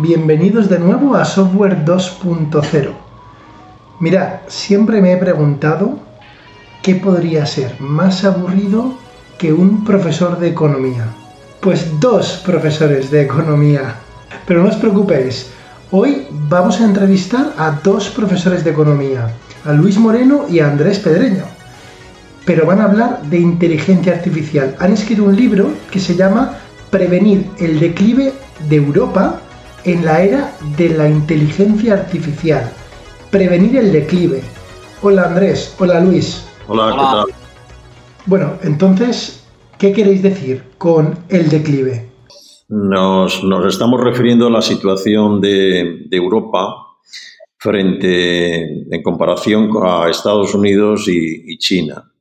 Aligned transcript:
bienvenidos 0.00 0.68
de 0.68 0.78
nuevo 0.78 1.16
a 1.16 1.24
Software 1.24 1.84
2.0. 1.84 2.90
Mirad, 3.98 4.28
siempre 4.46 5.02
me 5.02 5.12
he 5.12 5.16
preguntado 5.16 5.98
qué 6.82 6.94
podría 6.94 7.44
ser 7.46 7.80
más 7.80 8.24
aburrido 8.24 8.94
que 9.38 9.52
un 9.52 9.84
profesor 9.84 10.38
de 10.38 10.48
economía. 10.48 11.06
Pues 11.60 11.98
dos 11.98 12.40
profesores 12.46 13.10
de 13.10 13.22
economía. 13.22 13.96
Pero 14.46 14.62
no 14.62 14.68
os 14.68 14.76
preocupéis, 14.76 15.50
hoy 15.90 16.28
vamos 16.48 16.80
a 16.80 16.84
entrevistar 16.84 17.52
a 17.58 17.72
dos 17.82 18.08
profesores 18.08 18.62
de 18.62 18.70
economía, 18.70 19.34
a 19.64 19.72
Luis 19.72 19.98
Moreno 19.98 20.46
y 20.48 20.60
a 20.60 20.68
Andrés 20.68 21.00
Pedreño. 21.00 21.44
Pero 22.44 22.66
van 22.66 22.80
a 22.80 22.84
hablar 22.84 23.22
de 23.22 23.40
inteligencia 23.40 24.12
artificial. 24.12 24.76
Han 24.78 24.92
escrito 24.92 25.24
un 25.24 25.34
libro 25.34 25.70
que 25.90 25.98
se 25.98 26.14
llama 26.14 26.54
Prevenir 26.90 27.50
el 27.58 27.80
declive 27.80 28.32
de 28.68 28.76
Europa 28.76 29.40
en 29.92 30.04
la 30.04 30.22
era 30.22 30.56
de 30.76 30.90
la 30.90 31.08
inteligencia 31.08 31.94
artificial. 31.94 32.70
Prevenir 33.30 33.76
el 33.76 33.92
declive. 33.92 34.42
Hola 35.02 35.24
Andrés, 35.24 35.74
hola 35.78 36.00
Luis. 36.00 36.46
Hola, 36.66 36.90
¿qué 36.92 36.98
tal? 36.98 37.26
Bueno, 38.26 38.58
entonces, 38.62 39.46
¿qué 39.78 39.92
queréis 39.92 40.22
decir 40.22 40.62
con 40.76 41.18
el 41.28 41.48
declive? 41.48 42.10
Nos, 42.68 43.42
estamos 43.66 44.00
refiriendo 44.02 44.48
a 44.48 44.50
la 44.50 44.60
situación 44.60 45.40
de, 45.40 46.06
Europa 46.10 46.74
frente, 47.56 48.94
en 48.94 49.02
comparación 49.02 49.70
a 49.82 50.10
Estados 50.10 50.54
Unidos 50.54 51.08
y 51.08 51.56
China. 51.56 52.12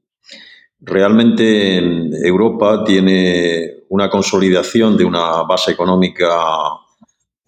Realmente 0.80 1.80
Europa 2.26 2.84
tiene 2.86 3.84
una 3.90 4.10
consolidación 4.10 4.96
de 4.96 5.04
una 5.04 5.44
base 5.44 5.72
económica 5.72 6.30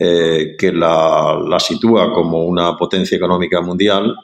eh, 0.02 0.56
que 0.58 0.72
la, 0.72 1.58
sitúa 1.60 2.14
como 2.14 2.46
una 2.46 2.78
potencia 2.78 3.18
económica 3.18 3.60
mundial, 3.60 4.16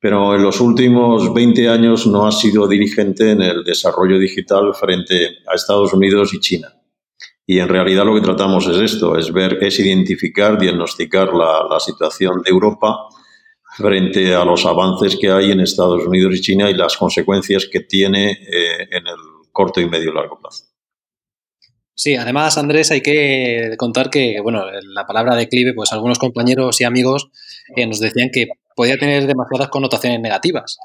pero 0.00 0.34
en 0.34 0.42
los 0.42 0.58
últimos 0.58 1.34
20 1.34 1.68
años 1.68 2.06
no 2.06 2.26
ha 2.26 2.32
sido 2.32 2.66
dirigente 2.66 3.32
en 3.32 3.42
el 3.42 3.62
desarrollo 3.62 4.18
digital 4.18 4.74
frente 4.74 5.40
a 5.46 5.54
Estados 5.54 5.92
Unidos 5.92 6.32
y 6.32 6.40
China. 6.40 6.72
Y 7.44 7.58
en 7.58 7.68
realidad 7.68 8.06
lo 8.06 8.14
que 8.14 8.22
tratamos 8.22 8.66
es 8.68 8.78
esto, 8.78 9.18
es 9.18 9.30
ver, 9.30 9.58
es 9.60 9.78
identificar, 9.78 10.58
diagnosticar 10.58 11.34
la, 11.34 11.78
situación 11.78 12.40
de 12.42 12.50
Europa 12.50 12.96
frente 13.76 14.34
a 14.34 14.46
los 14.46 14.64
avances 14.64 15.14
que 15.20 15.30
hay 15.30 15.50
en 15.50 15.60
Estados 15.60 16.06
Unidos 16.06 16.36
y 16.36 16.40
China 16.40 16.70
y 16.70 16.74
las 16.74 16.96
consecuencias 16.96 17.68
que 17.70 17.80
tiene 17.80 18.30
eh, 18.30 18.88
en 18.90 19.06
el 19.06 19.16
corto 19.52 19.78
y 19.78 19.90
medio 19.90 20.10
y 20.10 20.14
largo 20.14 20.38
plazo. 20.40 20.64
Sí, 21.98 22.14
además, 22.14 22.56
Andrés, 22.58 22.92
hay 22.92 23.00
que 23.00 23.74
contar 23.76 24.08
que, 24.08 24.38
bueno, 24.40 24.62
la 24.94 25.04
palabra 25.04 25.34
declive, 25.34 25.74
pues 25.74 25.92
algunos 25.92 26.20
compañeros 26.20 26.80
y 26.80 26.84
amigos 26.84 27.28
eh, 27.74 27.88
nos 27.88 27.98
decían 27.98 28.28
que 28.32 28.46
podía 28.76 28.96
tener 28.96 29.26
demasiadas 29.26 29.68
connotaciones 29.68 30.20
negativas. 30.20 30.78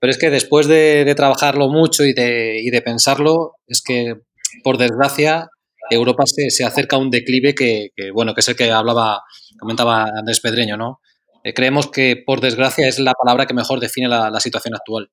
Pero 0.00 0.10
es 0.10 0.18
que 0.18 0.30
después 0.30 0.66
de, 0.66 1.14
trabajarlo 1.16 1.68
mucho 1.68 2.04
y 2.04 2.12
de, 2.12 2.60
y 2.60 2.70
de, 2.70 2.82
pensarlo, 2.82 3.52
es 3.68 3.82
que, 3.82 4.16
por 4.64 4.78
desgracia, 4.78 5.48
Europa 5.90 6.24
se, 6.26 6.64
acerca 6.64 6.96
a 6.96 6.98
un 6.98 7.12
declive 7.12 7.54
que, 7.54 7.90
bueno, 8.12 8.34
que 8.34 8.40
es 8.40 8.48
el 8.48 8.56
que 8.56 8.72
hablaba, 8.72 9.22
comentaba 9.60 10.06
Andrés 10.12 10.40
Pedreño, 10.40 10.76
¿no? 10.76 10.98
Eh, 11.44 11.54
creemos 11.54 11.88
que, 11.88 12.20
por 12.26 12.40
desgracia, 12.40 12.88
es 12.88 12.98
la 12.98 13.12
palabra 13.12 13.46
que 13.46 13.54
mejor 13.54 13.78
define 13.78 14.08
la 14.08 14.40
situación 14.40 14.74
actual. 14.74 15.08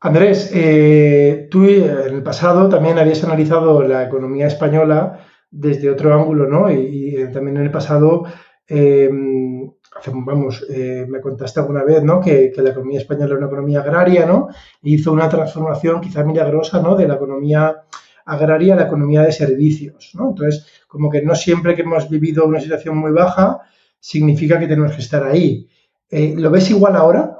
Andrés, 0.00 0.50
eh, 0.54 1.48
tú 1.50 1.64
en 1.64 2.14
el 2.14 2.22
pasado 2.22 2.68
también 2.68 2.98
habías 2.98 3.24
analizado 3.24 3.82
la 3.82 4.04
economía 4.04 4.46
española 4.46 5.20
desde 5.50 5.90
otro 5.90 6.12
ángulo, 6.12 6.46
¿no? 6.46 6.70
Y, 6.70 7.28
también 7.32 7.56
en 7.56 7.64
el 7.64 7.70
pasado, 7.70 8.24
em, 8.66 9.70
vamos, 10.14 10.66
eh, 10.68 11.06
me 11.08 11.20
contaste 11.20 11.60
alguna 11.60 11.84
vez, 11.84 12.02
¿no? 12.02 12.20
Que, 12.20 12.52
la 12.56 12.70
economía 12.70 12.98
española 12.98 13.26
era 13.26 13.38
una 13.38 13.46
economía 13.46 13.80
agraria, 13.80 14.26
¿no? 14.26 14.48
hizo 14.82 15.12
una 15.12 15.28
transformación 15.28 16.00
quizá 16.00 16.24
milagrosa, 16.24 16.80
¿no? 16.80 16.96
De 16.96 17.06
la 17.08 17.14
economía 17.14 17.84
agraria 18.26 18.74
a 18.74 18.76
la 18.76 18.84
economía 18.84 19.22
de 19.22 19.32
servicios, 19.32 20.12
¿no? 20.14 20.30
Entonces, 20.30 20.66
como 20.88 21.10
que 21.10 21.22
no 21.22 21.34
siempre 21.34 21.74
que 21.74 21.82
hemos 21.82 22.08
vivido 22.08 22.44
una 22.44 22.60
situación 22.60 22.96
muy 22.96 23.12
baja 23.12 23.60
significa 24.00 24.58
que 24.58 24.66
tenemos 24.66 24.92
que 24.92 25.02
estar 25.02 25.24
ahí. 25.24 25.68
Eh, 26.10 26.34
¿Lo 26.36 26.50
ves 26.50 26.70
igual 26.70 26.96
ahora? 26.96 27.33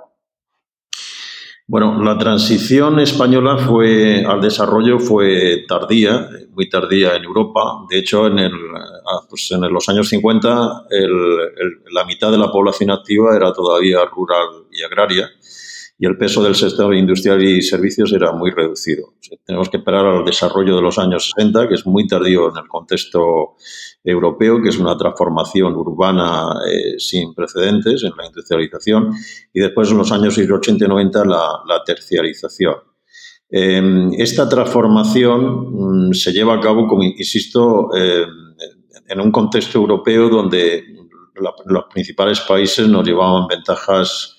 Bueno, 1.67 2.03
la 2.05 2.19
transición 2.19 3.01
española 3.01 3.57
fue 3.57 4.23
al 4.23 4.43
desarrollo 4.43 4.99
fue 4.99 5.65
tardía, 5.67 6.29
muy 6.51 6.69
tardía 6.69 7.17
en 7.17 7.25
Europa. 7.25 7.87
De 7.89 8.01
hecho, 8.01 8.27
en, 8.27 8.39
el, 8.39 8.53
ah, 8.53 9.25
pues 9.31 9.51
en 9.51 9.63
los 9.73 9.89
años 9.89 10.11
50 10.11 10.87
la 11.91 12.05
mitad 12.05 12.31
de 12.31 12.37
la 12.37 12.53
población 12.53 12.91
activa 12.91 13.35
era 13.35 13.51
todavía 13.55 14.05
rural 14.05 14.67
y 14.71 14.83
agraria 14.83 15.31
y 15.97 16.07
el 16.07 16.19
peso 16.19 16.43
del 16.43 16.57
sector 16.57 16.93
industrial 16.95 17.43
y 17.43 17.63
servicios 17.63 18.13
era 18.13 18.33
muy 18.33 18.51
reducido. 18.51 19.15
tenemos 19.47 19.69
que 19.69 19.77
esperar 19.77 20.05
al 20.05 20.25
desarrollo 20.25 20.75
de 20.75 20.83
los 20.83 20.99
años 20.99 21.33
60, 21.37 21.69
que 21.69 21.75
es 21.75 21.87
muy 21.87 22.07
tardío 22.07 22.51
en 22.51 22.57
el 22.57 22.69
contexto 22.69 23.55
europeo, 24.03 24.61
que 24.61 24.71
es 24.71 24.79
una 24.79 24.97
transformación 24.97 25.75
urbana 25.77 26.61
eh, 26.69 26.99
sin 26.99 27.33
precedentes 27.33 28.03
en 28.03 28.13
la 28.17 28.27
industrialización, 28.27 29.13
y 29.53 29.61
después 29.61 29.91
en 29.91 29.99
los 29.99 30.11
años 30.11 30.37
80 30.37 30.85
y 30.85 30.89
90 30.89 31.25
la, 31.25 31.83
terciarización. 31.87 32.75
Em, 33.49 34.13
esta 34.15 34.49
transformación 34.49 36.09
mm, 36.09 36.13
se 36.13 36.33
lleva 36.33 36.55
a 36.55 36.61
cabo, 36.61 36.89
como 36.89 37.05
insisto, 37.05 37.95
em, 37.95 38.29
en 39.07 39.21
un 39.21 39.31
contexto 39.31 39.79
europeo 39.79 40.29
donde 40.29 40.83
los 41.67 41.85
principales 41.93 42.41
países 42.41 42.89
nos 42.89 43.07
llevaban 43.07 43.47
ventajas 43.47 44.34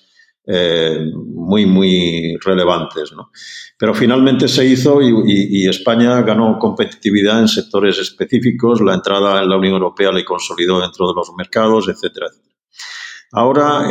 eh, 0.46 1.00
muy, 1.14 1.66
muy 1.66 2.36
relevantes. 2.44 3.12
¿no? 3.12 3.30
Pero 3.76 3.94
finalmente 3.94 4.48
se 4.48 4.64
hizo 4.64 5.00
y, 5.02 5.66
España 5.68 6.22
ganó 6.22 6.58
competitividad 6.58 7.40
en 7.40 7.48
sectores 7.48 7.98
específicos, 7.98 8.80
la 8.80 8.94
entrada 8.94 9.42
en 9.42 9.48
la 9.48 9.56
Unión 9.56 9.74
Europea 9.74 10.12
le 10.12 10.24
consolidó 10.24 10.80
dentro 10.80 11.08
de 11.08 11.14
los 11.14 11.32
mercados, 11.36 11.88
etcétera, 11.88 12.26
Ahora 13.32 13.90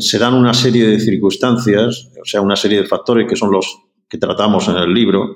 se 0.00 0.18
dan 0.18 0.34
una 0.34 0.54
serie 0.54 0.86
de 0.86 0.98
circunstancias, 0.98 2.08
o 2.20 2.24
sea, 2.24 2.40
una 2.40 2.56
serie 2.56 2.80
de 2.80 2.88
factores 2.88 3.28
que 3.28 3.36
son 3.36 3.52
los 3.52 3.78
que 4.08 4.18
tratamos 4.18 4.68
en 4.68 4.76
el 4.76 4.92
libro, 4.92 5.34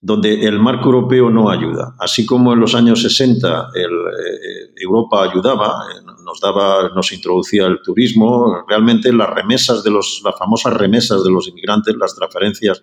donde 0.00 0.46
el 0.46 0.58
marco 0.60 0.86
europeo 0.86 1.30
no 1.30 1.50
ayuda. 1.50 1.94
Así 1.98 2.26
como 2.26 2.52
en 2.52 2.60
los 2.60 2.74
años 2.74 3.02
60 3.02 3.70
el, 3.74 3.84
eh, 3.84 4.72
Europa 4.76 5.22
ayudaba, 5.22 5.84
nos 6.24 6.40
daba, 6.40 6.90
nos 6.94 7.12
introducía 7.12 7.66
el 7.66 7.80
turismo, 7.82 8.64
realmente 8.68 9.12
las 9.12 9.30
remesas 9.30 9.82
de 9.82 9.90
los, 9.90 10.20
las 10.24 10.38
famosas 10.38 10.74
remesas 10.74 11.24
de 11.24 11.30
los 11.30 11.48
inmigrantes, 11.48 11.96
las 11.96 12.14
transferencias 12.14 12.82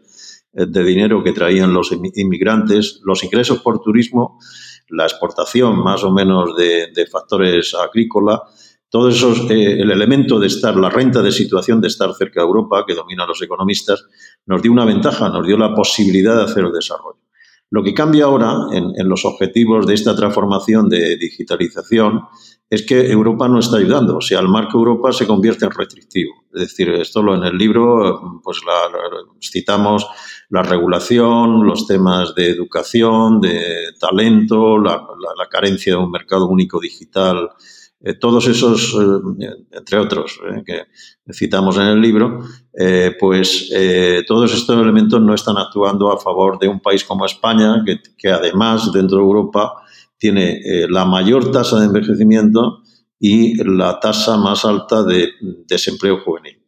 eh, 0.53 0.65
de 0.67 0.83
dinero 0.83 1.23
que 1.23 1.33
traían 1.33 1.73
los 1.73 1.91
inmigrantes, 1.91 3.01
los 3.03 3.23
ingresos 3.23 3.59
por 3.59 3.81
turismo, 3.81 4.39
la 4.89 5.05
exportación 5.05 5.79
más 5.83 6.03
o 6.03 6.11
menos 6.11 6.55
de, 6.55 7.07
factores 7.11 7.73
agrícolas, 7.73 8.39
todo 8.93 9.09
eso, 9.09 9.33
eh, 9.49 9.81
el 9.81 9.89
elemento 9.89 10.39
de 10.39 10.45
estar, 10.45 10.75
la 10.75 10.87
renta 10.87 11.23
de 11.23 11.31
situación 11.31 11.81
de 11.81 11.87
estar 11.87 12.13
cerca 12.13 12.41
de 12.41 12.45
Europa, 12.45 12.83
que 12.87 12.93
dominan 12.93 13.27
los 13.27 13.41
economistas, 13.41 14.05
nos 14.45 14.61
dio 14.61 14.71
una 14.71 14.85
ventaja, 14.85 15.29
nos 15.29 15.47
dio 15.47 15.57
la 15.57 15.73
posibilidad 15.73 16.37
de 16.37 16.43
hacer 16.43 16.65
el 16.65 16.71
desarrollo. 16.71 17.17
Lo 17.71 17.81
que 17.81 17.95
cambia 17.95 18.25
ahora 18.25 18.53
en, 18.71 19.09
los 19.09 19.25
objetivos 19.25 19.87
de 19.87 19.95
esta 19.95 20.15
transformación 20.15 20.89
de 20.89 21.17
digitalización 21.17 22.21
es 22.69 22.83
que 22.83 23.11
Europa 23.11 23.47
no 23.47 23.57
está 23.57 23.77
ayudando. 23.77 24.17
O 24.17 24.21
sea, 24.21 24.39
el 24.41 24.47
marco 24.47 24.77
Europa 24.77 25.11
se 25.11 25.25
convierte 25.25 25.65
en 25.65 25.71
restrictivo. 25.71 26.31
Es 26.53 26.61
decir, 26.61 26.89
esto 26.89 27.23
lo 27.23 27.33
en 27.33 27.45
el 27.45 27.57
libro 27.57 28.41
pues 28.43 28.61
citamos 29.41 30.05
la 30.49 30.61
regulación, 30.61 31.65
los 31.65 31.87
temas 31.87 32.35
de 32.35 32.51
educación, 32.51 33.41
de 33.41 33.93
talento, 33.99 34.77
la 34.77 35.07
carencia 35.49 35.93
de 35.93 35.99
un 35.99 36.11
mercado 36.11 36.45
único 36.45 36.79
digital 36.79 37.49
eh, 38.05 38.15
todos 38.15 38.45
esos, 38.47 38.93
eh, 39.39 39.47
entre 39.71 39.97
otros, 39.97 40.37
eh, 40.45 40.61
que 40.65 41.33
citamos 41.33 41.77
en 41.77 41.83
el 41.83 42.01
libro, 42.01 42.41
pues 43.17 43.69
todos 44.27 44.53
estos 44.53 44.81
elementos 44.81 45.21
no 45.21 45.33
están 45.33 45.57
actuando 45.57 46.11
a 46.11 46.19
favor 46.19 46.59
de 46.59 46.67
un 46.67 46.81
país 46.81 47.05
como 47.05 47.25
España, 47.25 47.83
que, 48.17 48.29
además 48.29 48.91
dentro 48.91 49.17
de 49.17 49.23
Europa 49.23 49.73
tiene 50.17 50.59
la 50.89 51.05
mayor 51.05 51.51
tasa 51.51 51.79
de 51.79 51.85
envejecimiento 51.85 52.81
y 53.19 53.55
la 53.63 53.99
tasa 53.99 54.35
más 54.37 54.65
alta 54.65 55.03
de 55.03 55.29
desempleo 55.67 56.19
juvenil. 56.21 56.59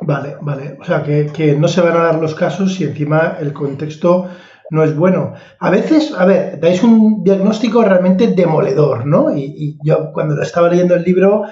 Vale, 0.00 0.36
vale. 0.40 0.78
O 0.80 0.84
sea, 0.84 1.02
que, 1.02 1.30
que, 1.34 1.54
no 1.54 1.68
se 1.68 1.80
van 1.80 1.96
a 1.96 2.04
dar 2.04 2.20
los 2.20 2.34
casos 2.34 2.74
si 2.74 2.84
encima 2.84 3.36
el 3.40 3.52
contexto 3.52 4.30
no 4.72 4.82
es 4.82 4.96
bueno. 4.96 5.34
A 5.58 5.70
veces, 5.70 6.14
a 6.16 6.24
ver, 6.24 6.58
dais 6.58 6.82
un 6.82 7.22
diagnóstico 7.22 7.84
realmente 7.84 8.28
demoledor, 8.28 9.06
¿no? 9.06 9.36
Y, 9.36 9.78
yo 9.84 10.12
cuando 10.12 10.40
estaba 10.40 10.68
leyendo 10.68 10.94
el 10.94 11.04
libro 11.04 11.42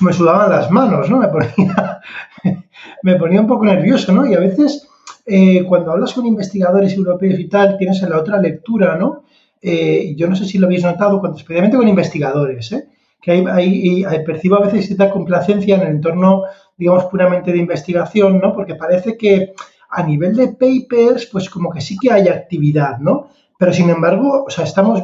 me 0.00 0.12
sudaban 0.12 0.50
las 0.50 0.70
manos, 0.70 1.10
¿no? 1.10 1.18
Me 1.18 1.28
ponía, 1.28 2.00
me 3.02 3.16
ponía 3.16 3.42
un 3.42 3.46
poco 3.46 3.66
nervioso, 3.66 4.12
¿no? 4.12 4.26
Y 4.26 4.34
a 4.34 4.40
veces 4.40 4.88
eh, 5.26 5.64
cuando 5.68 5.92
hablas 5.92 6.14
con 6.14 6.24
investigadores 6.24 6.94
europeos 6.94 7.38
y 7.38 7.48
tal, 7.48 7.76
tienes 7.76 8.02
en 8.02 8.10
la 8.10 8.18
otra 8.18 8.38
lectura, 8.38 8.96
¿no? 8.96 9.24
eh, 9.62 10.14
yo 10.16 10.28
no 10.28 10.36
sé 10.36 10.46
si 10.46 10.58
lo 10.58 10.66
habéis 10.66 10.84
notado, 10.84 11.20
especialmente 11.36 11.76
con 11.76 11.88
investigadores, 11.88 12.72
¿eh? 12.72 12.88
que 13.20 13.32
hay, 13.32 14.04
hay, 14.04 14.24
percibo 14.24 14.56
a 14.56 14.64
veces 14.64 14.86
cierta 14.86 15.10
complacencia 15.10 15.76
en 15.76 15.82
el 15.82 15.88
entorno, 15.88 16.44
digamos, 16.78 17.04
puramente 17.04 17.52
de 17.52 17.58
investigación, 17.58 18.40
¿no? 18.40 18.54
Porque 18.54 18.76
parece 18.76 19.18
que 19.18 19.52
a 19.90 20.02
nivel 20.02 20.36
de 20.36 20.48
papers, 20.48 21.26
pues 21.26 21.50
como 21.50 21.70
que 21.70 21.80
sí 21.80 21.96
que 22.00 22.12
hay 22.12 22.28
actividad, 22.28 22.98
¿no? 22.98 23.30
Pero 23.58 23.72
sin 23.72 23.90
embargo, 23.90 24.44
o 24.46 24.50
sea, 24.50 24.64
estamos, 24.64 25.02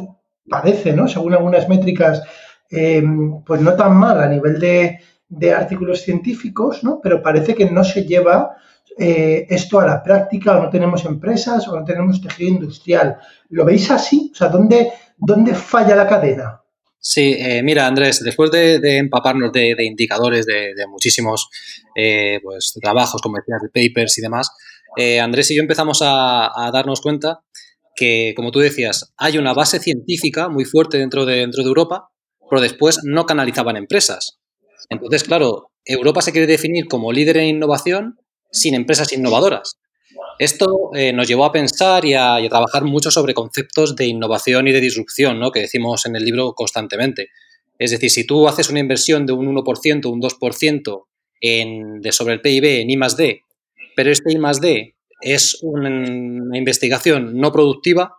parece, 0.49 0.93
¿no? 0.93 1.07
Según 1.07 1.33
algunas 1.33 1.67
métricas, 1.67 2.23
eh, 2.71 3.03
pues 3.45 3.61
no 3.61 3.75
tan 3.75 3.95
mal 3.95 4.19
a 4.19 4.27
nivel 4.27 4.59
de, 4.59 4.99
de, 5.27 5.53
artículos 5.53 6.01
científicos, 6.01 6.83
¿no? 6.83 6.99
Pero 7.03 7.21
parece 7.21 7.53
que 7.53 7.69
no 7.69 7.83
se 7.83 8.05
lleva 8.05 8.57
eh, 8.97 9.45
esto 9.49 9.79
a 9.79 9.85
la 9.85 10.01
práctica, 10.01 10.57
o 10.57 10.63
no 10.63 10.69
tenemos 10.69 11.05
empresas, 11.05 11.67
o 11.67 11.77
no 11.77 11.85
tenemos 11.85 12.21
tejido 12.21 12.49
industrial. 12.49 13.17
¿Lo 13.49 13.65
veis 13.65 13.91
así? 13.91 14.31
O 14.33 14.35
sea, 14.35 14.47
¿dónde, 14.47 14.89
dónde 15.17 15.53
falla 15.53 15.95
la 15.95 16.07
cadena? 16.07 16.61
Sí, 16.99 17.35
eh, 17.37 17.61
mira, 17.61 17.87
Andrés, 17.87 18.23
después 18.23 18.51
de, 18.51 18.97
empaparnos 18.97 19.51
de, 19.51 19.75
indicadores 19.85 20.45
de, 20.45 20.73
muchísimos 20.89 21.49
pues, 21.93 22.73
trabajos, 22.81 23.21
como 23.21 23.37
decías, 23.37 23.61
de 23.61 23.69
papers 23.69 24.17
y 24.17 24.21
demás, 24.21 24.51
eh, 24.95 25.19
Andrés 25.19 25.51
y 25.51 25.55
yo 25.55 25.61
empezamos 25.61 25.99
a, 26.01 26.69
darnos 26.71 27.01
cuenta 27.01 27.41
que, 27.95 28.33
como 28.35 28.51
tú 28.51 28.59
decías, 28.59 29.13
hay 29.17 29.37
una 29.37 29.53
base 29.53 29.79
científica 29.79 30.49
muy 30.49 30.65
fuerte 30.65 30.97
dentro 30.97 31.25
de, 31.25 31.41
Europa, 31.41 32.09
pero 32.49 32.61
después 32.61 32.99
no 33.03 33.25
canalizaban 33.25 33.75
empresas. 33.77 34.39
Entonces, 34.89 35.23
claro, 35.23 35.71
Europa 35.83 36.21
se 36.21 36.31
quiere 36.31 36.47
definir 36.47 36.87
como 36.87 37.11
líder 37.11 37.37
en 37.37 37.55
innovación 37.55 38.17
sin 38.51 38.75
empresas 38.75 39.11
innovadoras. 39.11 39.79
Esto 40.39 40.91
eh, 40.93 41.13
nos 41.13 41.27
llevó 41.27 41.45
a 41.45 41.51
pensar 41.51 42.05
y 42.05 42.13
a, 42.13 42.37
trabajar 42.49 42.83
mucho 42.83 43.11
sobre 43.11 43.33
conceptos 43.33 43.95
de 43.95 44.05
innovación 44.05 44.67
y 44.67 44.71
de 44.71 44.81
disrupción, 44.81 45.39
¿no? 45.39 45.51
que 45.51 45.61
decimos 45.61 46.05
en 46.05 46.15
el 46.15 46.23
libro 46.23 46.53
constantemente. 46.53 47.29
Es 47.79 47.91
decir, 47.91 48.09
si 48.09 48.25
tú 48.25 48.47
haces 48.47 48.69
una 48.69 48.79
inversión 48.79 49.25
de 49.25 49.33
un 49.33 49.47
1%, 49.47 50.11
un 50.11 50.21
2% 50.21 51.05
en, 51.41 52.01
de 52.01 52.11
sobre 52.11 52.35
el 52.35 52.41
PIB 52.41 52.65
en 52.81 52.89
I 52.89 52.97
D, 53.17 53.41
pero 53.97 54.11
este 54.11 54.31
I 54.31 54.39
D 54.61 54.95
es 55.21 55.57
una, 55.63 55.89
investigación 56.55 57.35
no 57.35 57.51
productiva, 57.51 58.13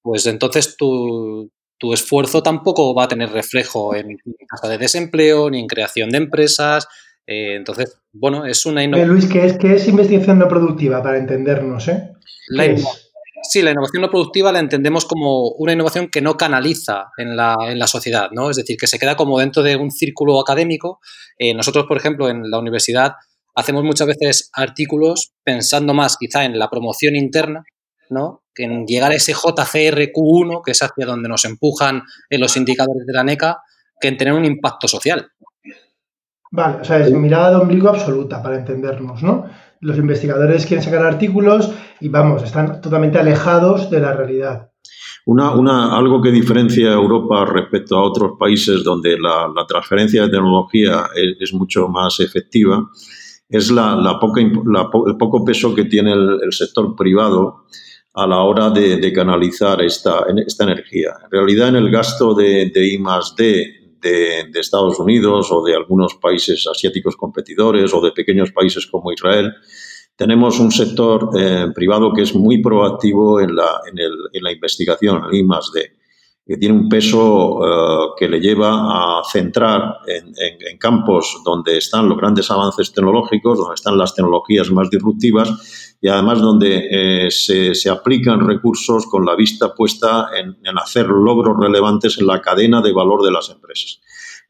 pues 0.00 0.24
entonces 0.24 0.78
tu, 0.78 1.50
tu, 1.78 1.92
esfuerzo 1.92 2.42
tampoco 2.42 2.94
va 2.94 3.04
a 3.04 3.08
tener 3.08 3.28
reflejo 3.28 3.94
en 3.94 4.16
tasa 4.48 4.68
de 4.68 4.78
desempleo, 4.78 5.50
ni 5.50 5.60
en 5.60 5.66
creación 5.66 6.08
de 6.08 6.16
empresas, 6.16 6.88
eh, 7.26 7.54
entonces, 7.54 7.98
bueno, 8.14 8.46
es 8.46 8.64
una 8.64 8.82
innovación. 8.82 9.14
Luis, 9.14 9.26
¿qué 9.26 9.44
es, 9.44 9.58
¿qué 9.58 9.74
es 9.74 9.86
investigación 9.88 10.38
no 10.38 10.48
productiva 10.48 11.02
para 11.02 11.18
entendernos? 11.18 11.86
Eh? 11.88 12.10
Sí, 13.42 13.60
la 13.60 13.72
innovación 13.72 14.00
no 14.00 14.08
productiva 14.08 14.52
la 14.52 14.60
entendemos 14.60 15.04
como 15.04 15.50
una 15.50 15.74
innovación 15.74 16.08
que 16.08 16.22
no 16.22 16.38
canaliza 16.38 17.08
en 17.18 17.36
la, 17.36 17.56
en 17.68 17.78
la 17.78 17.86
sociedad, 17.86 18.30
¿no? 18.32 18.48
Es 18.48 18.56
decir, 18.56 18.78
que 18.78 18.86
se 18.86 18.98
queda 18.98 19.16
como 19.16 19.38
dentro 19.38 19.62
de 19.62 19.76
un 19.76 19.90
círculo 19.90 20.40
académico. 20.40 21.00
Eh, 21.38 21.52
nosotros, 21.52 21.84
por 21.86 21.98
ejemplo, 21.98 22.30
en 22.30 22.50
la 22.50 22.58
universidad 22.58 23.12
hacemos 23.54 23.84
muchas 23.84 24.06
veces 24.06 24.50
artículos 24.52 25.32
pensando 25.42 25.94
más 25.94 26.16
quizá 26.16 26.44
en 26.44 26.58
la 26.58 26.68
promoción 26.68 27.16
interna, 27.16 27.64
¿no? 28.10 28.42
Que 28.54 28.64
en 28.64 28.86
llegar 28.86 29.12
a 29.12 29.14
ese 29.14 29.34
JCRQ1, 29.34 30.62
que 30.64 30.72
es 30.72 30.82
hacia 30.82 31.06
donde 31.06 31.28
nos 31.28 31.44
empujan 31.44 32.02
en 32.30 32.40
los 32.40 32.56
indicadores 32.56 33.06
de 33.06 33.12
la 33.12 33.24
NECA, 33.24 33.62
que 34.00 34.08
en 34.08 34.16
tener 34.16 34.34
un 34.34 34.44
impacto 34.44 34.88
social. 34.88 35.28
Vale, 36.50 36.82
o 36.82 36.84
sea, 36.84 36.98
es 36.98 37.10
mirada 37.10 37.50
de 37.50 37.56
ombligo 37.56 37.88
absoluta 37.88 38.42
para 38.42 38.56
entendernos, 38.56 39.22
¿no? 39.22 39.46
Los 39.80 39.98
investigadores 39.98 40.66
quieren 40.66 40.84
sacar 40.84 41.04
artículos 41.04 41.72
y 42.00 42.08
vamos, 42.08 42.42
están 42.42 42.80
totalmente 42.80 43.18
alejados 43.18 43.90
de 43.90 44.00
la 44.00 44.12
realidad. 44.12 44.70
Una, 45.26 45.52
una, 45.52 45.96
algo 45.96 46.20
que 46.20 46.30
diferencia 46.30 46.90
a 46.90 46.94
Europa 46.94 47.46
respecto 47.46 47.96
a 47.96 48.02
otros 48.02 48.32
países 48.38 48.84
donde 48.84 49.16
la, 49.18 49.48
transferencia 49.66 50.22
de 50.22 50.28
tecnología 50.28 51.06
es, 51.40 51.52
mucho 51.54 51.88
más 51.88 52.20
efectiva 52.20 52.90
es 53.48 53.70
la, 53.70 53.94
la 53.96 54.18
poca, 54.18 54.40
el 54.40 55.16
poco 55.18 55.44
peso 55.44 55.74
que 55.74 55.84
tiene 55.84 56.12
el, 56.12 56.52
sector 56.52 56.94
privado 56.96 57.64
a 58.14 58.26
la 58.26 58.40
hora 58.42 58.70
de, 58.70 59.12
canalizar 59.12 59.82
esta, 59.82 60.24
esta 60.46 60.64
energía. 60.64 61.10
En 61.24 61.30
realidad, 61.30 61.68
en 61.68 61.76
el 61.76 61.90
gasto 61.90 62.34
de, 62.34 62.70
de 62.70 62.86
I 62.86 63.02
D 63.36 63.84
de, 64.00 64.60
Estados 64.60 64.98
Unidos 64.98 65.50
o 65.50 65.62
de 65.64 65.74
algunos 65.74 66.14
países 66.14 66.66
asiáticos 66.66 67.16
competidores 67.16 67.92
o 67.92 68.00
de 68.00 68.12
pequeños 68.12 68.52
países 68.52 68.86
como 68.86 69.12
Israel, 69.12 69.52
tenemos 70.16 70.60
un 70.60 70.70
sector 70.70 71.30
eh, 71.36 71.66
privado 71.74 72.12
que 72.12 72.22
es 72.22 72.34
muy 72.34 72.62
proactivo 72.62 73.40
en 73.40 73.56
la, 73.56 73.80
en, 73.90 73.98
el, 73.98 74.12
en 74.32 74.42
la 74.42 74.52
investigación, 74.52 75.22
en 75.32 75.34
I 75.34 75.48
que 76.46 76.58
tiene 76.58 76.74
un 76.74 76.88
peso 76.88 77.58
eh, 77.64 78.08
que 78.18 78.28
le 78.28 78.38
lleva 78.38 78.70
a 79.18 79.22
centrar 79.24 80.00
en, 80.06 80.78
campos 80.78 81.40
donde 81.44 81.78
están 81.78 82.08
los 82.08 82.18
grandes 82.18 82.50
avances 82.50 82.92
tecnológicos, 82.92 83.56
donde 83.56 83.74
están 83.74 83.96
las 83.96 84.14
tecnologías 84.14 84.70
más 84.70 84.90
disruptivas 84.90 85.96
y 86.02 86.08
además 86.08 86.40
donde 86.40 86.88
eh, 86.90 87.30
se, 87.30 87.88
aplican 87.88 88.46
recursos 88.46 89.06
con 89.06 89.24
la 89.24 89.34
vista 89.34 89.74
puesta 89.74 90.28
en, 90.38 90.56
hacer 90.76 91.06
logros 91.06 91.56
relevantes 91.58 92.18
en 92.18 92.26
la 92.26 92.42
cadena 92.42 92.82
de 92.82 92.92
valor 92.92 93.22
de 93.22 93.32
las 93.32 93.48
empresas. 93.48 94.00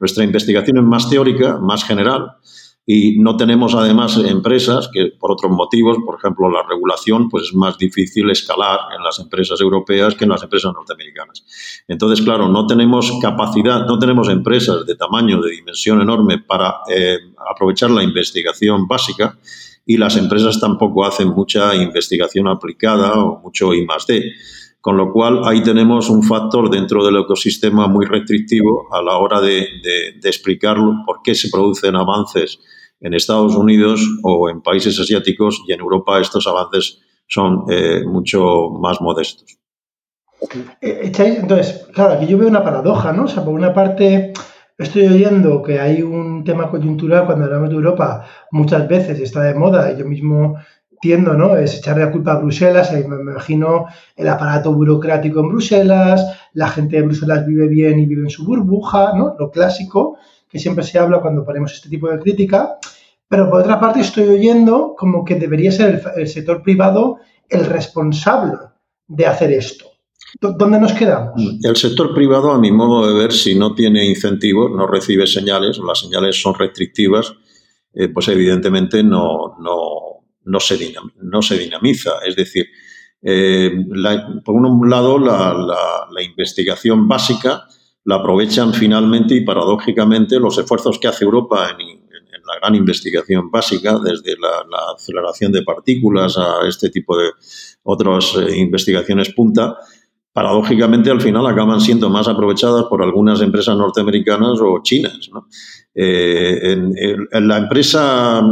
Nuestra 0.01 0.25
investigación 0.25 0.79
es 0.79 0.85
más 0.85 1.09
teórica, 1.09 1.59
más 1.59 1.85
general, 1.85 2.39
y 2.87 3.19
no 3.19 3.37
tenemos 3.37 3.75
además 3.75 4.19
empresas 4.19 4.91
que 4.93 5.13
por 5.19 5.33
otros 5.33 5.51
motivos, 5.53 5.97
por 6.05 6.19
ejemplo 6.19 6.51
la 6.51 6.63
regulación, 6.69 7.31
pues 7.31 7.45
es 7.45 7.55
más 7.55 7.79
difícil 7.79 8.31
escalar 8.31 8.81
en 8.97 9.03
las 9.03 9.19
empresas 9.19 9.61
europeas 9.61 10.15
que 10.15 10.25
en 10.25 10.31
las 10.31 10.43
empresas 10.43 10.73
norteamericanas. 10.75 11.45
Entonces, 11.89 12.25
claro, 12.25 12.49
no 12.49 12.67
tenemos 12.67 13.11
capacidad, 13.23 13.87
no 13.87 13.99
tenemos 13.99 14.29
empresas 14.29 14.85
de 14.85 14.97
tamaño, 14.97 15.41
de 15.41 15.53
dimensión 15.53 16.03
enorme 16.03 16.39
para 16.39 16.77
eh, 16.95 17.19
aprovechar 17.51 17.91
la 17.91 18.03
investigación 18.03 18.87
básica 18.87 19.39
y 19.87 19.97
las 19.97 20.17
empresas 20.17 20.61
tampoco 20.61 21.05
hacen 21.07 21.29
mucha 21.29 21.75
investigación 21.75 22.49
aplicada 22.49 23.15
o 23.15 23.41
mucho 23.41 23.73
I 23.73 23.85
más 23.87 24.07
D. 24.07 24.33
Con 24.85 24.99
lo 24.99 25.11
cual, 25.11 25.41
ahí 25.45 25.63
tenemos 25.63 26.11
un 26.11 26.23
factor 26.23 26.69
dentro 26.69 27.03
del 27.03 27.17
ecosistema 27.17 27.89
muy 27.89 28.05
restrictivo 28.05 28.87
a 28.93 29.01
la 29.01 29.17
hora 29.17 29.41
de, 29.41 29.67
de 30.21 30.29
explicar 30.29 30.77
por 31.07 31.23
qué 31.25 31.35
se 31.35 31.49
producen 31.49 31.97
avances 31.97 32.59
en 33.01 33.15
Estados 33.15 33.57
Unidos 33.57 34.07
o 34.23 34.51
en 34.51 34.61
países 34.61 35.01
asiáticos 35.01 35.63
y 35.67 35.73
en 35.73 35.81
Europa 35.81 36.21
estos 36.21 36.47
avances 36.47 37.01
son 37.27 37.65
eh, 37.71 38.03
mucho 38.07 38.71
más 38.79 39.01
modestos. 39.01 39.59
Eh, 40.83 41.13
entonces, 41.17 41.87
claro, 41.95 42.15
aquí 42.15 42.27
yo 42.27 42.37
veo 42.37 42.49
una 42.49 42.63
paradoja, 42.63 43.13
¿no? 43.13 43.25
O 43.25 43.29
sea, 43.29 43.43
por 43.43 43.55
una 43.55 43.73
parte 43.73 44.35
estoy 44.77 45.07
oyendo 45.07 45.63
que 45.63 45.81
hay 45.81 46.03
un 46.03 46.45
tema 46.45 46.71
coyuntural 46.71 47.27
cuando 47.27 47.45
hablamos 47.47 47.71
de 47.71 47.77
Europa 47.77 48.27
muchas 48.51 48.87
veces 48.89 49.21
está 49.21 49.43
de 49.43 49.55
moda 49.55 49.93
y 49.93 49.99
yo 49.99 50.05
mismo 50.05 50.57
tiendo, 51.05 51.35
¿no? 51.35 51.55
Es 51.55 51.75
echarle 51.75 52.03
la 52.03 52.11
culpa 52.11 52.33
a 52.33 52.39
Bruselas, 52.39 52.91
y 52.93 53.07
me 53.07 53.17
imagino 53.31 53.85
el 54.17 54.27
aparato 54.27 54.73
burocrático 54.73 55.41
en 55.41 55.51
Bruselas, 55.51 56.25
la 56.55 56.69
gente 56.69 56.97
de 56.97 57.03
Bruselas 57.03 57.47
vive 57.47 57.69
bien 57.69 57.99
y 57.99 58.07
vive 58.07 58.23
en 58.23 58.31
su 58.31 58.47
burbuja, 58.47 59.13
¿no? 59.15 59.37
Lo 59.39 59.51
clásico, 59.51 60.17
que 60.49 60.59
siempre 60.59 60.83
se 60.83 60.99
habla 60.99 61.21
cuando 61.21 61.45
ponemos 61.45 61.75
este 61.75 61.91
tipo 61.91 62.09
de 62.09 62.19
crítica, 62.19 62.79
pero 63.29 63.51
por 63.51 63.61
otra 63.61 63.79
parte 63.79 64.01
estoy 64.01 64.29
oyendo 64.29 64.95
como 64.97 65.27
que 65.27 65.35
debería 65.35 65.71
ser 65.71 66.03
el, 66.17 66.27
sector 66.27 66.63
privado 66.63 67.19
el 67.51 67.67
responsable 67.67 68.55
de 69.07 69.27
hacer 69.27 69.53
esto. 69.53 69.85
¿Dónde 70.41 70.81
nos 70.81 70.95
quedamos? 70.95 71.35
El 71.63 71.77
sector 71.77 72.15
privado, 72.15 72.51
a 72.51 72.59
mi 72.59 72.73
modo 72.73 73.07
de 73.07 73.13
ver, 73.13 73.31
si 73.31 73.55
no 73.55 73.75
tiene 73.75 74.07
incentivos, 74.07 74.71
no 74.71 74.87
recibe 74.87 75.27
señales, 75.27 75.77
las 75.87 75.99
señales 75.99 76.41
son 76.41 76.55
restrictivas, 76.55 77.35
eh, 77.93 78.09
pues 78.09 78.27
evidentemente 78.29 79.03
no, 79.05 79.59
no, 79.61 80.14
no, 80.45 80.61
se, 80.61 80.95
no 81.23 81.43
se 81.43 81.59
dinamiza. 81.59 82.13
Es 82.27 82.37
decir, 82.37 82.67
eh, 83.27 83.73
por 84.45 84.55
un 84.55 84.91
lado, 84.91 85.19
la, 85.19 86.23
investigación 86.23 87.09
básica 87.09 87.67
la 88.05 88.17
aprovechan 88.17 88.75
finalmente 88.75 89.35
y 89.35 89.41
paradójicamente 89.41 90.39
los 90.39 90.59
esfuerzos 90.59 90.99
que 90.99 91.09
hace 91.09 91.25
Europa 91.25 91.71
en, 91.71 92.05
la 92.47 92.59
gran 92.61 92.75
investigación 92.75 93.51
básica, 93.51 93.99
desde 93.99 94.37
la, 94.39 94.93
aceleración 94.95 95.51
de 95.51 95.63
partículas 95.63 96.37
a 96.37 96.69
este 96.69 96.91
tipo 96.91 97.17
de 97.17 97.31
otras 97.85 98.37
eh, 98.37 98.59
investigaciones 98.59 99.33
punta, 99.33 99.79
paradójicamente 100.35 101.11
al 101.11 101.23
final 101.23 101.47
acaban 101.47 101.81
siendo 101.81 102.11
más 102.11 102.29
aprovechadas 102.29 102.85
por 102.91 103.03
algunas 103.03 103.41
empresas 103.41 103.79
norteamericanas 103.79 104.59
o 104.61 104.83
chinas. 104.83 105.31
Eh, 105.95 106.73
en, 107.31 107.49
la 107.49 107.57
empresa, 107.57 108.43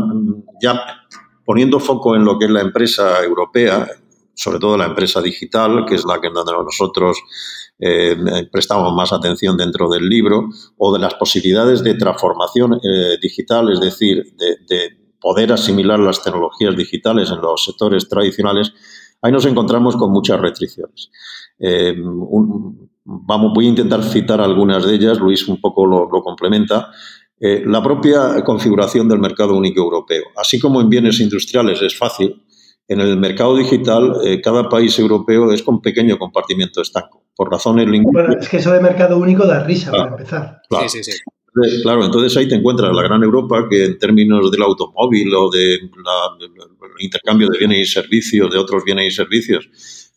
ya 0.62 0.80
poniendo 1.44 1.80
foco 1.80 2.16
en 2.16 2.24
lo 2.24 2.38
que 2.38 2.46
es 2.46 2.50
la 2.50 2.60
empresa 2.60 3.22
europea, 3.22 3.88
sobre 4.34 4.58
todo 4.58 4.76
la 4.76 4.86
empresa 4.86 5.20
digital, 5.20 5.84
que 5.86 5.94
es 5.94 6.04
la 6.04 6.20
que 6.20 6.30
nosotros 6.30 7.18
eh, 7.78 8.16
prestamos 8.50 8.94
más 8.94 9.12
atención 9.12 9.56
dentro 9.56 9.88
del 9.88 10.08
libro, 10.08 10.48
o 10.78 10.92
de 10.92 10.98
las 10.98 11.14
posibilidades 11.14 11.82
de 11.82 11.94
transformación 11.94 12.74
eh, 12.82 13.18
digital, 13.20 13.72
es 13.72 13.80
decir, 13.80 14.34
de, 14.36 15.02
poder 15.20 15.52
asimilar 15.52 16.00
las 16.00 16.20
tecnologías 16.20 16.76
digitales 16.76 17.30
en 17.30 17.40
los 17.40 17.64
sectores 17.64 18.08
tradicionales, 18.08 18.72
ahí 19.20 19.30
nos 19.30 19.46
encontramos 19.46 19.96
con 19.96 20.10
muchas 20.10 20.40
restricciones. 20.40 21.10
Eh, 21.60 21.94
vamos, 23.04 23.52
voy 23.54 23.66
a 23.66 23.68
intentar 23.68 24.02
citar 24.02 24.40
algunas 24.40 24.84
de 24.84 24.94
ellas, 24.94 25.18
Luis 25.18 25.46
un 25.48 25.60
poco 25.60 25.86
lo, 25.86 26.08
complementa. 26.22 26.90
Eh, 27.44 27.64
la 27.66 27.82
propia 27.82 28.44
configuración 28.44 29.08
del 29.08 29.18
mercado 29.18 29.56
único 29.56 29.80
europeo. 29.80 30.22
Así 30.36 30.60
como 30.60 30.80
en 30.80 30.88
bienes 30.88 31.18
industriales 31.18 31.82
es 31.82 31.98
fácil, 31.98 32.40
en 32.86 33.00
el 33.00 33.16
mercado 33.16 33.56
digital 33.56 34.14
eh, 34.24 34.40
cada 34.40 34.68
país 34.68 34.96
europeo 34.96 35.50
es 35.52 35.64
con 35.64 35.80
pequeño 35.80 36.18
compartimiento 36.18 36.80
estanco, 36.80 37.24
por 37.34 37.50
razones 37.50 37.88
lingüísticas. 37.88 38.26
Bueno, 38.26 38.40
es 38.40 38.48
que 38.48 38.58
eso 38.58 38.70
de 38.70 38.80
mercado 38.80 39.18
único 39.18 39.44
da 39.44 39.64
risa 39.64 39.90
para 39.90 40.10
empezar. 40.10 40.60
Claro. 40.68 40.88
Sí, 40.88 41.02
sí, 41.02 41.12
sí. 41.12 41.18
Claro, 41.82 42.04
entonces 42.04 42.34
ahí 42.36 42.48
te 42.48 42.54
encuentras 42.54 42.94
la 42.94 43.02
gran 43.02 43.22
Europa 43.24 43.66
que 43.68 43.84
en 43.86 43.98
términos 43.98 44.50
del 44.50 44.62
automóvil 44.62 45.34
o 45.34 45.50
del 45.50 45.90
intercambio 47.00 47.48
de 47.48 47.58
bienes 47.58 47.78
y 47.80 47.86
servicios, 47.86 48.50
de 48.50 48.58
otros 48.58 48.84
bienes 48.84 49.12
y 49.12 49.16
servicios, 49.16 49.68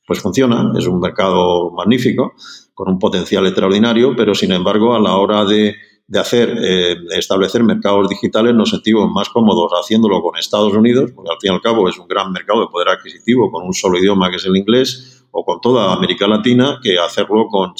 pues 0.08 0.20
funciona, 0.20 0.72
es 0.78 0.86
un 0.88 1.00
mercado 1.00 1.72
magnífico, 1.72 2.34
con 2.74 2.88
un 2.88 3.00
potencial 3.00 3.46
extraordinario, 3.48 4.16
pero 4.16 4.36
sin 4.36 4.52
embargo 4.52 4.96
a 4.96 5.00
la 5.00 5.18
hora 5.18 5.44
de, 5.44 5.76
hacer, 6.14 6.56
eh, 6.62 6.96
establecer 7.18 7.64
mercados 7.64 8.08
digitales 8.10 8.54
nos 8.54 8.70
sentimos 8.70 9.10
más 9.12 9.30
cómodos 9.30 9.72
haciéndolo 9.74 10.22
con 10.22 10.38
Estados 10.38 10.74
Unidos, 10.74 11.12
porque 11.16 11.32
al 11.32 11.40
fin 11.40 11.52
y 11.52 11.56
al 11.56 11.62
cabo 11.62 11.90
es 11.90 11.98
un 11.98 12.08
gran 12.08 12.32
mercado 12.32 12.62
de 12.62 12.68
poder 12.68 12.90
adquisitivo 12.90 13.52
con 13.52 13.64
un 13.64 13.74
solo 13.74 13.98
idioma 13.98 14.30
que 14.30 14.38
es 14.38 14.46
el 14.46 14.56
inglés, 14.56 15.26
o 15.38 15.44
con 15.44 15.60
toda 15.60 15.92
América 15.92 16.28
Latina, 16.28 16.80
que 16.82 16.98
hacerlo 16.98 17.48
con, 17.48 17.74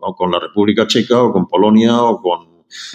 o 0.00 0.14
con 0.14 0.30
la 0.30 0.38
República 0.38 0.86
Checa 0.86 1.22
o 1.22 1.32
con 1.32 1.46
Polonia 1.46 2.02
o 2.02 2.20
con 2.20 2.50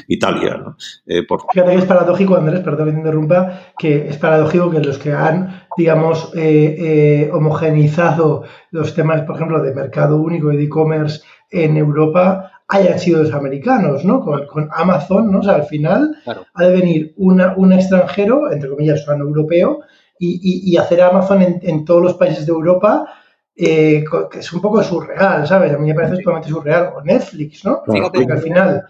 Italia. 0.07 0.63
Eh, 1.05 1.25
Fíjate 1.51 1.71
que 1.71 1.77
es 1.77 1.85
paradójico, 1.85 2.35
Andrés, 2.35 2.61
perdón 2.61 2.85
que 2.85 2.91
te 2.93 2.97
interrumpa, 2.99 3.59
que 3.77 4.07
es 4.07 4.17
paradójico 4.17 4.69
que 4.69 4.79
los 4.79 4.97
que 4.97 5.11
han, 5.11 5.67
digamos, 5.75 6.31
eh, 6.35 6.75
eh, 6.77 7.31
homogenizado 7.33 8.43
los 8.71 8.93
temas, 8.93 9.23
por 9.23 9.35
ejemplo, 9.35 9.61
de 9.61 9.73
mercado 9.73 10.17
único 10.17 10.51
y 10.51 10.57
de 10.57 10.63
e-commerce 10.65 11.21
en 11.49 11.77
Europa 11.77 12.51
hayan 12.67 12.99
sido 12.99 13.23
los 13.23 13.33
americanos, 13.33 14.03
¿no? 14.05 14.21
Con, 14.21 14.69
Amazon, 14.71 15.31
¿no? 15.31 15.39
O 15.39 15.43
sea, 15.43 15.55
al 15.55 15.65
final 15.65 16.15
ha 16.53 16.63
de 16.63 16.71
venir 16.71 17.13
un 17.17 17.73
extranjero, 17.73 18.51
entre 18.51 18.69
comillas, 18.69 19.07
un 19.07 19.21
europeo, 19.21 19.81
y, 20.17 20.75
hacer 20.77 21.01
Amazon 21.01 21.59
en, 21.61 21.85
todos 21.85 22.01
los 22.01 22.13
países 22.15 22.45
de 22.45 22.51
Europa, 22.51 23.07
que 23.55 24.03
es 24.39 24.53
un 24.53 24.61
poco 24.61 24.81
surreal, 24.81 25.45
¿sabes? 25.45 25.73
A 25.73 25.77
mí 25.77 25.87
me 25.87 25.93
parece 25.93 26.17
totalmente 26.17 26.49
surreal. 26.49 26.93
O 26.95 27.01
Netflix, 27.01 27.65
¿no? 27.65 27.81
Porque 27.85 28.31
al 28.31 28.41
final 28.41 28.83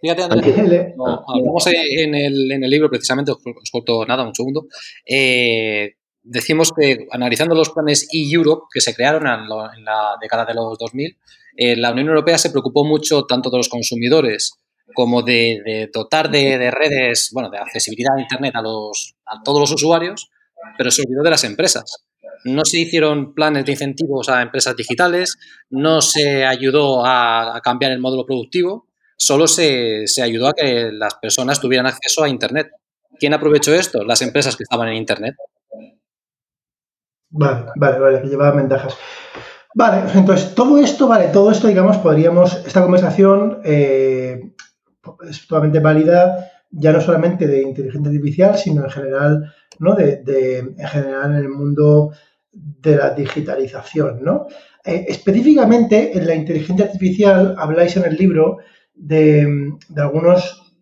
Fíjate, 0.00 0.22
Andrés, 0.30 0.58
hablamos 0.58 1.66
en 1.66 2.14
el, 2.14 2.50
en 2.50 2.64
el, 2.64 2.70
libro, 2.70 2.88
precisamente, 2.88 3.32
os 3.32 3.70
corto 3.70 4.04
nada, 4.06 4.26
un 4.26 4.34
segundo, 4.34 4.66
eh, 5.04 5.94
decimos 6.22 6.72
que 6.72 7.06
analizando 7.10 7.54
los 7.54 7.70
planes 7.70 8.08
e-Europe 8.12 8.66
que 8.72 8.80
se 8.80 8.94
crearon 8.94 9.26
en, 9.26 9.84
la 9.84 10.16
década 10.20 10.44
de 10.44 10.54
los 10.54 10.78
2000, 10.78 11.16
eh, 11.60 11.76
la 11.76 11.92
Unión 11.92 12.08
Europea 12.08 12.38
se 12.38 12.50
preocupó 12.50 12.84
mucho 12.84 13.24
tanto 13.24 13.50
de 13.50 13.58
los 13.58 13.68
consumidores 13.68 14.52
como 14.94 15.22
de, 15.22 15.88
dotar 15.92 16.30
de, 16.30 16.70
redes, 16.70 17.30
bueno, 17.32 17.48
de 17.48 17.58
accesibilidad 17.58 18.16
a 18.16 18.20
Internet 18.20 18.54
a, 18.56 18.62
todos 19.44 19.60
los 19.60 19.70
usuarios, 19.70 20.30
pero 20.76 20.90
se 20.90 21.02
olvidó 21.02 21.22
de 21.22 21.30
las 21.30 21.44
empresas. 21.44 22.04
No 22.44 22.64
se 22.64 22.80
hicieron 22.80 23.34
planes 23.34 23.64
de 23.64 23.72
incentivos 23.72 24.28
a 24.28 24.42
empresas 24.42 24.74
digitales, 24.74 25.38
no 25.68 26.00
se 26.02 26.44
ayudó 26.44 27.06
a 27.06 27.60
cambiar 27.62 27.92
el 27.92 28.00
módulo 28.00 28.26
productivo 28.26 28.90
solo 29.20 29.46
se, 29.46 30.06
ayudó 30.22 30.48
a 30.48 30.54
que 30.54 30.90
las 30.92 31.14
personas 31.16 31.60
tuvieran 31.60 31.86
acceso 31.86 32.24
a 32.24 32.28
Internet. 32.28 32.70
¿Quién 33.18 33.34
aprovechó 33.34 33.74
esto? 33.74 34.02
Las 34.02 34.22
empresas 34.22 34.56
que 34.56 34.62
estaban 34.62 34.88
en 34.88 34.96
Internet. 34.96 35.36
Vale, 37.28 37.66
vale, 37.76 37.98
vale, 37.98 38.22
que 38.22 38.28
llevaban 38.28 38.56
ventajas. 38.56 38.96
Vale, 39.74 40.10
entonces 40.14 40.54
todo 40.54 40.78
esto, 40.78 41.06
vale, 41.06 41.28
todo 41.28 41.50
esto, 41.50 41.68
digamos, 41.68 41.98
podríamos, 41.98 42.64
esta 42.66 42.82
conversación 42.82 43.60
eh, 43.64 44.52
es 45.28 45.46
totalmente 45.46 45.78
válida 45.78 46.50
ya 46.70 46.92
no 46.92 47.00
solamente 47.00 47.46
de 47.46 47.62
inteligencia 47.62 48.10
artificial, 48.10 48.56
sino 48.56 48.84
en 48.84 48.90
general, 48.90 49.52
¿no? 49.78 49.94
De, 49.94 50.22
en 50.58 50.88
general 50.88 51.32
en 51.32 51.36
el 51.36 51.48
mundo 51.48 52.12
de 52.52 52.96
la 52.96 53.10
digitalización, 53.10 54.22
¿no? 54.22 54.46
Eh, 54.84 55.06
específicamente 55.08 56.16
en 56.16 56.26
la 56.26 56.34
inteligencia 56.34 56.86
artificial 56.86 57.54
habláis 57.58 57.96
en 57.96 58.04
el 58.04 58.16
libro 58.16 58.58
de, 58.94 59.76
algunos, 59.96 60.74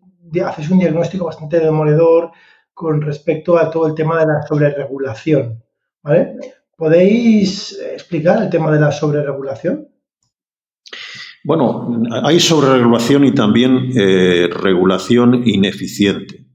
hacéis 0.45 0.69
un 0.69 0.79
diagnóstico 0.79 1.25
bastante 1.25 1.59
demoledor 1.59 2.31
con 2.73 3.01
respecto 3.01 3.57
a 3.57 3.69
todo 3.69 3.87
el 3.87 3.95
tema 3.95 4.19
de 4.19 4.27
la 4.27 4.41
sobreregulación. 4.47 5.63
¿vale? 6.01 6.35
¿Podéis 6.79 7.77
explicar 7.93 8.41
el 8.41 8.49
tema 8.49 8.71
de 8.71 8.79
la 8.79 8.89
sobreregulación? 8.89 9.85
Bueno, 11.43 12.03
hay 12.23 12.39
sobreregulación 12.39 13.25
y 13.25 13.33
también 13.33 13.91
eh, 13.97 14.47
regulación 14.49 15.45
ineficiente. 15.45 16.45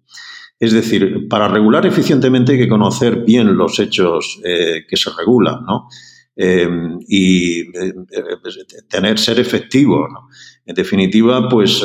Es 0.59 0.73
decir, 0.73 1.29
para 1.29 1.47
regular 1.49 1.85
eficientemente 1.85 2.53
hay 2.53 2.59
que 2.59 2.71
conocer 2.71 3.17
bien 3.17 3.55
los 3.55 3.79
hechos 3.79 4.41
eh, 4.43 4.87
que 4.89 4.97
se 4.97 5.11
regulan, 5.11 5.63
¿no? 5.67 5.89
Eh, 6.35 6.69
y 7.07 7.71
tener 8.89 9.19
ser 9.19 9.39
efectivo. 9.39 10.09
En 10.65 10.75
definitiva, 10.75 11.51
pues 11.51 11.85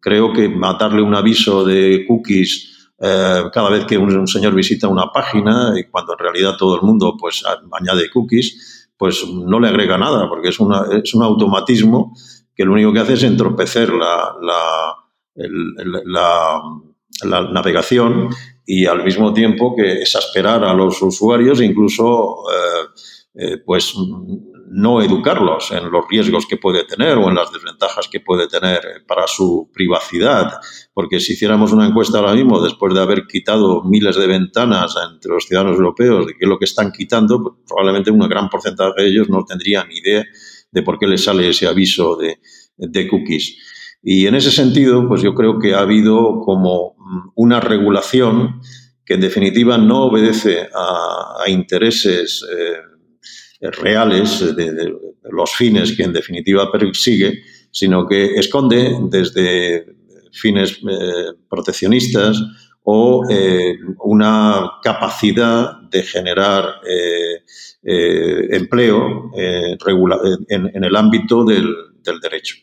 creo 0.00 0.32
que 0.32 0.52
darle 0.80 1.00
un 1.00 1.14
aviso 1.14 1.64
de 1.64 2.04
cookies 2.08 2.71
eh, 3.04 3.50
cada 3.52 3.68
vez 3.68 3.84
que 3.84 3.98
un, 3.98 4.28
señor 4.28 4.54
visita 4.54 4.86
una 4.86 5.10
página 5.10 5.74
y 5.76 5.90
cuando 5.90 6.12
en 6.12 6.18
realidad 6.20 6.56
todo 6.56 6.76
el 6.76 6.82
mundo 6.82 7.16
pues 7.18 7.42
añade 7.72 8.08
cookies, 8.08 8.88
pues 8.96 9.26
no 9.26 9.58
le 9.58 9.66
agrega 9.66 9.98
nada 9.98 10.28
porque 10.28 10.50
es, 10.50 10.60
una, 10.60 10.84
es 11.02 11.12
un 11.12 11.24
automatismo 11.24 12.14
que 12.54 12.64
lo 12.64 12.74
único 12.74 12.92
que 12.92 13.00
hace 13.00 13.14
es 13.14 13.24
entorpecer 13.24 13.92
la, 13.92 14.36
la, 16.04 16.62
navegación 17.52 18.28
y 18.64 18.86
al 18.86 19.02
mismo 19.02 19.32
tiempo 19.32 19.74
que 19.74 20.02
exasperar 20.02 20.62
a 20.62 20.72
los 20.72 21.02
usuarios 21.02 21.60
incluso 21.60 22.36
eh, 23.34 23.58
pues 23.64 23.94
no 24.72 25.02
educarlos 25.02 25.70
en 25.70 25.90
los 25.90 26.06
riesgos 26.08 26.46
que 26.46 26.56
puede 26.56 26.84
tener 26.84 27.18
o 27.18 27.28
en 27.28 27.34
las 27.34 27.52
desventajas 27.52 28.08
que 28.10 28.20
puede 28.20 28.48
tener 28.48 28.80
para 29.06 29.26
su 29.26 29.70
privacidad. 29.72 30.54
Porque 30.94 31.20
si 31.20 31.34
hiciéramos 31.34 31.72
una 31.72 31.86
encuesta 31.86 32.18
ahora 32.18 32.32
mismo, 32.32 32.60
después 32.60 32.94
de 32.94 33.02
haber 33.02 33.26
quitado 33.26 33.82
miles 33.84 34.16
de 34.16 34.26
ventanas 34.26 34.94
entre 35.12 35.32
los 35.32 35.44
ciudadanos 35.44 35.76
europeos 35.76 36.26
de 36.26 36.32
qué 36.32 36.44
es 36.44 36.48
lo 36.48 36.58
que 36.58 36.64
están 36.64 36.90
quitando, 36.90 37.42
pues 37.42 37.54
probablemente 37.66 38.10
un 38.10 38.20
gran 38.20 38.48
porcentaje 38.48 39.02
de 39.02 39.08
ellos 39.08 39.28
no 39.28 39.44
tendrían 39.44 39.88
ni 39.88 39.98
idea 39.98 40.24
de 40.70 40.82
por 40.82 40.98
qué 40.98 41.06
les 41.06 41.22
sale 41.22 41.48
ese 41.48 41.66
aviso 41.66 42.16
de, 42.16 43.08
cookies. 43.08 43.58
Y 44.02 44.26
en 44.26 44.34
ese 44.34 44.50
sentido, 44.50 45.06
pues 45.06 45.22
yo 45.22 45.34
creo 45.34 45.58
que 45.58 45.74
ha 45.74 45.80
habido 45.80 46.40
como 46.40 46.96
una 47.36 47.60
regulación 47.60 48.60
que 49.04 49.14
en 49.14 49.20
definitiva 49.20 49.76
no 49.76 50.04
obedece 50.04 50.68
a, 50.74 51.48
intereses 51.48 52.44
eh, 52.50 52.76
reales 53.70 54.54
de, 54.56 54.92
los 55.30 55.50
fines 55.52 55.92
que 55.96 56.02
en 56.02 56.12
definitiva 56.12 56.70
persigue, 56.70 57.42
sino 57.70 58.06
que 58.06 58.34
esconde 58.34 58.96
desde 59.08 59.86
fines 60.32 60.78
eh, 60.88 61.32
proteccionistas 61.48 62.40
o 62.84 63.24
eh, 63.30 63.76
una 64.00 64.72
capacidad 64.82 65.80
de 65.82 66.02
generar 66.02 66.80
eh, 66.88 67.42
empleo 68.50 69.30
en, 69.34 70.84
el 70.84 70.96
ámbito 70.96 71.44
del 71.44 72.20
derecho. 72.20 72.56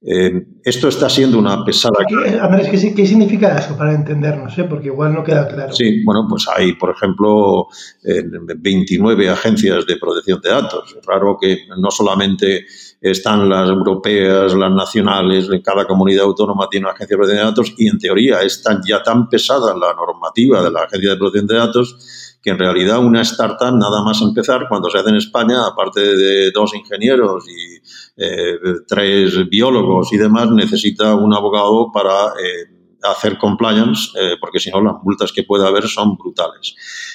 Eh, 0.00 0.46
esto 0.62 0.88
está 0.88 1.08
siendo 1.08 1.38
una 1.38 1.64
pesada. 1.64 1.96
Andrés, 2.40 2.68
¿qué, 2.70 3.06
significa 3.06 3.58
eso 3.58 3.76
para 3.76 3.94
entendernos? 3.94 4.56
Eh? 4.56 4.64
Porque 4.64 4.86
igual 4.86 5.12
no 5.12 5.24
queda 5.24 5.48
claro. 5.48 5.72
Sí, 5.72 6.04
bueno, 6.04 6.26
pues 6.28 6.46
hay, 6.54 6.74
por 6.74 6.90
ejemplo, 6.90 7.66
29 8.04 9.28
agencias 9.28 9.86
de 9.86 9.96
protección 9.96 10.40
de 10.40 10.50
datos. 10.50 10.94
Es 10.96 11.04
raro 11.04 11.36
que 11.40 11.66
no 11.76 11.90
solamente 11.90 12.66
están 13.00 13.48
las 13.48 13.68
europeas, 13.68 14.54
las 14.54 14.72
nacionales, 14.72 15.48
cada 15.64 15.84
comunidad 15.84 16.24
autónoma 16.24 16.68
tiene 16.70 16.86
una 16.86 16.94
agencia 16.94 17.14
de 17.14 17.18
protección 17.18 17.44
de 17.44 17.50
datos 17.50 17.74
y 17.76 17.88
en 17.88 17.98
teoría 17.98 18.42
es 18.42 18.62
ya 18.86 19.02
tan 19.02 19.28
pesada 19.28 19.74
la 19.74 19.94
normativa 19.94 20.62
de 20.62 20.70
la 20.70 20.82
agencia 20.82 21.10
de 21.10 21.16
protección 21.16 21.46
de 21.46 21.54
datos 21.54 22.27
que 22.42 22.50
en 22.50 22.58
realidad 22.58 22.98
una 22.98 23.22
startup 23.22 23.74
nada 23.74 24.02
más 24.04 24.20
empezar 24.22 24.66
cuando 24.68 24.88
se 24.90 24.98
hace 24.98 25.10
en 25.10 25.16
España, 25.16 25.66
aparte 25.66 26.00
de 26.00 26.50
dos 26.52 26.74
ingenieros 26.74 27.44
y 27.48 27.76
eh, 28.16 28.58
tres 28.86 29.48
biólogos 29.48 30.12
y 30.12 30.18
demás, 30.18 30.50
necesita 30.50 31.14
un 31.14 31.34
abogado 31.34 31.90
para 31.92 32.28
eh, 32.28 32.96
hacer 33.02 33.38
compliance, 33.38 34.10
eh, 34.20 34.36
porque 34.40 34.60
si 34.60 34.70
no 34.70 34.80
las 34.80 34.94
multas 35.02 35.32
que 35.32 35.42
puede 35.42 35.66
haber 35.66 35.88
son 35.88 36.16
brutales. 36.16 36.74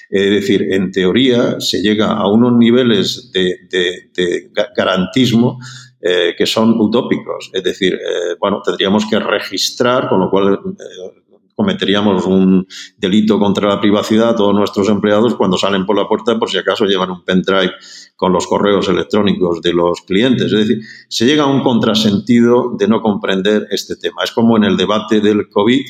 Es 0.09 0.29
decir, 0.29 0.67
en 0.71 0.91
teoría 0.91 1.59
se 1.59 1.81
llega 1.81 2.11
a 2.11 2.27
unos 2.27 2.53
niveles 2.53 3.31
de, 3.31 4.51
garantismo 4.75 5.59
que 6.37 6.45
son 6.45 6.79
utópicos. 6.81 7.49
Es 7.53 7.63
decir, 7.63 7.97
bueno, 8.37 8.61
tendríamos 8.61 9.05
que 9.09 9.17
registrar, 9.19 10.09
con 10.09 10.19
lo 10.19 10.29
cual 10.29 10.59
cometeríamos 11.55 12.25
un 12.25 12.67
delito 12.97 13.39
contra 13.39 13.69
la 13.69 13.79
privacidad 13.79 14.35
todos 14.35 14.53
nuestros 14.53 14.89
empleados 14.89 15.35
cuando 15.35 15.57
salen 15.57 15.85
por 15.85 15.95
la 15.95 16.07
puerta 16.07 16.37
por 16.37 16.49
si 16.49 16.57
acaso 16.57 16.85
llevan 16.85 17.11
un 17.11 17.23
pendrive 17.23 17.73
con 18.15 18.31
los 18.31 18.47
correos 18.47 18.87
electrónicos 18.89 19.61
de 19.61 19.73
los 19.73 20.01
clientes. 20.01 20.51
Es 20.51 20.67
decir, 20.67 20.81
se 21.07 21.25
llega 21.25 21.43
a 21.43 21.47
un 21.47 21.61
contrasentido 21.61 22.73
de 22.77 22.87
no 22.87 23.01
comprender 23.01 23.67
este 23.69 23.95
tema. 23.95 24.23
Es 24.23 24.31
como 24.31 24.57
en 24.57 24.63
el 24.63 24.77
debate 24.77 25.19
del 25.19 25.49
COVID 25.49 25.81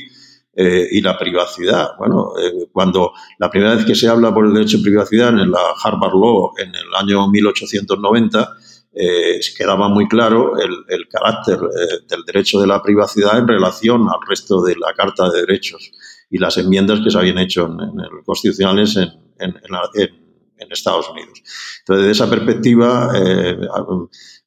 eh, 0.55 0.87
y 0.91 1.01
la 1.01 1.17
privacidad. 1.17 1.89
Bueno, 1.97 2.33
eh, 2.39 2.67
cuando 2.71 3.11
la 3.39 3.49
primera 3.49 3.75
vez 3.75 3.85
que 3.85 3.95
se 3.95 4.07
habla 4.07 4.33
por 4.33 4.45
el 4.45 4.53
derecho 4.53 4.77
de 4.77 4.83
privacidad 4.83 5.29
en 5.29 5.49
la 5.49 5.73
Harvard 5.83 6.13
Law 6.13 6.53
en 6.57 6.69
el 6.69 6.93
año 6.95 7.27
1890, 7.27 8.49
eh, 8.95 9.39
quedaba 9.57 9.87
muy 9.89 10.07
claro 10.07 10.53
el, 10.57 11.07
carácter 11.07 11.55
eh, 11.55 12.05
del 12.07 12.23
derecho 12.25 12.61
de 12.61 12.67
la 12.67 12.81
privacidad 12.81 13.39
en 13.39 13.47
relación 13.47 14.03
al 14.03 14.19
resto 14.27 14.61
de 14.61 14.75
la 14.75 14.93
Carta 14.95 15.29
de 15.31 15.41
Derechos 15.41 15.91
y 16.29 16.37
las 16.37 16.57
enmiendas 16.57 16.99
que 17.03 17.09
se 17.09 17.17
habían 17.17 17.39
hecho 17.39 17.65
en, 17.65 17.79
en 17.81 18.23
constitucionales 18.23 18.95
en, 18.97 19.09
en, 19.39 20.71
Estados 20.71 21.09
Unidos. 21.09 21.43
Entonces, 21.79 22.05
desde 22.05 22.11
esa 22.11 22.29
perspectiva, 22.29 23.11
eh, 23.15 23.57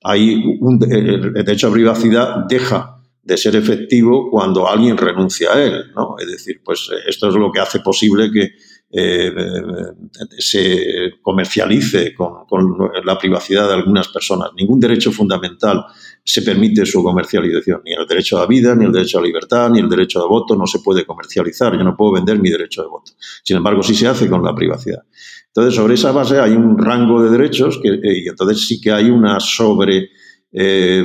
hay 0.02 0.58
un, 0.60 0.82
el 0.90 1.32
derecho 1.34 1.68
a 1.68 1.72
privacidad 1.72 2.36
deja 2.48 3.00
de 3.22 3.36
ser 3.36 3.54
efectivo 3.56 4.30
cuando 4.30 4.68
alguien 4.68 4.96
renuncia 4.96 5.52
a 5.52 5.62
él. 5.62 5.92
¿no? 5.94 6.16
Es 6.18 6.26
decir, 6.26 6.62
pues 6.64 6.88
esto 7.06 7.28
es 7.28 7.34
lo 7.34 7.52
que 7.52 7.60
hace 7.60 7.80
posible 7.80 8.30
que 8.32 8.52
eh, 8.98 9.30
se 10.38 11.12
comercialice 11.20 12.14
con, 12.14 12.46
la 13.04 13.18
privacidad 13.18 13.68
de 13.68 13.74
algunas 13.74 14.08
personas. 14.08 14.52
Ningún 14.56 14.80
derecho 14.80 15.12
fundamental 15.12 15.84
se 16.24 16.40
permite 16.40 16.86
su 16.86 17.02
comercialización, 17.02 17.82
ni 17.84 17.92
el 17.92 18.06
derecho 18.06 18.38
a 18.38 18.40
la 18.40 18.46
vida, 18.46 18.74
ni 18.74 18.86
el 18.86 18.92
derecho 18.92 19.18
a 19.18 19.20
la 19.20 19.26
libertad, 19.26 19.68
ni 19.68 19.80
el 19.80 19.88
derecho 19.90 20.22
de 20.22 20.26
voto 20.26 20.56
no 20.56 20.66
se 20.66 20.78
puede 20.78 21.04
comercializar. 21.04 21.76
Yo 21.76 21.84
no 21.84 21.94
puedo 21.94 22.12
vender 22.12 22.38
mi 22.40 22.48
derecho 22.48 22.80
de 22.80 22.88
voto. 22.88 23.12
Sin 23.44 23.58
embargo, 23.58 23.82
sí 23.82 23.94
se 23.94 24.08
hace 24.08 24.30
con 24.30 24.42
la 24.42 24.54
privacidad. 24.54 25.02
Entonces, 25.48 25.74
sobre 25.74 25.94
esa 25.94 26.12
base 26.12 26.40
hay 26.40 26.52
un 26.52 26.78
rango 26.78 27.22
de 27.22 27.28
derechos 27.28 27.78
que, 27.82 27.90
eh, 27.90 28.22
y 28.24 28.28
entonces 28.28 28.66
sí 28.66 28.80
que 28.80 28.92
hay 28.92 29.10
una 29.10 29.40
sobre, 29.40 30.08
eh, 30.52 31.04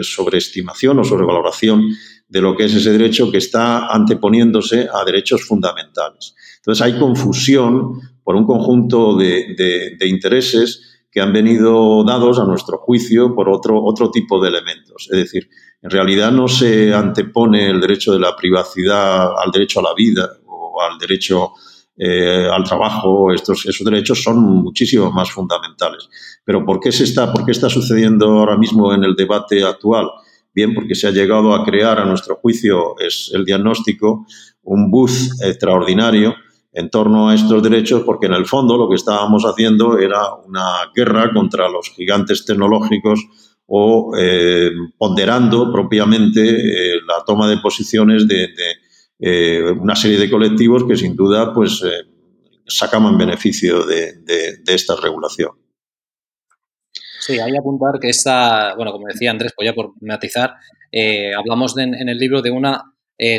sobreestimación 0.00 0.98
o 0.98 1.04
sobrevaloración 1.04 1.82
de 2.26 2.40
lo 2.40 2.56
que 2.56 2.64
es 2.64 2.74
ese 2.74 2.90
derecho 2.90 3.30
que 3.30 3.38
está 3.38 3.88
anteponiéndose 3.88 4.88
a 4.90 5.04
derechos 5.04 5.44
fundamentales. 5.44 6.34
Entonces 6.64 6.82
hay 6.82 6.98
confusión 6.98 8.00
por 8.22 8.36
un 8.36 8.46
conjunto 8.46 9.18
de, 9.18 9.96
intereses 10.06 11.04
que 11.12 11.20
han 11.20 11.30
venido 11.30 12.02
dados 12.04 12.38
a 12.38 12.44
nuestro 12.44 12.78
juicio 12.78 13.34
por 13.34 13.50
otro, 13.50 13.84
otro 13.84 14.10
tipo 14.10 14.42
de 14.42 14.48
elementos. 14.48 15.08
Es 15.12 15.18
decir, 15.18 15.50
en 15.82 15.90
realidad 15.90 16.32
no 16.32 16.48
se 16.48 16.94
antepone 16.94 17.68
el 17.68 17.82
derecho 17.82 18.14
de 18.14 18.18
la 18.18 18.34
privacidad 18.34 19.38
al 19.38 19.50
derecho 19.52 19.80
a 19.80 19.82
la 19.82 19.94
vida 19.94 20.38
o 20.46 20.80
al 20.80 20.98
derecho 20.98 21.52
eh, 21.98 22.48
al 22.50 22.64
trabajo. 22.64 23.30
Estos, 23.30 23.66
esos 23.66 23.84
derechos 23.84 24.22
son 24.22 24.40
muchísimo 24.40 25.12
más 25.12 25.30
fundamentales. 25.30 26.08
Pero 26.46 26.64
¿por 26.64 26.80
qué, 26.80 26.92
se 26.92 27.04
está, 27.04 27.30
¿por 27.30 27.44
qué 27.44 27.52
está 27.52 27.68
sucediendo 27.68 28.26
ahora 28.38 28.56
mismo 28.56 28.94
en 28.94 29.04
el 29.04 29.14
debate 29.14 29.62
actual? 29.62 30.08
Bien, 30.54 30.72
porque 30.72 30.94
se 30.94 31.08
ha 31.08 31.10
llegado 31.10 31.54
a 31.54 31.62
crear, 31.62 31.98
a 31.98 32.06
nuestro 32.06 32.36
juicio, 32.36 32.98
es 32.98 33.30
el 33.34 33.44
diagnóstico, 33.44 34.24
un 34.62 34.90
buzz 34.90 35.38
extraordinario 35.42 36.34
en 36.74 36.90
torno 36.90 37.28
a 37.28 37.34
estos 37.34 37.62
derechos, 37.62 38.02
porque 38.04 38.26
en 38.26 38.34
el 38.34 38.46
fondo 38.46 38.76
lo 38.76 38.88
que 38.88 38.96
estábamos 38.96 39.44
haciendo 39.44 39.96
era 39.96 40.34
una 40.34 40.90
guerra 40.94 41.32
contra 41.32 41.68
los 41.68 41.88
gigantes 41.90 42.44
tecnológicos 42.44 43.20
o 43.66 44.12
eh, 44.18 44.70
ponderando 44.98 45.72
propiamente 45.72 46.40
eh, 46.42 47.00
la 47.06 47.24
toma 47.24 47.48
de 47.48 47.58
posiciones 47.58 48.26
de, 48.26 48.48
eh, 49.20 49.62
una 49.70 49.94
serie 49.94 50.18
de 50.18 50.28
colectivos 50.28 50.84
que 50.84 50.96
sin 50.96 51.14
duda 51.14 51.54
pues 51.54 51.80
sacaban 52.66 53.16
beneficio 53.16 53.86
de, 53.86 54.24
esta 54.66 54.96
regulación. 55.00 55.52
Sí, 57.20 57.38
hay 57.38 57.52
que 57.52 57.58
apuntar 57.58 58.00
que 58.00 58.08
esta, 58.08 58.74
bueno, 58.74 58.90
como 58.90 59.06
decía 59.06 59.30
Andrés, 59.30 59.52
pues 59.56 59.66
ya 59.66 59.74
por 59.74 59.92
matizar, 60.02 60.54
hablamos 61.38 61.78
en 61.78 62.08
el 62.08 62.18
libro 62.18 62.42
de 62.42 62.50
una 62.50 62.82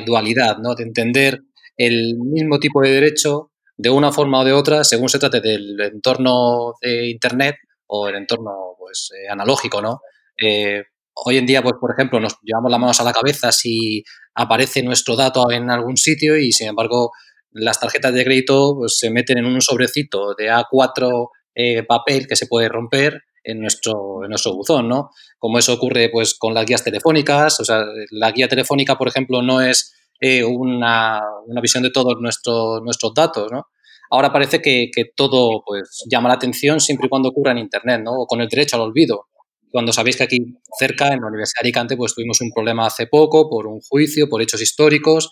dualidad, 0.06 0.58
¿no? 0.58 0.74
De 0.74 0.84
entender 0.84 1.42
el 1.78 2.16
mismo 2.18 2.60
tipo 2.60 2.82
de 2.82 2.92
derecho 2.92 3.52
de 3.78 3.90
una 3.90 4.12
forma 4.12 4.40
o 4.40 4.46
de 4.46 4.54
otra 4.54 4.84
según 4.84 5.10
se 5.10 5.20
trate 5.20 5.42
del 5.42 5.80
entorno 5.82 6.74
de 6.82 7.10
Internet 7.10 7.56
o 7.88 8.08
el 8.08 8.16
entorno 8.16 8.76
pues, 8.80 9.10
eh, 9.16 9.30
analógico, 9.30 9.82
¿no? 9.82 10.00
Eh, 10.42 10.84
hoy 11.14 11.38
en 11.38 11.46
día, 11.46 11.62
pues, 11.62 11.76
por 11.80 11.92
ejemplo, 11.92 12.20
nos 12.20 12.38
llevamos 12.42 12.72
las 12.72 12.80
manos 12.80 13.00
a 13.00 13.04
la 13.04 13.14
cabeza 13.14 13.52
si 13.52 14.04
aparece 14.34 14.84
nuestro 14.84 15.16
dato 15.16 15.52
en 15.52 15.70
algún 15.70 15.98
sitio 15.98 16.38
y, 16.38 16.52
sin 16.52 16.68
embargo, 16.68 17.12
las 17.52 17.80
tarjetas 17.80 18.14
de 18.14 18.26
crédito 18.26 18.76
pues, 18.78 18.98
se 18.98 19.10
meten 19.10 19.38
en 19.38 19.46
un 19.46 19.62
sobrecito 19.62 20.36
de 20.38 20.52
A4 20.52 21.30
eh, 21.56 21.84
papel 21.84 22.28
que 22.28 22.36
se 22.36 22.48
puede 22.48 22.68
romper 22.68 23.22
en 23.44 23.62
nuestro, 23.62 24.24
en 24.24 24.30
nuestro 24.30 24.54
buzón, 24.54 24.90
¿no? 24.90 25.12
Como 25.38 25.60
eso 25.60 25.74
ocurre 25.74 26.10
pues 26.10 26.36
con 26.38 26.54
las 26.54 26.66
guías 26.66 26.84
telefónicas, 26.84 27.60
o 27.60 27.66
sea, 27.66 27.86
la 28.10 28.32
guía 28.32 28.48
telefónica, 28.48 28.98
por 28.98 29.08
ejemplo, 29.08 29.42
no 29.42 29.62
es 29.62 29.94
eh, 30.20 30.44
una, 30.44 31.22
visión 31.62 31.84
de 31.84 31.92
todos 31.92 32.16
nuestros, 32.20 32.82
nuestros 32.84 33.14
datos, 33.14 33.52
¿no? 33.52 33.68
Ahora 34.12 34.32
parece 34.32 34.62
que, 34.62 34.90
todo 35.16 35.64
pues, 35.66 36.04
llama 36.10 36.30
la 36.30 36.36
atención 36.36 36.80
siempre 36.80 37.08
y 37.08 37.10
cuando 37.10 37.30
ocurra 37.30 37.52
en 37.52 37.58
Internet, 37.58 38.02
¿no? 38.04 38.12
O 38.14 38.28
con 38.28 38.42
el 38.42 38.48
derecho 38.48 38.76
al 38.76 38.84
olvido. 38.84 39.28
Cuando 39.72 39.92
sabéis 39.92 40.18
que 40.18 40.24
aquí 40.24 40.38
cerca, 40.80 41.08
en 41.08 41.22
la 41.22 41.28
Universidad 41.28 41.64
de 41.64 41.68
Alicante, 41.68 41.98
pues 41.98 42.14
tuvimos 42.14 42.40
un 42.42 42.52
problema 42.52 42.86
hace 42.86 43.08
poco 43.08 43.50
por 43.50 43.68
un 43.68 43.82
juicio, 43.82 44.30
por 44.30 44.42
hechos 44.42 44.62
históricos. 44.62 45.32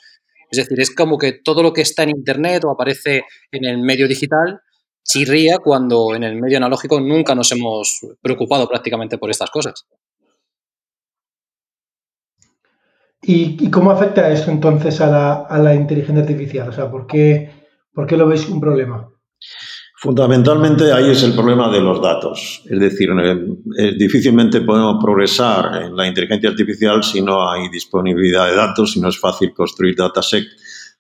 Es 0.52 0.58
decir, 0.58 0.80
es 0.82 0.94
como 0.94 1.18
que 1.18 1.34
todo 1.44 1.64
lo 1.64 1.72
que 1.72 1.82
está 1.82 2.04
en 2.04 2.10
Internet 2.10 2.64
o 2.66 2.72
aparece 2.72 3.24
en 3.52 3.66
el 3.66 3.78
medio 3.80 4.08
digital 4.08 4.60
chirría 5.04 5.58
cuando 5.60 6.16
en 6.16 6.24
el 6.24 6.40
medio 6.40 6.58
analógico 6.58 7.00
nunca 7.00 7.36
nos 7.36 7.52
hemos 7.52 8.00
preocupado 8.22 8.68
prácticamente 8.68 9.18
por 9.18 9.30
estas 9.30 9.50
cosas. 9.50 9.86
¿Y, 13.26 13.70
cómo 13.70 13.92
afecta 13.92 14.30
esto 14.32 14.52
entonces 14.52 15.00
a 15.00 15.08
la, 15.08 15.34
a 15.50 15.58
la, 15.58 15.74
inteligencia 15.74 16.22
artificial? 16.24 16.70
O 16.70 16.74
sea, 16.74 16.92
¿por 16.92 17.08
qué, 17.08 17.52
¿por 17.94 18.06
qué 18.06 18.18
lo 18.18 18.28
veis 18.28 18.50
un 18.50 18.60
problema? 18.60 19.10
Fundamentalmente 20.04 20.92
ahí 20.92 21.12
es 21.12 21.24
el 21.24 21.34
problema 21.34 21.72
de 21.72 21.80
los 21.80 22.02
datos. 22.02 22.62
Es 22.70 22.78
decir, 22.78 23.10
eh, 23.12 23.48
eh, 23.78 23.94
difícilmente 23.98 24.60
podemos 24.60 25.02
progresar 25.02 25.84
en 25.84 25.96
la 25.96 26.06
inteligencia 26.06 26.50
artificial 26.50 27.02
si 27.02 27.22
no 27.22 27.50
hay 27.50 27.70
disponibilidad 27.70 28.48
de 28.48 28.56
datos, 28.56 28.92
si 28.92 29.00
no 29.00 29.08
es 29.08 29.18
fácil 29.18 29.54
construir 29.54 29.96
dataset 29.96 30.44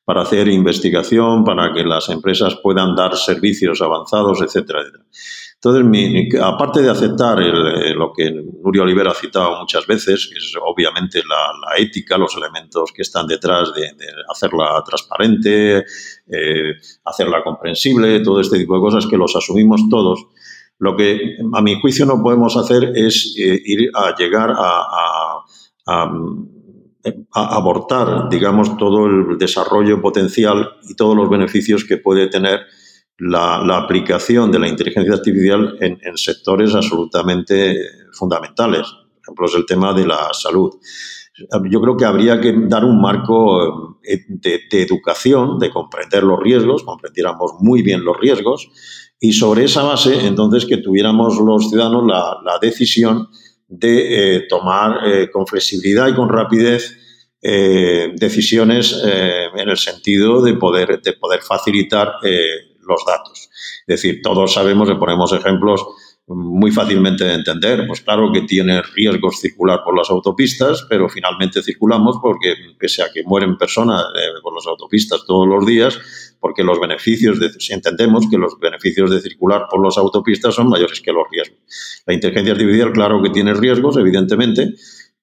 para 0.05 0.21
hacer 0.21 0.47
investigación, 0.47 1.43
para 1.43 1.73
que 1.73 1.83
las 1.83 2.07
empresas 2.07 2.57
puedan 2.63 2.95
dar 2.95 3.17
servicios 3.17 3.81
avanzados, 3.81 4.41
etcétera, 4.41 4.79
etcétera. 4.79 5.03
Entonces, 5.63 6.41
aparte 6.41 6.81
de 6.81 6.89
aceptar 6.89 7.41
eh, 7.41 7.93
lo 7.95 8.11
que 8.11 8.29
Nurio 8.31 8.83
Olivera 8.83 9.11
ha 9.11 9.15
citado 9.15 9.61
muchas 9.61 9.87
veces, 9.87 10.29
que 10.29 10.37
es 10.37 10.53
obviamente 10.61 11.19
la, 11.19 11.77
ética, 11.77 12.17
los 12.17 12.35
elementos 12.35 12.91
que 12.91 13.01
están 13.01 13.27
detrás 13.27 13.73
de, 13.73 13.89
hacerla 14.29 14.83
transparente, 14.85 15.85
eh, 16.27 16.73
hacerla 17.05 17.41
comprensible, 17.45 18.19
todo 18.19 18.41
este 18.41 18.59
tipo 18.59 18.75
de 18.75 18.81
cosas 18.81 19.07
que 19.07 19.15
los 19.15 19.33
asumimos 19.37 19.87
todos, 19.89 20.25
lo 20.79 20.97
que 20.97 21.37
a 21.53 21.61
mi 21.61 21.79
juicio 21.79 22.05
no 22.05 22.21
podemos 22.21 22.57
hacer 22.57 22.91
es 22.95 23.33
eh, 23.39 23.61
ir 23.63 23.89
a 23.93 24.13
llegar 24.17 24.51
a, 24.51 24.81
a, 25.87 26.09
a 27.33 27.55
abortar, 27.55 28.27
digamos, 28.27 28.75
todo 28.75 29.05
el 29.05 29.37
desarrollo 29.37 30.01
potencial 30.01 30.73
y 30.89 30.95
todos 30.95 31.15
los 31.15 31.29
beneficios 31.29 31.85
que 31.85 31.95
puede 31.95 32.27
tener 32.27 32.65
la, 33.19 33.77
aplicación 33.77 34.51
de 34.51 34.59
la 34.59 34.67
inteligencia 34.67 35.13
artificial 35.13 35.77
en, 35.79 36.17
sectores 36.17 36.73
absolutamente 36.73 37.77
fundamentales. 38.13 38.81
Por 38.81 39.21
ejemplo, 39.23 39.45
es 39.47 39.55
el 39.55 39.65
tema 39.65 39.93
de 39.93 40.05
la 40.05 40.29
salud. 40.33 40.71
Yo 41.69 41.81
creo 41.81 41.97
que 41.97 42.05
habría 42.05 42.39
que 42.39 42.53
dar 42.67 42.85
un 42.85 43.01
marco 43.01 43.99
eh, 44.03 44.19
de, 44.27 44.81
educación, 44.83 45.57
de 45.57 45.71
comprender 45.71 46.23
los 46.23 46.39
riesgos, 46.39 46.83
comprendiéramos 46.83 47.53
muy 47.59 47.81
bien 47.81 48.03
los 48.03 48.19
riesgos 48.19 48.69
y 49.19 49.33
sobre 49.33 49.63
esa 49.63 49.83
base, 49.83 50.27
entonces, 50.27 50.65
que 50.65 50.77
tuviéramos 50.77 51.39
los 51.39 51.69
ciudadanos 51.69 52.05
la, 52.05 52.59
decisión 52.61 53.29
de 53.67 54.35
eh, 54.35 54.41
tomar 54.47 55.07
eh, 55.07 55.31
con 55.31 55.47
flexibilidad 55.47 56.07
y 56.07 56.13
con 56.13 56.29
rapidez 56.29 56.99
decisiones 58.15 59.03
en 59.03 59.67
el 59.67 59.75
sentido 59.75 60.41
de 60.41 60.53
poder, 60.53 61.01
de 61.01 61.11
poder 61.11 61.41
facilitar 61.41 62.13
los 62.87 63.03
datos. 63.05 63.49
Es 63.87 64.01
decir, 64.01 64.21
todos 64.21 64.53
sabemos 64.53 64.89
que 64.89 64.95
ponemos 64.95 65.31
ejemplos 65.33 65.85
muy 66.27 66.71
fácilmente 66.71 67.25
de 67.25 67.33
entender. 67.33 67.85
Pues 67.87 68.01
claro 68.01 68.31
que 68.31 68.41
tiene 68.41 68.81
riesgos 68.81 69.39
circular 69.39 69.81
por 69.83 69.97
las 69.97 70.09
autopistas, 70.09 70.85
pero 70.89 71.09
finalmente 71.09 71.61
circulamos 71.61 72.17
porque, 72.21 72.53
pese 72.77 73.03
a 73.03 73.11
que 73.13 73.23
mueren 73.23 73.57
personas 73.57 74.03
eh, 74.15 74.39
por 74.41 74.55
las 74.55 74.65
autopistas 74.67 75.25
todos 75.25 75.47
los 75.47 75.65
días, 75.65 75.99
porque 76.39 76.63
los 76.63 76.79
beneficios, 76.79 77.39
de, 77.39 77.51
si 77.59 77.73
entendemos 77.73 78.29
que 78.29 78.37
los 78.37 78.57
beneficios 78.59 79.11
de 79.11 79.21
circular 79.21 79.67
por 79.69 79.83
las 79.83 79.97
autopistas 79.97 80.55
son 80.55 80.69
mayores 80.69 81.01
que 81.01 81.11
los 81.11 81.25
riesgos. 81.29 81.59
La 82.05 82.13
inteligencia 82.13 82.53
artificial, 82.53 82.93
claro 82.93 83.21
que 83.21 83.29
tiene 83.29 83.53
riesgos, 83.53 83.97
evidentemente, 83.97 84.73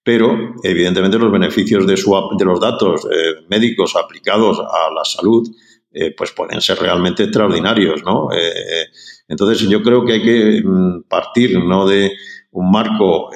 pero 0.02 0.54
evidentemente 0.62 1.18
los 1.18 1.30
beneficios 1.30 1.86
de, 1.86 1.96
su, 1.96 2.14
de 2.38 2.44
los 2.44 2.60
datos 2.60 3.04
eh, 3.04 3.44
médicos 3.48 3.96
aplicados 3.96 4.58
a 4.58 4.92
la 4.92 5.04
salud 5.04 5.48
eh, 5.92 6.14
pues 6.16 6.32
pueden 6.32 6.60
ser 6.60 6.78
realmente 6.78 7.24
extraordinarios, 7.24 8.02
¿no? 8.04 8.28
Eh, 8.32 8.86
entonces 9.28 9.68
yo 9.68 9.82
creo 9.82 10.04
que 10.04 10.12
hay 10.14 10.22
que 10.22 10.62
mm, 10.64 11.02
partir 11.08 11.58
no 11.58 11.86
de 11.86 12.12
un 12.52 12.68
marco 12.68 13.30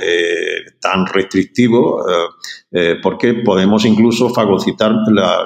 tan 0.81 1.07
restrictivo 1.07 2.05
porque 3.01 3.33
podemos 3.33 3.85
incluso 3.85 4.29
fagocitar 4.31 4.93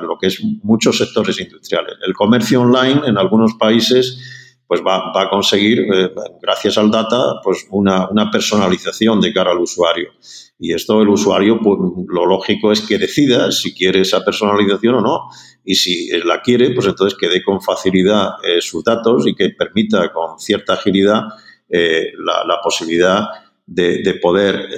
lo 0.01 0.17
que 0.19 0.29
es 0.29 0.43
muchos 0.63 0.97
sectores 0.97 1.39
industriales. 1.39 1.97
El 2.07 2.15
comercio 2.15 2.63
online 2.63 3.03
en 3.07 3.19
algunos 3.19 3.53
países 3.59 4.39
pues 4.69 4.83
va, 4.87 5.11
a 5.15 5.31
conseguir, 5.31 5.81
eh, 5.81 6.11
gracias 6.43 6.77
al 6.77 6.91
data, 6.91 7.41
pues 7.43 7.67
una, 7.71 8.31
personalización 8.31 9.19
de 9.21 9.33
cara 9.33 9.51
al 9.51 9.59
usuario. 9.59 10.11
Y 10.59 10.73
esto 10.73 11.01
el 11.01 11.09
usuario, 11.09 11.61
pues 11.63 11.79
lo 12.09 12.27
lógico 12.27 12.73
es 12.73 12.81
que 12.81 12.99
decida 12.99 13.53
si 13.53 13.75
quiere 13.75 14.01
esa 14.01 14.25
personalización 14.25 14.97
o 14.97 15.01
no. 15.01 15.21
Y 15.65 15.75
si 15.77 16.09
la 16.25 16.41
quiere, 16.41 16.71
pues 16.71 16.87
entonces 16.87 17.17
que 17.19 17.29
dé 17.29 17.43
con 17.43 17.61
facilidad 17.61 18.31
eh, 18.43 18.61
sus 18.61 18.83
datos 18.83 19.27
y 19.27 19.35
que 19.35 19.51
permita 19.51 20.13
con 20.13 20.39
cierta 20.39 20.75
agilidad 20.75 21.23
eh, 21.69 22.13
la, 22.19 22.61
posibilidad 22.63 23.27
de, 23.67 24.19
poder 24.21 24.69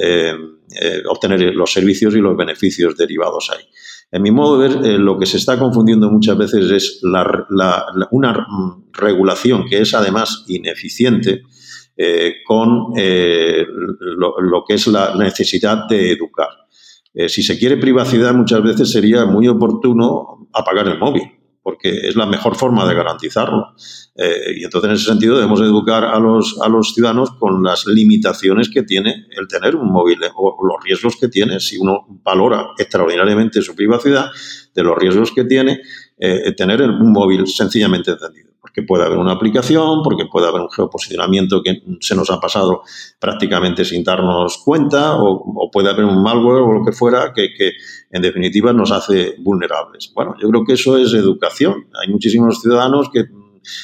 obtener 1.08 1.54
los 1.54 1.72
servicios 1.72 2.14
y 2.14 2.18
los 2.18 2.36
beneficios 2.36 2.96
derivados 2.96 3.50
ahí. 3.50 3.64
En 4.12 4.22
mi 4.22 4.32
modo 4.32 4.58
de 4.58 4.68
ver, 4.68 4.86
eh, 4.86 4.98
lo 4.98 5.18
que 5.18 5.26
se 5.26 5.36
está 5.36 5.58
confundiendo 5.58 6.10
muchas 6.10 6.36
veces 6.36 6.70
es 6.70 7.00
una 8.10 8.46
regulación 8.92 9.66
que 9.68 9.80
es 9.80 9.94
además 9.94 10.44
ineficiente 10.48 11.42
eh, 12.02 12.36
con 12.46 12.92
eh, 12.96 13.66
lo, 13.68 14.64
que 14.66 14.74
es 14.74 14.86
la 14.86 15.14
necesidad 15.16 15.86
de 15.88 16.12
educar. 16.12 16.48
si 17.28 17.42
se 17.42 17.58
quiere 17.58 17.76
privacidad, 17.76 18.32
muchas 18.32 18.62
veces 18.62 18.90
sería 18.90 19.24
muy 19.24 19.48
oportuno 19.48 20.48
apagar 20.52 20.88
el 20.88 20.98
móvil 20.98 21.40
porque 21.62 21.90
es 21.90 22.16
la 22.16 22.26
mejor 22.26 22.56
forma 22.56 22.88
de 22.88 22.94
garantizarlo. 22.94 23.74
Eh, 24.16 24.54
y 24.56 24.64
entonces, 24.64 24.88
en 24.88 24.96
ese 24.96 25.04
sentido, 25.04 25.36
debemos 25.36 25.60
educar 25.60 26.04
a 26.04 26.18
los, 26.18 26.58
a 26.60 26.68
los 26.68 26.94
ciudadanos 26.94 27.32
con 27.32 27.62
las 27.62 27.86
limitaciones 27.86 28.70
que 28.70 28.82
tiene 28.82 29.26
el 29.36 29.46
tener 29.46 29.76
un 29.76 29.90
móvil 29.92 30.22
eh, 30.22 30.30
o 30.34 30.56
los 30.66 30.82
riesgos 30.82 31.16
que 31.16 31.28
tiene. 31.28 31.60
Si 31.60 31.76
uno 31.76 32.06
valora 32.24 32.70
extraordinariamente 32.78 33.62
su 33.62 33.74
privacidad, 33.74 34.30
de 34.74 34.82
los 34.82 34.96
riesgos 34.96 35.32
que 35.32 35.44
tiene 35.44 35.80
eh, 36.18 36.52
tener 36.52 36.82
un 36.82 37.12
móvil 37.12 37.46
sencillamente 37.46 38.12
encendido 38.12 38.49
porque 38.70 38.86
puede 38.86 39.04
haber 39.04 39.18
una 39.18 39.32
aplicación, 39.32 40.00
porque 40.04 40.26
puede 40.30 40.46
haber 40.46 40.60
un 40.60 40.70
geoposicionamiento 40.70 41.60
que 41.60 41.82
se 42.00 42.14
nos 42.14 42.30
ha 42.30 42.38
pasado 42.38 42.82
prácticamente 43.18 43.84
sin 43.84 44.04
darnos 44.04 44.58
cuenta, 44.58 45.16
o, 45.16 45.68
puede 45.72 45.90
haber 45.90 46.04
un 46.04 46.22
malware 46.22 46.62
o 46.62 46.72
lo 46.72 46.84
que 46.84 46.92
fuera 46.92 47.32
que, 47.34 47.48
en 48.12 48.22
definitiva 48.22 48.72
nos 48.72 48.92
hace 48.92 49.34
vulnerables. 49.38 50.12
Bueno, 50.14 50.36
yo 50.40 50.48
creo 50.48 50.64
que 50.64 50.74
eso 50.74 50.96
es 50.96 51.12
educación. 51.14 51.88
Hay 52.00 52.12
muchísimos 52.12 52.60
ciudadanos 52.60 53.10
que 53.12 53.24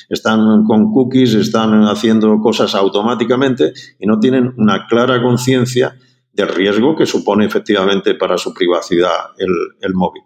están 0.08 0.64
con 0.64 0.92
cookies, 0.92 1.34
están 1.34 1.82
haciendo 1.84 2.38
cosas 2.38 2.74
automáticamente 2.76 3.72
y 3.98 4.06
no 4.06 4.20
tienen 4.20 4.54
una 4.56 4.86
clara 4.86 5.20
conciencia 5.20 5.96
del 6.32 6.48
riesgo 6.48 6.94
que 6.94 7.06
supone 7.06 7.46
efectivamente 7.46 8.14
para 8.14 8.36
su 8.38 8.52
privacidad 8.52 9.30
el, 9.38 9.94
móvil. 9.94 10.22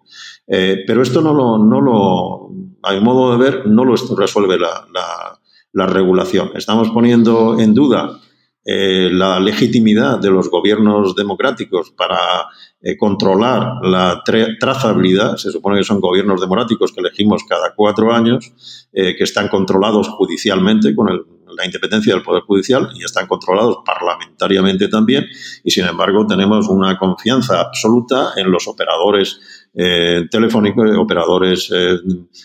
Eh, 0.53 0.83
pero 0.85 1.03
esto 1.03 1.23
no 1.23 1.33
lo, 1.33 1.59
no 1.59 1.81
lo, 1.81 2.51
a 2.83 2.93
mi 2.93 3.01
modo 3.01 3.31
de 3.31 3.39
ver, 3.39 3.67
no 3.67 3.85
lo 3.85 3.95
resuelve 4.17 4.59
la, 4.59 5.87
regulación. 5.87 6.51
Estamos 6.57 6.91
poniendo 6.91 7.59
en 7.61 7.73
duda 7.73 8.19
eh, 8.65 9.09
la 9.13 9.39
legitimidad 9.39 10.19
de 10.19 10.31
los 10.31 10.51
gobiernos 10.51 11.15
democráticos 11.15 11.93
para 11.93 12.49
eh, 12.83 12.97
controlar 12.97 13.77
la 13.83 14.23
trazabilidad. 14.59 15.37
Se 15.37 15.53
supone 15.53 15.79
que 15.79 15.85
son 15.85 16.01
gobiernos 16.01 16.41
democráticos 16.41 16.93
que 16.93 17.01
elegimos 17.01 17.45
cada 17.49 17.73
cuatro 17.77 18.13
años, 18.13 18.53
que 18.93 19.23
están 19.23 19.47
controlados 19.47 20.09
judicialmente 20.09 20.97
con 20.97 21.09
el 21.11 21.21
la 21.57 21.65
independencia 21.65 22.15
del 22.15 22.23
Poder 22.23 22.43
Judicial 22.43 22.89
y 22.95 23.05
están 23.05 23.27
controlados 23.27 23.79
parlamentariamente 23.85 24.89
también 24.89 25.27
y 25.65 25.71
sin 25.71 25.87
embargo 25.87 26.27
tenemos 26.27 26.69
una 26.69 26.99
confianza 26.99 27.61
absoluta 27.61 28.33
en 28.37 28.51
los 28.51 28.69
operadores 28.69 29.60
eh, 29.73 30.27
telefónicos, 30.29 30.91
operadores, 30.97 31.71
eh, 31.73 31.97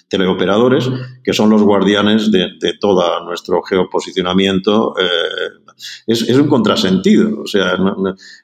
teleoperadores, 0.07 0.87
que 1.23 1.33
son 1.33 1.49
los 1.49 1.63
guardianes 1.63 2.31
de, 2.31 2.51
todo 2.79 3.23
nuestro 3.25 3.63
geoposicionamiento. 3.63 4.93
Eh, 4.99 5.73
es, 6.05 6.29
un 6.29 6.47
contrasentido. 6.47 7.41
O 7.41 7.47
sea, 7.47 7.77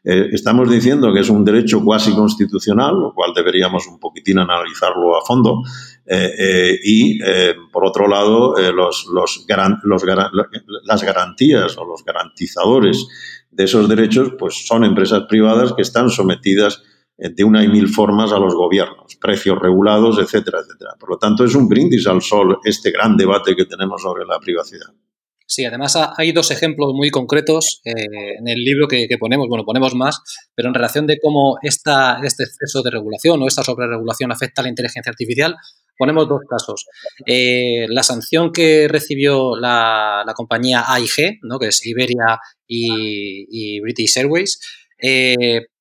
estamos 0.03 0.69
diciendo 0.69 1.13
que 1.13 1.19
es 1.19 1.29
un 1.29 1.45
derecho 1.45 1.83
cuasi 1.83 2.11
constitucional, 2.13 2.95
lo 2.99 3.13
cual 3.13 3.33
deberíamos 3.35 3.87
un 3.87 3.99
poquitín 3.99 4.39
analizarlo 4.39 5.15
a 5.15 5.23
fondo. 5.23 5.61
y, 6.83 7.19
por 7.71 7.85
otro 7.85 8.07
lado, 8.07 8.55
los, 8.73 9.05
los, 9.13 9.45
los, 9.83 10.03
las 10.83 11.03
garantías 11.03 11.77
o 11.77 11.85
los 11.85 12.03
garantizadores 12.03 13.07
de 13.51 13.63
esos 13.65 13.87
derechos 13.87 14.33
pues 14.39 14.65
son 14.65 14.83
empresas 14.83 15.23
privadas 15.29 15.73
que 15.73 15.81
están 15.81 16.09
sometidas 16.09 16.81
eh, 16.81 16.90
de 17.29 17.43
una 17.43 17.63
y 17.63 17.67
mil 17.67 17.87
formas 17.87 18.31
a 18.31 18.39
los 18.39 18.55
gobiernos, 18.55 19.15
precios 19.17 19.59
regulados, 19.59 20.17
etcétera, 20.17 20.59
etcétera. 20.59 20.95
Por 20.99 21.11
lo 21.11 21.17
tanto, 21.17 21.45
es 21.45 21.53
un 21.53 21.69
brindis 21.69 22.07
al 22.07 22.21
sol 22.21 22.57
este 22.63 22.91
gran 22.91 23.15
debate 23.15 23.55
que 23.55 23.65
tenemos 23.65 24.01
sobre 24.01 24.25
la 24.25 24.39
privacidad. 24.39 24.87
Sí, 25.51 25.65
además 25.65 25.97
hay 26.17 26.31
dos 26.31 26.49
ejemplos 26.49 26.93
muy 26.93 27.09
concretos 27.09 27.81
eh, 27.83 27.91
en 28.39 28.47
el 28.47 28.63
libro 28.63 28.87
que, 28.87 29.05
ponemos, 29.19 29.49
bueno, 29.49 29.65
ponemos 29.65 29.93
más, 29.95 30.21
pero 30.55 30.69
en 30.69 30.73
relación 30.73 31.05
de 31.05 31.19
cómo 31.21 31.57
esta, 31.61 32.19
este 32.23 32.45
exceso 32.45 32.81
de 32.81 32.89
regulación 32.89 33.41
o 33.41 33.47
esta 33.47 33.61
sobreregulación 33.61 34.31
afecta 34.31 34.61
a 34.61 34.63
la 34.63 34.69
inteligencia 34.69 35.09
artificial, 35.09 35.57
ponemos 35.97 36.29
dos 36.29 36.39
casos. 36.49 36.85
Eh, 37.25 37.85
la 37.89 38.01
sanción 38.01 38.53
que 38.53 38.87
recibió 38.87 39.57
la, 39.57 40.23
compañía 40.37 40.85
AIG, 40.87 41.39
¿no? 41.41 41.59
que 41.59 41.67
es 41.67 41.85
Iberia 41.85 42.39
y, 42.65 43.81
British 43.81 44.19
Airways, 44.19 44.57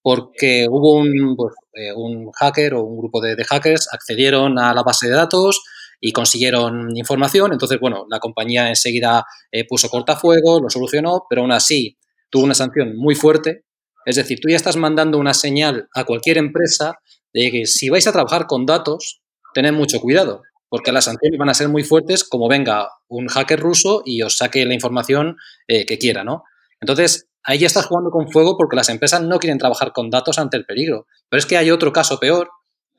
porque 0.03 0.67
hubo 0.69 0.95
un, 0.95 1.35
pues, 1.37 1.55
eh, 1.75 1.93
un 1.95 2.31
hacker 2.33 2.75
o 2.75 2.85
un 2.85 2.99
grupo 2.99 3.21
de, 3.21 3.37
hackers 3.45 3.89
accedieron 3.93 4.59
a 4.59 4.75
la 4.75 4.83
base 4.83 5.09
de 5.09 5.15
datos 5.15 5.63
y 6.01 6.13
consiguieron 6.13 6.97
información. 6.97 7.53
Entonces, 7.53 7.79
bueno, 7.81 8.07
la 8.09 8.19
compañía 8.19 8.69
enseguida 8.69 9.25
eh, 9.53 9.67
puso 9.67 9.89
cortafuego, 9.89 10.61
lo 10.61 10.71
solucionó, 10.71 11.25
pero 11.29 11.43
aún 11.43 11.53
así 11.53 11.99
tuvo 12.31 12.45
una 12.45 12.55
sanción 12.55 12.97
muy 12.97 13.15
fuerte. 13.15 13.65
Es 14.07 14.17
decir, 14.17 14.41
tú 14.41 14.49
ya 14.49 14.57
estás 14.57 14.77
mandando 14.77 15.19
una 15.19 15.35
señal 15.35 15.89
a 15.95 16.05
cualquier 16.05 16.39
empresa 16.39 16.99
de 17.35 17.51
que 17.51 17.67
si 17.67 17.91
vais 17.91 18.07
a 18.07 18.13
trabajar 18.13 18.47
con 18.47 18.65
datos, 18.65 19.21
tened 19.53 19.73
mucho 19.73 20.01
cuidado, 20.01 20.43
porque 20.69 20.93
las 20.93 21.05
sanciones 21.05 21.39
van 21.39 21.51
a 21.51 21.55
ser 21.55 21.69
muy 21.69 21.85
fuertes 21.85 22.25
como 22.25 22.49
venga 22.49 22.89
un 23.09 23.29
hacker 23.29 23.61
ruso 23.61 24.03
y 24.05 24.23
os 24.23 24.37
saque 24.39 24.65
la 24.65 24.75
información 24.75 25.37
eh, 25.69 25.85
que 25.85 25.99
quiera, 25.99 26.25
¿no? 26.25 26.45
Entonces, 26.81 27.30
ahí 27.45 27.59
ya 27.59 27.67
estás 27.67 27.87
jugando 27.87 28.11
con 28.11 28.31
fuego 28.31 28.57
porque 28.57 28.77
las 28.77 28.89
empresas 28.89 29.23
no 29.23 29.39
quieren 29.39 29.59
trabajar 29.59 29.93
con 29.93 30.11
datos 30.11 30.39
ante 30.39 30.57
el 30.57 30.65
peligro. 30.65 31.07
Pero 31.29 31.39
es 31.39 31.47
que 31.47 31.57
hay 31.57 31.71
otro 31.71 31.93
caso 31.93 32.19
peor 32.19 32.51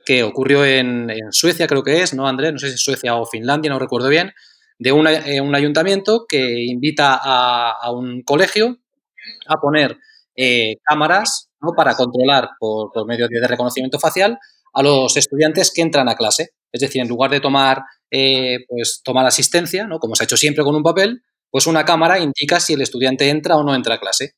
que 0.05 0.23
ocurrió 0.23 0.65
en, 0.65 1.09
Suecia, 1.31 1.67
creo 1.67 1.83
que 1.83 2.01
es, 2.01 2.13
¿no, 2.13 2.27
Andrés? 2.27 2.53
No 2.53 2.59
sé 2.59 2.69
si 2.69 2.75
es 2.75 2.83
Suecia 2.83 3.15
o 3.15 3.25
Finlandia, 3.25 3.71
no 3.71 3.79
recuerdo 3.79 4.09
bien, 4.09 4.33
de 4.79 4.89
eh, 4.89 5.41
un 5.41 5.55
ayuntamiento 5.55 6.25
que 6.27 6.63
invita 6.63 7.19
a, 7.21 7.91
un 7.91 8.23
colegio 8.23 8.77
a 9.47 9.57
poner 9.57 9.97
eh, 10.35 10.77
cámaras 10.83 11.49
¿no? 11.61 11.73
para 11.75 11.95
controlar 11.95 12.49
por, 12.59 13.05
medio 13.05 13.27
de 13.27 13.47
reconocimiento 13.47 13.99
facial 13.99 14.39
a 14.73 14.81
los 14.81 15.15
estudiantes 15.17 15.71
que 15.71 15.81
entran 15.81 16.09
a 16.09 16.15
clase. 16.15 16.51
Es 16.71 16.81
decir, 16.81 17.01
en 17.01 17.07
lugar 17.07 17.29
de 17.29 17.41
tomar, 17.41 17.83
eh, 18.09 18.59
pues, 18.67 19.01
tomar 19.03 19.25
asistencia, 19.25 19.85
¿no? 19.85 19.99
como 19.99 20.15
se 20.15 20.23
ha 20.23 20.25
hecho 20.25 20.37
siempre 20.37 20.63
con 20.63 20.75
un 20.75 20.83
papel, 20.83 21.21
pues 21.51 21.67
una 21.67 21.85
cámara 21.85 22.19
indica 22.19 22.59
si 22.59 22.73
el 22.73 22.81
estudiante 22.81 23.29
entra 23.29 23.57
o 23.57 23.63
no 23.63 23.75
entra 23.75 23.95
a 23.95 23.99
clase. 23.99 24.33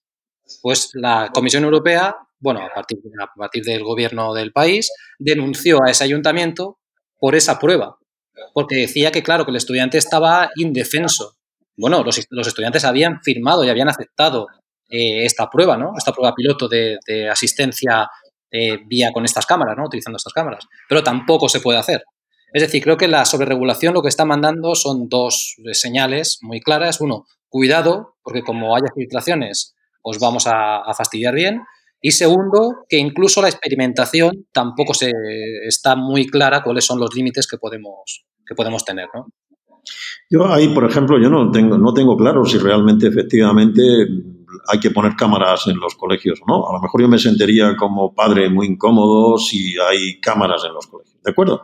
Pues 0.62 0.90
la 0.94 1.30
Comisión 1.34 1.64
Europea, 1.64 2.16
bueno, 2.40 2.62
a 2.62 2.74
partir, 2.74 3.64
del 3.64 3.84
gobierno 3.84 4.34
del 4.34 4.52
país, 4.52 4.92
denunció 5.20 5.80
a 5.84 5.92
ese 5.92 6.04
ayuntamiento 6.04 6.80
por 7.20 7.36
esa 7.36 7.60
prueba, 7.60 7.98
porque 8.54 8.76
decía 8.76 9.12
que, 9.12 9.24
claro, 9.24 9.46
que 9.46 9.52
el 9.52 9.58
estudiante 9.58 9.98
estaba 9.98 10.50
indefenso. 10.56 11.36
Bueno, 11.78 12.04
los, 12.04 12.18
estudiantes 12.18 12.84
habían 12.84 13.22
firmado 13.22 13.64
y 13.64 13.70
habían 13.70 13.90
aceptado 13.90 14.48
eh, 14.90 15.24
esta 15.26 15.50
prueba, 15.50 15.78
¿no? 15.78 15.94
Esta 15.98 16.12
prueba 16.12 16.36
piloto 16.36 16.68
de, 16.68 16.98
asistencia 17.32 18.08
eh, 18.52 18.80
vía 18.86 19.12
con 19.14 19.24
estas 19.24 19.46
cámaras, 19.46 19.78
¿no? 19.78 19.86
Utilizando 19.86 20.18
estas 20.18 20.34
cámaras. 20.34 20.66
Pero 20.90 21.04
tampoco 21.04 21.48
se 21.48 21.62
puede 21.62 21.80
hacer. 21.80 22.04
Es 22.54 22.62
decir, 22.62 22.84
creo 22.84 22.98
que 22.98 23.08
la 23.08 23.26
sobreregulación 23.26 23.96
lo 23.96 24.04
que 24.04 24.10
está 24.10 24.26
mandando 24.26 24.76
son 24.76 25.10
dos 25.10 25.56
señales 25.72 26.38
muy 26.42 26.62
claras. 26.62 27.02
Uno, 27.02 27.26
cuidado, 27.50 28.16
porque 28.24 28.44
como 28.44 28.76
haya 28.76 28.88
filtraciones, 28.96 29.76
os 30.04 30.20
vamos 30.20 30.46
a, 30.46 30.84
fastidiar 30.96 31.34
bien. 31.34 31.62
Y 32.00 32.12
segundo, 32.12 32.86
que 32.88 33.00
incluso 33.00 33.42
la 33.42 33.50
experimentación 33.50 34.46
tampoco 34.52 34.94
se 34.94 35.12
está 35.68 35.96
muy 35.96 36.28
clara 36.28 36.62
cuáles 36.62 36.86
son 36.86 37.00
los 37.00 37.16
límites 37.16 37.48
que 37.48 37.58
podemos, 37.58 38.24
que 38.46 38.54
podemos 38.54 38.86
tener. 38.86 39.08
Yo 40.30 40.46
ahí, 40.46 40.68
por 40.70 40.86
ejemplo, 40.88 41.20
yo 41.20 41.30
no 41.30 41.50
tengo, 41.50 41.78
no 41.78 41.94
tengo 41.94 42.16
claro 42.16 42.46
si 42.46 42.60
realmente 42.60 43.08
efectivamente 43.08 43.82
hay 44.68 44.80
que 44.80 44.92
poner 44.92 45.16
cámaras 45.16 45.66
en 45.68 45.78
los 45.78 45.96
colegios, 45.96 46.40
¿no? 46.48 46.70
A 46.70 46.74
lo 46.74 46.82
mejor 46.82 47.02
yo 47.02 47.08
me 47.08 47.18
sentiría 47.18 47.76
como 47.76 48.14
padre 48.14 48.50
muy 48.50 48.68
incómodo 48.68 49.38
si 49.38 49.76
hay 49.80 50.20
cámaras 50.20 50.64
en 50.66 50.74
los 50.74 50.86
colegios, 50.88 51.18
¿de 51.24 51.32
acuerdo? 51.32 51.64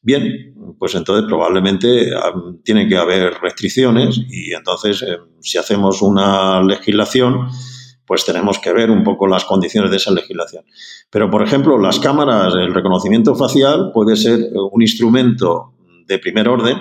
Bien, 0.00 0.54
pues 0.78 0.94
entonces 0.94 1.26
probablemente 1.26 2.10
tiene 2.62 2.88
que 2.88 2.96
haber 2.96 3.34
restricciones 3.42 4.20
y 4.28 4.52
entonces 4.52 5.02
eh, 5.02 5.18
si 5.40 5.58
hacemos 5.58 6.02
una 6.02 6.62
legislación, 6.62 7.48
pues 8.06 8.24
tenemos 8.24 8.58
que 8.58 8.72
ver 8.72 8.90
un 8.90 9.02
poco 9.02 9.26
las 9.26 9.44
condiciones 9.44 9.90
de 9.90 9.96
esa 9.96 10.12
legislación. 10.12 10.64
Pero, 11.10 11.30
por 11.30 11.42
ejemplo, 11.42 11.78
las 11.78 11.98
cámaras, 11.98 12.54
el 12.54 12.72
reconocimiento 12.72 13.34
facial 13.34 13.90
puede 13.92 14.16
ser 14.16 14.50
un 14.72 14.80
instrumento 14.80 15.74
de 16.06 16.18
primer 16.18 16.48
orden 16.48 16.78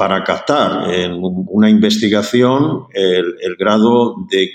para 0.00 0.24
captar 0.24 0.94
en 0.94 1.20
una 1.20 1.68
investigación 1.68 2.86
el, 2.94 3.54
grado 3.58 4.14
de, 4.30 4.48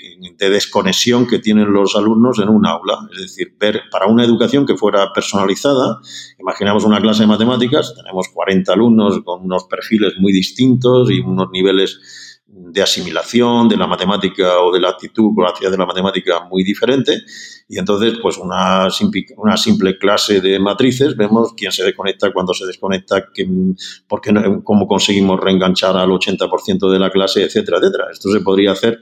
desconexión 0.50 1.24
que 1.28 1.38
tienen 1.38 1.72
los 1.72 1.94
alumnos 1.94 2.40
en 2.40 2.48
un 2.48 2.66
aula. 2.66 2.98
Es 3.14 3.22
decir, 3.22 3.54
ver 3.56 3.82
para 3.92 4.08
una 4.08 4.24
educación 4.24 4.66
que 4.66 4.76
fuera 4.76 5.12
personalizada, 5.14 6.00
imaginamos 6.40 6.84
una 6.84 7.00
clase 7.00 7.22
de 7.22 7.28
matemáticas, 7.28 7.94
tenemos 7.94 8.26
40 8.34 8.72
alumnos 8.72 9.20
con 9.24 9.44
unos 9.44 9.66
perfiles 9.70 10.14
muy 10.18 10.32
distintos 10.32 11.12
y 11.12 11.20
unos 11.20 11.48
niveles 11.52 12.00
de 12.48 12.80
asimilación 12.80 13.68
de 13.68 13.76
la 13.76 13.86
matemática 13.86 14.60
o 14.60 14.72
de 14.72 14.80
la 14.80 14.90
actitud 14.90 15.32
o 15.36 15.42
la 15.42 15.52
de 15.70 15.76
la 15.76 15.86
matemática 15.86 16.44
muy 16.48 16.62
diferente. 16.62 17.22
Y 17.68 17.78
entonces, 17.78 18.14
pues 18.22 18.38
una 18.38 18.88
simple, 18.90 19.26
una 19.36 19.56
simple 19.56 19.98
clase 19.98 20.40
de 20.40 20.58
matrices, 20.60 21.16
vemos 21.16 21.52
quién 21.56 21.72
se 21.72 21.84
desconecta, 21.84 22.32
cuándo 22.32 22.54
se 22.54 22.66
desconecta, 22.66 23.24
porque 24.06 24.32
cómo 24.62 24.86
conseguimos 24.86 25.40
reenganchar 25.40 25.96
al 25.96 26.10
80% 26.10 26.90
de 26.90 26.98
la 26.98 27.10
clase, 27.10 27.42
etcétera, 27.42 27.78
etcétera. 27.78 28.04
Esto 28.12 28.30
se 28.30 28.40
podría 28.40 28.72
hacer 28.72 29.00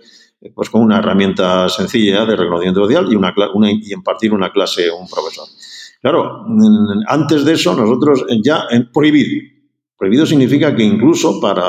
pues 0.55 0.69
con 0.69 0.83
una 0.83 0.99
herramienta 0.99 1.69
sencilla 1.69 2.27
de 2.27 2.37
reconocimiento 2.37 2.83
social 2.83 3.07
y, 3.11 3.17
una, 3.17 3.35
una, 3.55 3.71
y 3.71 3.93
impartir 3.93 4.33
una 4.33 4.51
clase 4.51 4.91
un 4.91 5.09
profesor. 5.09 5.47
Claro, 6.01 6.45
antes 7.09 7.45
de 7.45 7.53
eso 7.53 7.75
nosotros 7.75 8.27
ya 8.43 8.67
prohibido. 8.93 9.43
Prohibido 9.97 10.27
significa 10.27 10.75
que 10.75 10.83
incluso 10.83 11.41
para 11.41 11.65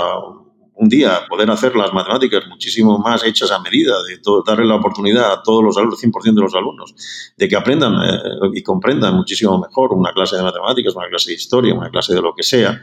un 0.76 0.90
día 0.90 1.22
poder 1.30 1.50
hacer 1.50 1.76
las 1.76 1.94
matemáticas 1.94 2.44
muchísimo 2.48 3.00
más 3.00 3.24
hechas 3.24 3.52
a 3.52 3.60
medida, 3.60 3.94
de 4.04 4.20
darle 4.46 4.66
la 4.66 4.76
oportunidad 4.76 5.32
a 5.32 5.42
todos 5.42 5.64
los 5.64 5.78
alumnos, 5.78 6.04
100% 6.04 6.36
de 6.36 6.42
los 6.42 6.54
alumnos, 6.54 6.96
de 7.38 7.48
que 7.48 7.56
aprendan 7.56 7.94
eh, 7.94 8.20
y 8.54 8.62
comprendan 8.62 9.16
muchísimo 9.16 9.58
mejor 9.60 9.94
una 9.94 10.12
clase 10.12 10.36
de 10.36 10.44
matemáticas, 10.44 10.96
una 10.96 11.08
clase 11.08 11.32
de 11.32 11.36
historia, 11.36 11.74
una 11.74 11.90
clase 11.90 12.14
de 12.14 12.22
lo 12.22 12.34
que 12.36 12.44
sea, 12.44 12.82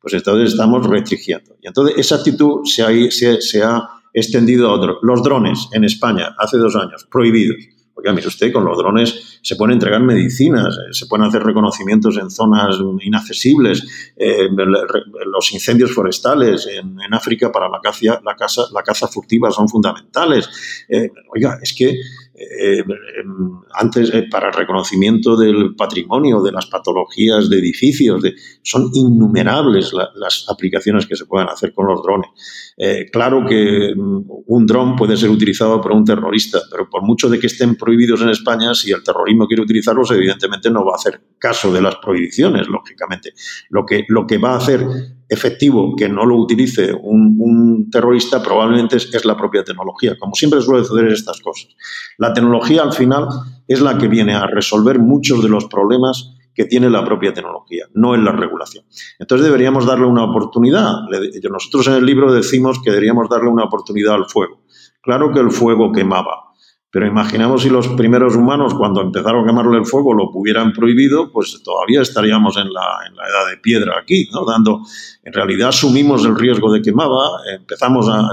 pues 0.00 0.14
entonces 0.14 0.52
estamos 0.52 0.86
restringiendo. 0.86 1.56
Y 1.62 1.68
entonces 1.68 1.96
esa 1.98 2.16
actitud 2.16 2.64
se 2.64 2.82
ha, 2.82 3.40
se 3.40 3.62
ha 3.62 3.88
extendido 4.12 4.70
a 4.70 4.74
otros. 4.74 4.98
Los 5.02 5.22
drones 5.22 5.68
en 5.72 5.84
España, 5.84 6.34
hace 6.38 6.56
dos 6.56 6.76
años, 6.76 7.06
prohibidos. 7.10 7.73
Oiga, 7.96 8.12
mire 8.12 8.26
usted, 8.26 8.52
con 8.52 8.64
los 8.64 8.76
drones 8.76 9.38
se 9.40 9.54
pueden 9.54 9.74
entregar 9.74 10.00
medicinas, 10.00 10.74
eh, 10.76 10.92
se 10.92 11.06
pueden 11.06 11.26
hacer 11.26 11.44
reconocimientos 11.44 12.16
en 12.16 12.28
zonas 12.28 12.76
inaccesibles, 13.00 14.12
eh, 14.16 14.48
los 15.26 15.52
incendios 15.52 15.94
forestales 15.94 16.66
en, 16.66 16.94
África 17.14 17.52
para 17.52 17.68
la 17.68 17.78
caza, 17.80 18.20
la, 18.24 18.82
caza, 18.82 19.06
furtiva 19.06 19.52
son 19.52 19.68
fundamentales. 19.68 20.48
Eh, 20.88 21.10
oiga, 21.32 21.58
es 21.62 21.72
que 21.72 21.96
eh, 22.36 22.80
em, 22.80 23.60
antes 23.74 24.12
eh, 24.12 24.26
para 24.28 24.50
reconocimiento 24.50 25.36
del 25.36 25.76
patrimonio, 25.76 26.42
de 26.42 26.50
las 26.50 26.66
patologías 26.66 27.48
de 27.48 27.58
edificios, 27.58 28.22
son 28.62 28.90
innumerables 28.92 29.92
las 29.92 30.46
aplicaciones 30.48 31.06
que 31.06 31.14
se 31.14 31.26
pueden 31.26 31.48
hacer 31.48 31.72
con 31.72 31.86
los 31.86 32.02
drones. 32.02 32.30
Eh, 32.76 33.06
claro 33.12 33.44
que 33.46 33.94
mm, 33.96 34.24
un 34.46 34.66
dron 34.66 34.96
puede 34.96 35.16
ser 35.16 35.30
utilizado 35.30 35.80
por 35.80 35.92
un 35.92 36.04
terrorista, 36.04 36.60
pero 36.70 36.90
por 36.90 37.02
mucho 37.02 37.28
de 37.28 37.38
que 37.38 37.46
estén 37.46 37.76
prohibidos 37.76 38.20
en 38.22 38.30
España, 38.30 38.74
si 38.74 38.90
el 38.90 39.04
terrorismo 39.04 39.46
quiere 39.46 39.62
utilizarlos, 39.62 40.10
evidentemente 40.10 40.70
no 40.70 40.84
va 40.84 40.92
a 40.92 40.96
hacer 40.96 41.20
caso 41.38 41.72
de 41.72 41.82
las 41.82 41.96
prohibiciones, 41.96 42.66
lógicamente. 42.66 43.32
Lo 43.70 43.86
que, 43.86 44.04
lo 44.08 44.26
que 44.26 44.38
va 44.38 44.54
a 44.54 44.56
hacer 44.56 44.84
efectivo 45.34 45.94
que 45.96 46.08
no 46.08 46.24
lo 46.24 46.36
utilice 46.36 46.92
un, 46.92 47.88
terrorista 47.90 48.42
probablemente 48.42 48.96
es, 48.96 49.24
la 49.24 49.36
propia 49.36 49.62
tecnología, 49.62 50.16
como 50.18 50.34
siempre 50.34 50.60
suele 50.60 50.84
suceder 50.84 51.12
estas 51.12 51.40
cosas. 51.40 51.68
La 52.18 52.32
tecnología 52.32 52.82
al 52.82 52.92
final 52.92 53.28
es 53.68 53.80
la 53.80 53.98
que 53.98 54.08
viene 54.08 54.34
a 54.34 54.46
resolver 54.46 54.98
muchos 54.98 55.42
de 55.42 55.48
los 55.48 55.66
problemas 55.66 56.34
que 56.54 56.64
tiene 56.64 56.88
la 56.88 57.04
propia 57.04 57.32
tecnología, 57.32 57.86
no 57.94 58.14
en 58.14 58.24
la 58.24 58.32
regulación. 58.32 58.84
Entonces 59.18 59.44
deberíamos 59.46 59.86
darle 59.86 60.06
una 60.06 60.24
oportunidad. 60.24 60.94
Nosotros 61.50 61.86
en 61.88 61.94
el 61.94 62.06
libro 62.06 62.32
decimos 62.32 62.80
que 62.82 62.90
deberíamos 62.90 63.28
darle 63.28 63.50
una 63.50 63.64
oportunidad 63.64 64.14
al 64.14 64.26
fuego. 64.26 64.62
Claro 65.02 65.32
que 65.32 65.40
el 65.40 65.50
fuego 65.50 65.92
quemaba, 65.92 66.53
pero 66.94 67.08
imaginemos 67.08 67.62
si 67.62 67.70
los 67.70 67.88
primeros 67.88 68.36
humanos, 68.36 68.72
cuando 68.72 69.00
empezaron 69.00 69.42
a 69.42 69.46
quemarle 69.48 69.78
el 69.78 69.84
fuego, 69.84 70.14
lo 70.14 70.30
hubieran 70.32 70.72
prohibido, 70.72 71.32
pues 71.32 71.60
todavía 71.64 72.02
estaríamos 72.02 72.56
en 72.56 72.72
la, 72.72 73.00
edad 73.08 73.50
de 73.50 73.56
piedra 73.56 73.94
aquí, 74.00 74.28
¿no? 74.32 74.44
Dando, 74.44 74.80
en 75.24 75.32
realidad 75.32 75.70
asumimos 75.70 76.24
el 76.24 76.38
riesgo 76.38 76.72
de 76.72 76.82
quemaba, 76.82 77.40
empezamos 77.52 78.08
a, 78.08 78.28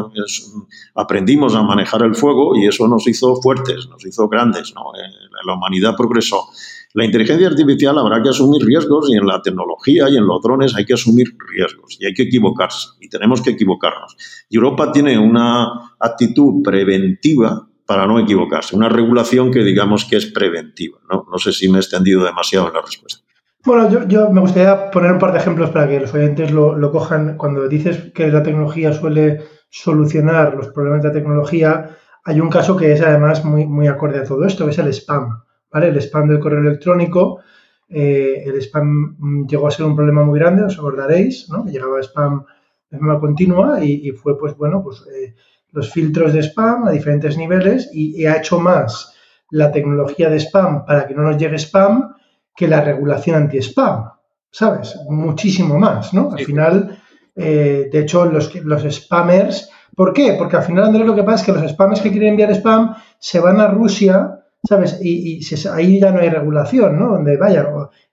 aprendimos 0.94 1.56
a 1.56 1.64
manejar 1.64 2.04
el 2.04 2.14
fuego 2.14 2.56
y 2.56 2.68
eso 2.68 2.88
nos 2.88 3.08
hizo 3.08 3.36
fuertes, 3.38 3.88
nos 3.90 4.06
hizo 4.06 4.28
grandes, 4.30 4.76
¿no? 4.76 4.94
Eh, 4.94 5.10
la 5.44 5.56
humanidad 5.56 5.96
progresó. 5.98 6.46
La 6.94 7.04
inteligencia 7.04 7.48
artificial 7.48 7.98
habrá 7.98 8.22
que 8.22 8.30
asumir 8.30 8.64
riesgos 8.64 9.10
y 9.10 9.18
en 9.18 9.26
la 9.26 9.42
tecnología 9.42 10.08
y 10.08 10.18
en 10.18 10.28
los 10.28 10.40
drones 10.40 10.76
hay 10.76 10.86
que 10.86 10.94
asumir 10.94 11.36
riesgos 11.50 11.98
y 12.00 12.06
hay 12.06 12.14
que 12.14 12.24
equivocarse 12.24 12.90
y 13.00 13.10
tenemos 13.10 13.42
que 13.42 13.50
equivocarnos. 13.50 14.16
Europa 14.52 14.92
tiene 14.92 15.18
una 15.18 15.96
actitud 16.00 16.62
preventiva 16.62 17.71
para 17.92 18.08
no 18.08 18.18
equivocarse. 18.20 18.74
Una 18.74 18.88
regulación 18.88 19.52
que 19.52 19.66
digamos 19.66 20.06
que 20.06 20.16
es 20.16 20.26
preventiva. 20.28 21.00
No, 21.12 21.26
no 21.30 21.38
sé 21.38 21.52
si 21.52 21.68
me 21.68 21.76
he 21.76 21.82
extendido 21.82 22.24
demasiado 22.24 22.70
en 22.70 22.74
la 22.76 22.82
respuesta. 22.82 23.22
Bueno, 23.66 24.08
yo, 24.08 24.30
me 24.30 24.40
gustaría 24.40 24.90
poner 24.90 25.12
un 25.12 25.20
par 25.20 25.34
de 25.34 25.40
ejemplos 25.40 25.72
para 25.72 25.90
que 25.90 26.00
los 26.00 26.14
oyentes 26.14 26.52
lo, 26.52 26.92
cojan. 26.94 27.36
Cuando 27.36 27.68
dices 27.68 28.14
que 28.16 28.30
la 28.30 28.44
tecnología 28.44 28.94
suele 28.94 29.42
solucionar 29.70 30.56
los 30.56 30.70
problemas 30.70 31.02
de 31.02 31.10
la 31.10 31.14
tecnología, 31.14 31.98
hay 32.24 32.40
un 32.40 32.50
caso 32.50 32.78
que 32.78 32.94
es 32.94 33.02
además 33.02 33.44
muy, 33.44 33.68
muy 33.68 33.88
acorde 33.88 34.20
a 34.20 34.24
todo 34.24 34.46
esto, 34.46 34.64
que 34.64 34.72
es 34.72 34.80
el 34.80 34.88
spam. 34.94 35.44
¿vale? 35.70 35.90
El 35.90 35.98
spam 35.98 36.30
del 36.30 36.40
correo 36.40 36.62
electrónico. 36.62 37.42
Eh, 37.90 38.44
el 38.46 38.56
spam 38.62 39.46
llegó 39.50 39.68
a 39.68 39.72
ser 39.72 39.86
un 39.86 39.98
problema 39.98 40.24
muy 40.24 40.40
grande, 40.40 40.64
os 40.64 40.78
acordaréis, 40.78 41.50
¿no? 41.50 41.66
Llegaba 41.66 42.00
spam 42.00 42.46
de 42.90 42.98
forma 42.98 43.20
continua 43.20 43.84
y, 43.84 44.08
y 44.08 44.12
fue, 44.12 44.40
pues 44.40 44.56
bueno, 44.56 44.82
pues 44.82 45.04
eh, 45.14 45.36
los 45.72 45.92
filtros 45.92 46.34
de 46.34 46.44
spam 46.44 46.88
a 46.88 46.92
diferentes 46.92 47.38
niveles 47.38 47.90
y, 47.94 48.26
ha 48.26 48.38
hecho 48.38 48.60
más 48.60 49.14
la 49.50 49.72
tecnología 49.72 50.30
de 50.30 50.40
spam 50.40 50.86
para 50.86 51.08
que 51.08 51.14
no 51.14 51.24
nos 51.24 51.38
llegue 51.38 51.58
spam 51.58 52.16
que 52.56 52.68
la 52.68 52.82
regulación 52.82 53.36
anti-spam, 53.36 54.12
¿sabes? 54.52 54.98
Muchísimo 55.10 55.78
más, 55.78 56.14
¿no? 56.14 56.32
Al 56.32 56.44
final, 56.44 57.02
eh, 57.36 57.90
de 57.92 58.00
hecho, 58.00 58.26
los, 58.26 58.54
los 58.56 58.84
spammers, 58.84 59.70
¿por 59.96 60.14
qué? 60.14 60.36
Porque 60.38 60.58
al 60.58 60.64
final, 60.64 60.86
Andrés, 60.86 61.06
lo 61.06 61.16
que 61.16 61.24
pasa 61.24 61.38
es 61.38 61.44
que 61.46 61.62
los 61.62 61.72
spammers 61.72 62.02
que 62.02 62.12
quieren 62.12 62.30
enviar 62.30 62.52
spam 62.52 62.96
se 63.20 63.40
van 63.40 63.60
a 63.60 63.68
Rusia, 63.68 64.40
¿sabes? 64.64 65.00
Y, 65.02 65.42
ahí 65.70 66.00
ya 66.00 66.12
no 66.12 66.20
hay 66.20 66.30
regulación, 66.30 67.00
¿no? 67.00 67.14
Donde 67.14 67.38
vayan, 67.38 67.68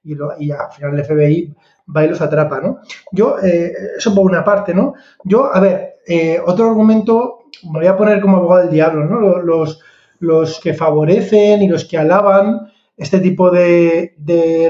y, 0.04 0.14
y 0.38 0.50
al 0.50 0.72
final 0.72 0.98
el 0.98 1.04
FBI 1.04 1.54
va 1.94 2.04
y 2.04 2.08
los 2.08 2.20
atrapa, 2.20 2.60
¿no? 2.60 2.80
Yo, 3.12 3.38
eh, 3.42 3.72
eso 3.96 4.14
por 4.14 4.24
una 4.24 4.44
parte, 4.44 4.74
¿no? 4.74 4.94
Yo, 5.24 5.54
a 5.54 5.60
ver, 5.60 5.96
eh, 6.06 6.40
otro 6.44 6.68
argumento 6.68 7.37
me 7.64 7.78
voy 7.78 7.86
a 7.86 7.96
poner 7.96 8.20
como 8.20 8.38
abogado 8.38 8.62
del 8.62 8.72
diablo, 8.72 9.04
¿no? 9.04 9.38
Los, 9.42 9.80
los 10.20 10.60
que 10.60 10.74
favorecen 10.74 11.62
y 11.62 11.68
los 11.68 11.84
que 11.84 11.98
alaban 11.98 12.70
este 12.98 13.20
tipo 13.20 13.50
de, 13.50 14.14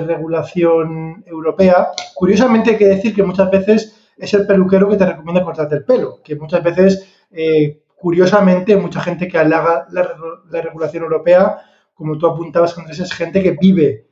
regulación 0.06 1.24
europea. 1.26 1.88
Curiosamente 2.14 2.70
hay 2.70 2.76
que 2.76 2.88
decir 2.88 3.14
que 3.14 3.22
muchas 3.22 3.50
veces 3.50 3.96
es 4.16 4.34
el 4.34 4.46
peluquero 4.46 4.88
que 4.88 4.96
te 4.96 5.06
recomienda 5.06 5.42
cortarte 5.42 5.76
el 5.76 5.84
pelo, 5.84 6.20
que 6.22 6.36
muchas 6.36 6.62
veces, 6.62 7.08
eh, 7.30 7.82
curiosamente, 7.96 8.76
mucha 8.76 9.00
gente 9.00 9.26
que 9.26 9.38
halaga 9.38 9.86
la, 9.90 10.60
regulación 10.60 11.04
europea, 11.04 11.56
como 11.94 12.18
tú 12.18 12.26
apuntabas, 12.26 12.76
Andrés, 12.76 13.00
es 13.00 13.12
gente 13.12 13.42
que 13.42 13.52
vive, 13.52 14.06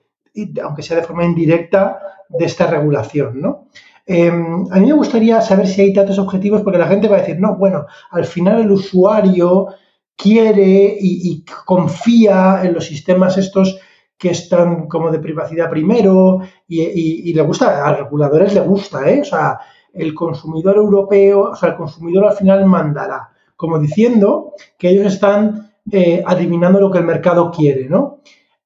aunque 0.62 0.82
sea 0.82 0.96
de 0.96 1.02
forma 1.02 1.24
indirecta, 1.24 2.00
de 2.28 2.44
esta 2.46 2.66
regulación, 2.66 3.40
¿no? 3.40 3.68
Em, 4.06 4.64
a 4.70 4.78
mí 4.78 4.86
me 4.86 4.92
gustaría 4.92 5.40
saber 5.40 5.66
si 5.66 5.80
hay 5.82 5.92
datos 5.92 6.18
objetivos 6.18 6.62
porque 6.62 6.78
la 6.78 6.86
gente 6.86 7.08
va 7.08 7.16
a 7.16 7.20
decir, 7.20 7.40
no, 7.40 7.56
bueno, 7.56 7.86
al 8.10 8.24
final 8.24 8.60
el 8.60 8.70
usuario 8.70 9.66
quiere 10.16 10.96
y, 10.98 11.44
confía 11.64 12.60
en 12.62 12.72
los 12.72 12.86
sistemas 12.86 13.36
estos 13.36 13.78
que 14.16 14.30
están 14.30 14.86
como 14.88 15.10
de 15.10 15.18
privacidad 15.18 15.68
primero 15.68 16.40
y, 16.68 17.34
le 17.34 17.42
gusta, 17.42 17.84
a 17.84 17.90
los 17.90 18.00
reguladores 18.00 18.54
le 18.54 18.60
gusta, 18.60 19.10
¿eh? 19.10 19.20
O 19.20 19.24
sea, 19.24 19.58
el 19.92 20.14
consumidor 20.14 20.76
europeo, 20.76 21.50
o 21.50 21.56
sea, 21.56 21.70
el 21.70 21.76
consumidor 21.76 22.26
al 22.26 22.36
final 22.36 22.64
mandará, 22.64 23.30
como 23.56 23.78
diciendo 23.78 24.52
que 24.78 24.90
ellos 24.90 25.06
están 25.06 25.72
eh, 25.90 26.22
adivinando 26.24 26.80
lo 26.80 26.90
que 26.90 26.98
el 26.98 27.04
mercado 27.04 27.50
quiere, 27.50 27.88
¿no? 27.88 28.20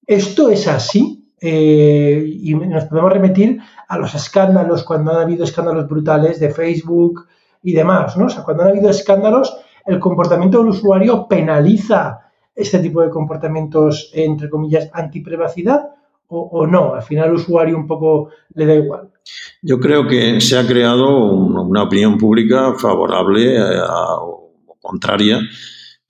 Esto 0.07 0.51
es 0.51 0.69
así, 0.69 1.20
eh, 1.41 2.23
y 2.27 2.55
nos 2.55 2.85
podemos 2.85 3.13
remitir 3.13 3.61
a 3.89 3.99
los 3.99 4.15
escándalos, 4.15 4.85
cuando 4.85 5.13
han 5.13 5.23
habido 5.23 5.45
escándalos 5.45 5.89
brutales 5.89 6.39
de 6.39 6.51
Facebook 6.51 7.27
y 7.63 7.73
demás, 7.73 8.17
¿no? 8.17 8.27
Cuando 8.45 8.63
han 8.63 8.71
habido 8.71 8.91
escándalos, 8.91 9.57
el 9.87 9.99
comportamiento 9.99 10.59
del 10.59 10.69
usuario 10.69 11.27
penaliza 11.29 12.21
este 12.55 12.79
tipo 12.81 13.01
de 13.03 13.11
comportamientos, 13.11 14.11
entre 14.13 14.51
comillas, 14.51 14.91
antiprivacidad 14.93 15.91
o, 16.33 16.65
no? 16.67 16.95
Al 16.95 17.03
final 17.03 17.31
al 17.31 17.35
usuario 17.35 17.77
un 17.77 17.89
poco 17.89 18.29
le 18.55 18.67
da 18.67 18.75
igual. 18.75 19.11
Yo 19.63 19.81
creo 19.81 20.07
que 20.07 20.41
se 20.41 20.57
ha 20.57 20.67
creado 20.67 21.33
una 21.33 21.83
opinión 21.83 22.17
pública 22.19 22.75
favorable 22.75 23.57
eh, 23.57 23.81
o 23.89 24.53
contraria, 24.81 25.41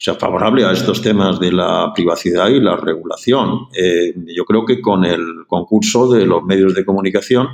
sea, 0.03 0.15
favorable 0.15 0.65
a 0.65 0.73
estos 0.73 1.03
temas 1.03 1.39
de 1.39 1.53
la 1.53 1.93
privacidad 1.95 2.49
y 2.49 2.61
la 2.61 2.77
regulación. 2.77 3.69
Eh, 3.75 4.15
yo 4.35 4.45
creo 4.45 4.65
que 4.65 4.81
con 4.81 5.05
el 5.05 5.45
concurso 5.47 6.11
de 6.11 6.25
los 6.25 6.43
medios 6.43 6.75
de 6.75 6.85
comunicación, 6.85 7.49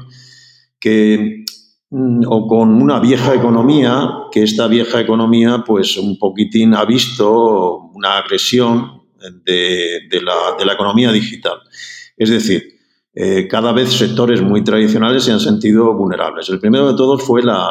que 0.79 1.45
mm, 1.91 2.23
o 2.29 2.47
con 2.47 2.81
una 2.81 3.01
vieja 3.01 3.35
economía, 3.35 4.09
que 4.31 4.43
esta 4.43 4.69
vieja 4.69 5.01
economía, 5.01 5.65
pues 5.67 5.97
un 5.97 6.19
poquitín 6.19 6.75
ha 6.75 6.85
visto 6.85 7.91
una 7.95 8.19
agresión 8.19 9.03
de, 9.45 10.09
la, 10.23 10.57
de 10.59 10.65
la 10.65 10.75
economía 10.75 11.11
digital. 11.11 11.59
Es 12.17 12.31
decir, 12.31 12.77
eh, 13.19 13.49
cada 13.49 13.73
vez 13.73 13.95
sectores 13.95 14.43
muy 14.43 14.63
tradicionales 14.63 15.25
se 15.25 15.33
han 15.33 15.41
sentido 15.41 15.95
vulnerables. 15.95 16.51
El 16.51 16.61
primero 16.61 16.87
de 16.89 16.95
todos 16.95 17.23
fue 17.23 17.43
la, 17.43 17.71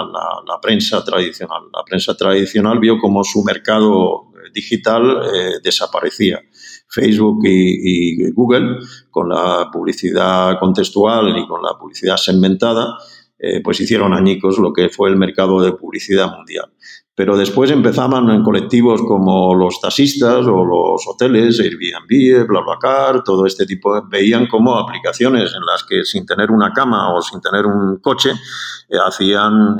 prensa 0.59 1.03
tradicional. 1.03 1.61
La 1.71 1.83
prensa 1.85 2.17
tradicional 2.17 2.79
vio 2.79 2.97
como 2.97 3.23
su 3.23 3.43
mercado 3.43 4.31
digital 4.55 5.21
eh, 5.33 5.59
desaparecía. 5.61 6.41
Facebook 6.87 7.41
y, 7.43 8.31
Google, 8.31 8.77
con 9.11 9.29
la 9.29 9.69
publicidad 9.71 10.57
contextual 10.59 11.37
y 11.37 11.45
con 11.45 11.61
la 11.61 11.77
publicidad 11.77 12.15
segmentada, 12.15 12.97
eh, 13.37 13.61
pues 13.61 13.81
hicieron 13.81 14.13
añicos 14.13 14.57
lo 14.57 14.71
que 14.71 14.87
fue 14.89 15.09
el 15.09 15.17
mercado 15.17 15.61
de 15.61 15.73
publicidad 15.73 16.31
mundial. 16.35 16.71
Pero 17.13 17.37
después 17.37 17.71
empezaban 17.71 18.29
en 18.29 18.43
colectivos 18.43 19.01
como 19.01 19.55
los 19.55 19.79
taxistas 19.79 20.45
o 20.47 20.63
los 20.65 21.05
hoteles, 21.07 21.59
Airbnb, 21.59 22.45
BlaBlaCar, 22.47 23.23
todo 23.23 23.45
este 23.45 23.65
tipo, 23.65 24.05
veían 24.09 24.47
como 24.47 24.77
aplicaciones 24.77 25.53
en 25.53 25.65
las 25.65 25.83
que 25.83 26.03
sin 26.03 26.25
tener 26.25 26.51
una 26.51 26.71
cama 26.73 27.13
o 27.13 27.21
sin 27.21 27.39
tener 27.41 27.65
un 27.65 27.99
coche, 28.01 28.31
eh, 28.31 28.97
hacían, 29.05 29.77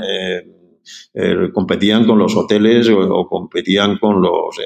eh, 1.14 1.50
competían 1.52 2.06
con 2.06 2.18
los 2.18 2.36
hoteles 2.36 2.88
o, 2.88 3.26
competían 3.28 3.98
con 3.98 4.20
los... 4.22 4.56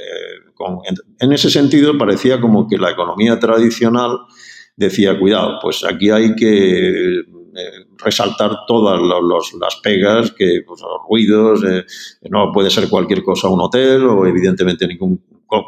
en 1.20 1.32
ese 1.32 1.50
sentido 1.50 1.96
parecía 1.96 2.40
como 2.40 2.66
que 2.68 2.78
la 2.78 2.90
economía 2.90 3.38
tradicional 3.38 4.18
decía, 4.76 5.18
cuidado, 5.18 5.58
pues 5.60 5.84
aquí 5.84 6.10
hay 6.10 6.34
que 6.34 7.18
eh, 7.18 7.86
resaltar 7.98 8.60
todas 8.66 9.00
las 9.00 9.76
pegas, 9.82 10.30
que 10.30 10.62
pues, 10.66 10.80
los 10.80 11.00
ruidos, 11.08 11.62
eh, 11.64 11.84
no 12.30 12.50
puede 12.52 12.70
ser 12.70 12.88
cualquier 12.88 13.22
cosa 13.22 13.48
un 13.48 13.60
hotel 13.60 14.06
o 14.06 14.26
evidentemente 14.26 14.86
ningún 14.86 15.22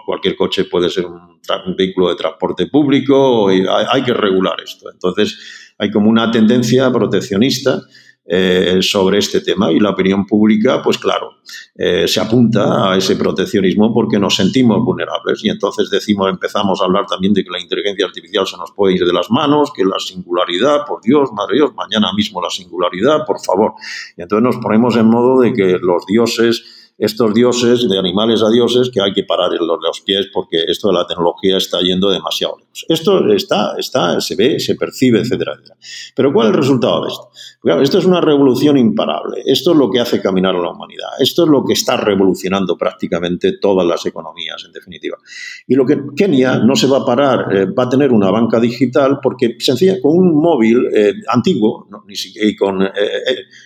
cualquier 0.07 0.37
coche 0.37 0.67
puede 0.67 0.89
ser 0.89 1.07
un, 1.07 1.41
vehículo 1.77 2.11
de 2.11 2.15
transporte 2.15 2.69
público, 2.69 3.53
y 3.53 3.67
hay, 3.69 4.03
que 4.05 4.15
regular 4.15 4.55
esto. 4.63 4.89
Entonces, 4.89 5.75
hay 5.77 5.91
como 5.91 6.09
una 6.09 6.31
tendencia 6.31 6.91
proteccionista 6.93 7.83
eh, 8.25 8.79
sobre 8.83 9.19
este 9.19 9.41
tema 9.41 9.73
y 9.73 9.81
la 9.81 9.91
opinión 9.91 10.25
pública, 10.25 10.81
pues 10.81 10.97
claro, 10.97 11.39
eh, 11.75 12.07
se 12.07 12.21
apunta 12.21 12.93
a 12.93 12.97
ese 12.97 13.17
proteccionismo 13.17 13.93
porque 13.93 14.19
nos 14.19 14.37
sentimos 14.37 14.79
vulnerables 14.85 15.45
y 15.45 15.49
entonces 15.49 15.91
decimos, 15.91 16.31
empezamos 16.31 16.81
a 16.81 16.85
hablar 16.85 17.05
también 17.07 17.35
de 17.35 17.43
que 17.43 17.51
la 17.51 17.61
inteligencia 17.61 18.07
artificial 18.07 18.47
se 18.47 18.57
nos 18.57 18.71
puede 18.73 18.95
ir 18.95 19.05
de 19.05 19.13
las 19.13 19.29
manos, 19.31 19.73
que 19.75 19.85
la 19.85 19.99
singularidad, 19.99 20.87
por 20.87 21.03
Dios, 21.03 21.31
madre 21.33 21.57
Dios, 21.57 21.75
mañana 21.75 22.13
mismo 22.15 22.41
la 22.41 22.51
singularidad, 22.51 23.27
por 23.27 23.41
favor. 23.45 23.73
Y 24.17 24.23
entonces 24.23 24.45
nos 24.45 24.57
ponemos 24.63 24.97
en 24.97 25.07
modo 25.07 25.41
de 25.41 25.53
que 25.53 25.79
los 25.81 26.07
dioses 26.07 26.82
estos 27.03 27.35
dioses, 27.35 27.89
de 27.89 27.99
animales 27.99 28.43
a 28.43 28.51
dioses, 28.51 28.89
que 28.91 29.01
hay 29.01 29.13
que 29.13 29.25
parar 29.25 29.51
los, 29.53 29.79
los 29.83 30.01
pies 30.03 30.29
porque 30.33 30.63
esto 30.69 30.89
de 30.89 30.95
la 30.95 31.07
tecnología 31.07 31.57
está 31.57 31.81
yendo 31.81 32.09
demasiado 32.09 32.59
lejos. 32.59 32.87
Esto 32.89 33.33
está, 33.33 33.75
está, 33.77 34.21
se 34.21 34.37
ve, 34.37 34.61
se 34.61 34.77
percibe, 34.77 35.19
etcétera, 35.19 35.55
etcétera. 35.55 35.77
Pero 36.15 36.33
¿cuál 36.33 36.47
es 36.47 36.53
el 36.53 36.59
resultado 36.61 37.03
de 37.03 37.09
esto? 37.09 37.31
Claro, 37.61 37.83
esto 37.83 37.99
es 37.99 38.05
una 38.05 38.21
revolución 38.21 38.79
imparable. 38.79 39.43
Esto 39.45 39.73
es 39.73 39.79
lo 39.79 39.91
que 39.91 39.99
hace 39.99 40.21
caminar 40.21 40.55
a 40.55 40.61
la 40.61 40.71
humanidad. 40.71 41.09
Esto 41.19 41.43
es 41.43 41.49
lo 41.49 41.65
que 41.65 41.73
está 41.73 41.97
revolucionando 41.97 42.79
prácticamente 42.79 43.59
todas 43.59 43.85
las 43.85 44.07
economías, 44.07 44.63
en 44.65 44.73
definitiva. 44.73 45.19
Y 45.67 45.75
lo 45.75 45.85
que 45.85 45.99
Kenia 46.17 46.59
no 46.59 46.77
se 46.77 46.87
va 46.87 46.99
a 46.99 47.05
parar, 47.05 47.53
eh, 47.53 47.65
va 47.67 47.85
a 47.85 47.89
tener 47.89 48.13
una 48.13 48.31
banca 48.31 48.61
digital 48.61 49.19
porque 49.21 49.57
sencilla, 49.59 50.01
con 50.01 50.17
un 50.17 50.41
móvil 50.41 50.87
eh, 50.95 51.15
antiguo 51.29 51.89
y 52.09 52.55
con, 52.55 52.83
eh, 52.83 52.91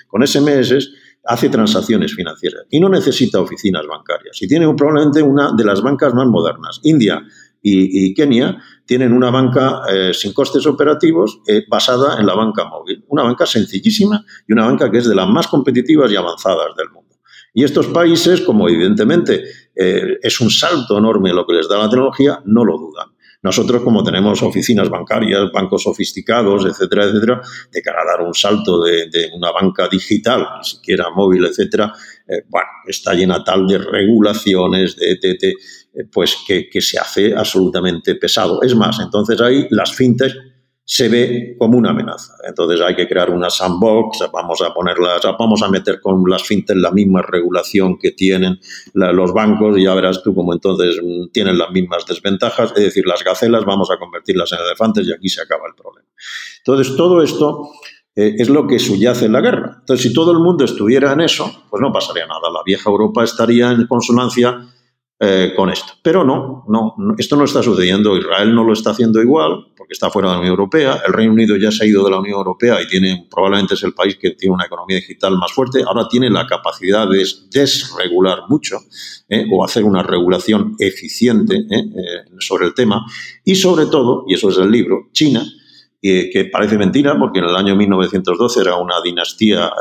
con 0.08 0.26
SMS 0.26 0.88
hace 1.26 1.48
transacciones 1.48 2.14
financieras 2.14 2.66
y 2.70 2.80
no 2.80 2.88
necesita 2.88 3.40
oficinas 3.40 3.86
bancarias. 3.86 4.40
Y 4.40 4.48
tiene 4.48 4.72
probablemente 4.74 5.22
una 5.22 5.52
de 5.56 5.64
las 5.64 5.82
bancas 5.82 6.14
más 6.14 6.26
modernas. 6.26 6.80
India 6.82 7.22
y, 7.62 8.14
Kenia 8.14 8.62
tienen 8.84 9.12
una 9.12 9.30
banca 9.30 9.82
eh, 9.92 10.14
sin 10.14 10.32
costes 10.32 10.66
operativos 10.66 11.40
eh, 11.48 11.64
basada 11.68 12.20
en 12.20 12.26
la 12.26 12.34
banca 12.34 12.64
móvil. 12.64 13.04
Una 13.08 13.24
banca 13.24 13.44
sencillísima 13.44 14.24
y 14.46 14.52
una 14.52 14.66
banca 14.66 14.90
que 14.90 14.98
es 14.98 15.08
de 15.08 15.14
las 15.14 15.28
más 15.28 15.48
competitivas 15.48 16.10
y 16.12 16.16
avanzadas 16.16 16.76
del 16.76 16.90
mundo. 16.90 17.16
Y 17.52 17.64
estos 17.64 17.86
países, 17.86 18.42
como 18.42 18.68
evidentemente 18.68 19.44
eh, 19.74 20.18
es 20.22 20.40
un 20.40 20.50
salto 20.50 20.98
enorme 20.98 21.32
lo 21.32 21.46
que 21.46 21.54
les 21.54 21.68
da 21.68 21.78
la 21.78 21.88
tecnología, 21.88 22.40
no 22.44 22.64
lo 22.64 22.78
dudan. 22.78 23.15
Nosotros, 23.46 23.80
como 23.82 24.02
tenemos 24.02 24.42
oficinas 24.42 24.90
bancarias, 24.90 25.52
bancos 25.52 25.84
sofisticados, 25.84 26.66
etcétera, 26.66 27.04
etcétera, 27.04 27.40
de 27.70 27.80
cara 27.80 28.02
a 28.02 28.04
dar 28.04 28.26
un 28.26 28.34
salto 28.34 28.82
de, 28.82 29.30
una 29.32 29.52
banca 29.52 29.86
digital, 29.88 30.44
ni 30.58 30.64
siquiera 30.64 31.10
móvil, 31.14 31.44
etcétera, 31.44 31.92
eh, 32.26 32.42
bueno, 32.48 32.66
está 32.88 33.14
llena 33.14 33.44
tal 33.44 33.68
de 33.68 33.78
regulaciones, 33.78 34.96
de, 34.96 35.16
eh, 35.22 35.54
pues 36.12 36.38
que, 36.44 36.68
que, 36.68 36.80
se 36.80 36.98
hace 36.98 37.36
absolutamente 37.36 38.16
pesado. 38.16 38.60
Es 38.62 38.74
más, 38.74 38.98
entonces 38.98 39.40
ahí 39.40 39.68
las 39.70 39.94
fintech 39.94 40.34
se 40.88 41.08
ve 41.08 41.56
como 41.58 41.76
una 41.76 41.90
amenaza. 41.90 42.34
Entonces 42.46 42.80
hay 42.80 42.94
que 42.94 43.08
crear 43.08 43.30
una 43.30 43.50
sandbox, 43.50 44.18
vamos 44.32 44.62
a 44.62 44.72
ponerlas, 44.72 45.20
vamos 45.36 45.60
a 45.64 45.68
meter 45.68 46.00
con 46.00 46.22
las 46.30 46.44
fintech 46.44 46.76
la 46.76 46.92
misma 46.92 47.22
regulación 47.22 47.98
que 47.98 48.12
tienen 48.12 48.60
los 48.94 49.32
bancos 49.32 49.76
y 49.76 49.82
ya 49.82 49.94
verás 49.94 50.22
tú 50.22 50.32
cómo 50.32 50.52
entonces 50.52 51.00
mm, 51.02 51.32
tienen 51.32 51.58
las 51.58 51.72
mismas 51.72 52.06
desventajas, 52.06 52.72
es 52.76 52.84
decir, 52.84 53.04
las 53.04 53.24
gacelas 53.24 53.64
vamos 53.64 53.90
a 53.90 53.98
convertirlas 53.98 54.52
en 54.52 54.60
elefantes 54.60 55.08
y 55.08 55.12
aquí 55.12 55.28
se 55.28 55.42
acaba 55.42 55.64
el 55.66 55.74
problema. 55.74 56.06
Entonces 56.58 56.96
todo 56.96 57.20
esto 57.20 57.68
eh, 58.14 58.36
es 58.38 58.48
lo 58.48 58.68
que 58.68 58.78
subyace 58.78 59.24
en 59.24 59.32
la 59.32 59.40
guerra. 59.40 59.78
Entonces 59.80 60.06
si 60.06 60.14
todo 60.14 60.30
el 60.30 60.38
mundo 60.38 60.64
estuviera 60.64 61.12
en 61.12 61.20
eso, 61.20 61.64
pues 61.68 61.80
no 61.80 61.92
pasaría 61.92 62.28
nada. 62.28 62.48
La 62.52 62.62
vieja 62.64 62.88
Europa 62.88 63.24
estaría 63.24 63.72
en 63.72 63.88
consonancia 63.88 64.68
eh, 65.18 65.54
con 65.56 65.70
esto. 65.70 65.94
Pero 66.02 66.24
no, 66.24 66.62
no, 66.68 66.94
esto 67.16 67.36
no 67.36 67.44
está 67.44 67.62
sucediendo. 67.62 68.18
Israel 68.18 68.54
no 68.54 68.64
lo 68.64 68.74
está 68.74 68.90
haciendo 68.90 69.22
igual 69.22 69.68
porque 69.74 69.94
está 69.94 70.10
fuera 70.10 70.28
de 70.28 70.34
la 70.34 70.40
Unión 70.40 70.50
Europea. 70.50 71.00
El 71.06 71.14
Reino 71.14 71.32
Unido 71.32 71.56
ya 71.56 71.70
se 71.70 71.84
ha 71.84 71.86
ido 71.86 72.04
de 72.04 72.10
la 72.10 72.18
Unión 72.18 72.36
Europea 72.36 72.82
y 72.82 72.86
tiene, 72.86 73.26
probablemente 73.30 73.76
es 73.76 73.82
el 73.82 73.94
país 73.94 74.18
que 74.20 74.32
tiene 74.32 74.54
una 74.54 74.66
economía 74.66 74.98
digital 74.98 75.38
más 75.38 75.54
fuerte. 75.54 75.82
Ahora 75.86 76.06
tiene 76.06 76.28
la 76.28 76.46
capacidad 76.46 77.08
de 77.08 77.24
desregular 77.50 78.40
mucho 78.50 78.76
eh, 79.30 79.46
o 79.50 79.64
hacer 79.64 79.84
una 79.84 80.02
regulación 80.02 80.76
eficiente 80.78 81.64
eh, 81.70 81.84
sobre 82.38 82.66
el 82.66 82.74
tema. 82.74 83.06
Y 83.42 83.54
sobre 83.54 83.86
todo, 83.86 84.26
y 84.28 84.34
eso 84.34 84.50
es 84.50 84.58
el 84.58 84.70
libro, 84.70 85.08
China, 85.12 85.42
que 86.02 86.48
parece 86.52 86.78
mentira 86.78 87.18
porque 87.18 87.40
en 87.40 87.46
el 87.46 87.56
año 87.56 87.74
1912 87.74 88.60
era 88.60 88.76
una 88.76 89.00
dinastía 89.02 89.72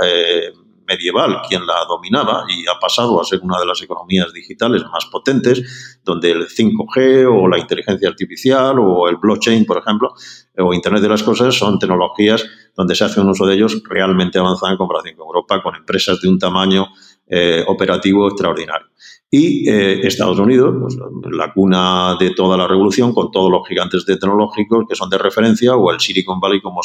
medieval 0.88 1.42
quien 1.48 1.66
la 1.66 1.86
dominaba 1.88 2.46
y 2.50 2.66
ha 2.68 2.80
pasado 2.80 3.20
a 3.20 3.24
ser 3.24 3.40
una 3.42 3.60
de 3.60 3.66
las 3.66 3.82
economías 3.82 4.32
digitales 4.34 4.84
más 4.92 5.06
potentes, 5.06 6.00
donde 6.04 6.32
el 6.32 6.48
5G 6.48 7.28
o 7.30 7.48
la 7.48 7.58
inteligencia 7.58 8.10
artificial 8.10 8.78
o 8.80 9.08
el 9.08 9.18
blockchain, 9.18 9.66
por 9.66 9.78
ejemplo, 9.78 10.14
o 10.58 10.74
Internet 10.74 11.02
de 11.02 11.10
las 11.10 11.24
Cosas 11.24 11.56
son 11.56 11.80
tecnologías 11.80 12.46
donde 12.76 12.96
se 12.96 13.06
hace 13.06 13.22
un 13.22 13.30
uso 13.30 13.46
de 13.46 13.56
ellos 13.56 13.82
realmente 13.88 14.38
avanzado 14.38 14.72
en 14.72 14.78
comparación 14.78 15.16
con 15.16 15.28
Europa, 15.28 15.62
con 15.64 15.76
empresas 15.76 16.22
de 16.22 16.30
un 16.30 16.38
tamaño 16.38 16.88
eh, 17.28 17.64
operativo 17.68 18.28
extraordinario. 18.28 18.88
Y 19.32 19.68
eh, 19.70 20.06
Estados 20.06 20.38
Unidos, 20.40 20.76
pues, 20.80 20.96
la 21.32 21.52
cuna 21.52 22.16
de 22.20 22.32
toda 22.32 22.56
la 22.56 22.68
revolución, 22.68 23.14
con 23.14 23.32
todos 23.32 23.52
los 23.52 23.68
gigantes 23.68 24.06
tecnológicos 24.06 24.86
que 24.88 24.96
son 24.96 25.10
de 25.10 25.18
referencia, 25.18 25.76
o 25.76 25.92
el 25.92 26.00
Silicon 26.00 26.40
Valley 26.40 26.62
como 26.62 26.82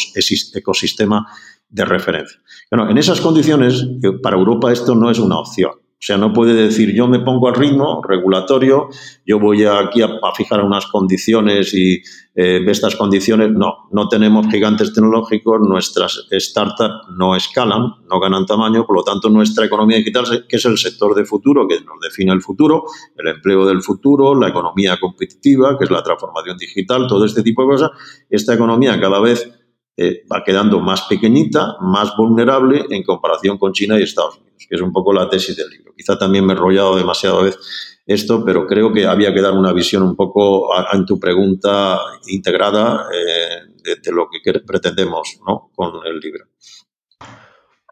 ecosistema 0.55 1.27
de 1.71 1.85
referencia. 1.85 2.41
Bueno, 2.71 2.91
en 2.91 2.99
esas 2.99 3.21
condiciones, 3.21 3.87
para 4.23 4.37
Europa 4.37 4.73
esto 4.73 4.95
no 4.95 5.11
es 5.11 5.19
una 5.19 5.39
opción. 5.39 5.71
O 6.01 6.03
sea, 6.03 6.17
no 6.17 6.33
puede 6.33 6.55
decir 6.55 6.95
yo 6.95 7.07
me 7.07 7.21
pongo 7.21 7.49
al 7.49 7.55
ritmo 7.55 8.01
regulatorio, 8.03 8.89
yo 9.27 9.39
voy 9.39 9.67
aquí 9.67 10.01
a, 10.01 10.09
fijar 10.35 10.65
unas 10.65 10.87
condiciones 10.87 11.75
y 11.75 12.01
eh, 12.35 12.65
estas 12.67 12.97
condiciones. 12.97 13.51
No, 13.51 13.87
no 13.93 14.09
tenemos 14.09 14.47
gigantes 14.47 14.95
tecnológicos, 14.95 15.61
nuestras 15.61 16.27
startups 16.33 17.07
no 17.19 17.37
escalan, 17.37 17.97
no 18.09 18.19
ganan 18.19 18.47
tamaño, 18.47 18.87
por 18.87 18.97
lo 18.97 19.03
tanto 19.03 19.29
nuestra 19.29 19.67
economía 19.67 19.99
digital, 19.99 20.47
que 20.49 20.57
es 20.57 20.65
el 20.65 20.79
sector 20.79 21.15
de 21.15 21.27
futuro, 21.27 21.69
que 21.69 21.81
nos 21.83 22.01
define 22.01 22.33
el 22.33 22.41
futuro, 22.41 22.85
el 23.19 23.29
empleo 23.29 23.67
del 23.67 23.83
futuro, 23.83 24.35
la 24.35 24.49
economía 24.49 24.99
competitiva, 24.99 25.77
que 25.77 25.85
es 25.85 25.91
la 25.91 26.03
transformación 26.03 26.57
digital, 26.57 27.07
todo 27.09 27.27
este 27.27 27.43
tipo 27.43 27.61
de 27.61 27.69
cosas, 27.69 27.91
esta 28.31 28.55
economía 28.55 28.99
cada 28.99 29.21
vez 29.21 29.60
eh, 30.03 30.23
va 30.33 30.43
quedando 30.45 30.81
más 30.81 31.03
pequeñita, 31.03 31.77
más 31.81 32.17
vulnerable 32.17 32.85
en 32.89 33.03
comparación 33.03 33.59
con 33.59 33.73
China 33.73 33.99
y 33.99 34.03
Estados 34.03 34.39
Unidos, 34.39 34.67
que 34.69 34.77
es 34.77 34.81
un 34.81 34.93
poco 34.93 35.13
la 35.13 35.29
tesis 35.29 35.57
del 35.57 35.69
libro. 35.69 35.93
Quizá 35.97 36.19
también 36.19 36.47
me 36.47 36.53
he 36.53 36.57
enrollado 36.57 36.97
demasiado 36.97 37.43
vez 37.43 37.59
esto, 38.07 38.45
pero 38.45 38.67
creo 38.67 38.93
que 38.93 39.07
había 39.07 39.33
que 39.35 39.43
dar 39.43 39.53
una 39.53 39.73
visión 39.73 40.03
un 40.03 40.17
poco 40.17 40.71
en 40.93 41.05
tu 41.05 41.21
pregunta 41.21 41.99
integrada 42.29 43.07
de, 43.11 43.97
de, 43.97 44.13
lo 44.13 44.29
que 44.29 44.61
pretendemos 44.61 45.39
¿no? 45.47 45.71
con 45.75 45.93
el 46.07 46.19
libro. 46.19 46.47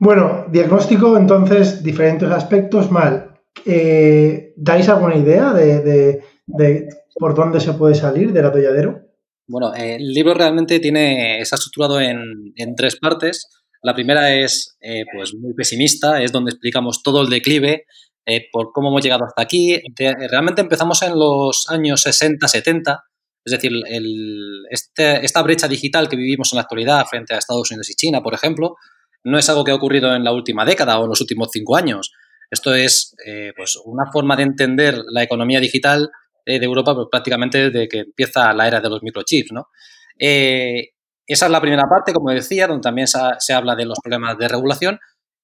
Bueno, 0.00 0.46
diagnóstico, 0.48 1.16
entonces, 1.16 1.82
diferentes 1.82 2.30
aspectos 2.30 2.90
mal. 2.90 3.40
Eh, 3.64 4.54
¿Dais 4.56 4.88
alguna 4.88 5.16
idea 5.16 5.52
de, 5.52 6.22
por 7.18 7.34
dónde 7.34 7.60
se 7.60 7.72
puede 7.72 7.94
salir 7.94 8.32
del 8.32 8.46
atolladero? 8.46 9.07
Bueno, 9.48 9.74
eh, 9.74 9.96
el 9.96 10.12
libro 10.12 10.34
realmente 10.34 10.78
tiene, 10.78 11.40
está 11.40 11.56
estructurado 11.56 12.00
en, 12.00 12.54
tres 12.76 12.96
partes. 12.96 13.48
La 13.82 13.94
primera 13.94 14.34
es 14.34 14.76
eh, 14.80 15.04
pues 15.12 15.34
muy 15.34 15.54
pesimista, 15.54 16.22
es 16.22 16.32
donde 16.32 16.50
explicamos 16.50 17.02
todo 17.02 17.22
el 17.22 17.30
declive, 17.30 17.86
por 18.52 18.72
cómo 18.72 18.90
hemos 18.90 19.02
llegado 19.02 19.24
hasta 19.24 19.40
aquí. 19.40 19.80
realmente 19.96 20.60
empezamos 20.60 21.00
en 21.00 21.18
los 21.18 21.66
años 21.70 22.04
60-70, 22.06 23.00
es 23.42 23.52
decir, 23.52 23.72
este, 24.68 25.24
esta 25.24 25.42
brecha 25.42 25.66
digital 25.66 26.10
que 26.10 26.16
vivimos 26.16 26.52
en 26.52 26.56
la 26.56 26.62
actualidad 26.62 27.06
frente 27.06 27.32
a 27.32 27.38
Estados 27.38 27.70
Unidos 27.70 27.88
y 27.88 27.94
China, 27.94 28.22
por 28.22 28.34
ejemplo, 28.34 28.76
no 29.24 29.38
es 29.38 29.48
algo 29.48 29.64
que 29.64 29.70
ha 29.70 29.76
ocurrido 29.76 30.14
en 30.14 30.24
la 30.24 30.32
última 30.32 30.66
década 30.66 30.98
o 30.98 31.04
en 31.04 31.08
los 31.08 31.20
últimos 31.22 31.48
cinco 31.52 31.76
años. 31.76 32.12
Esto 32.50 32.74
es 32.74 33.14
eh, 33.26 33.52
pues 33.56 33.78
una 33.84 34.10
forma 34.12 34.36
de 34.36 34.44
entender 34.44 35.02
la 35.10 35.22
economía 35.22 35.60
digital 35.60 36.02
eh, 36.04 36.10
de 36.52 36.64
Europa 36.64 36.94
pues, 36.94 37.08
prácticamente 37.10 37.70
desde 37.70 37.88
que 37.88 37.98
empieza 38.00 38.52
la 38.52 38.66
era 38.66 38.80
de 38.80 38.88
los 38.88 39.02
microchips. 39.02 39.52
¿no? 39.52 39.68
Eh, 40.18 40.90
esa 41.28 41.44
es 41.44 41.52
la 41.52 41.60
primera 41.60 41.84
parte, 41.88 42.14
como 42.14 42.30
decía, 42.30 42.66
donde 42.66 42.82
también 42.82 43.06
se, 43.06 43.52
habla 43.52 43.76
de 43.76 43.84
los 43.84 43.98
problemas 44.02 44.38
de 44.38 44.48
regulación. 44.48 44.98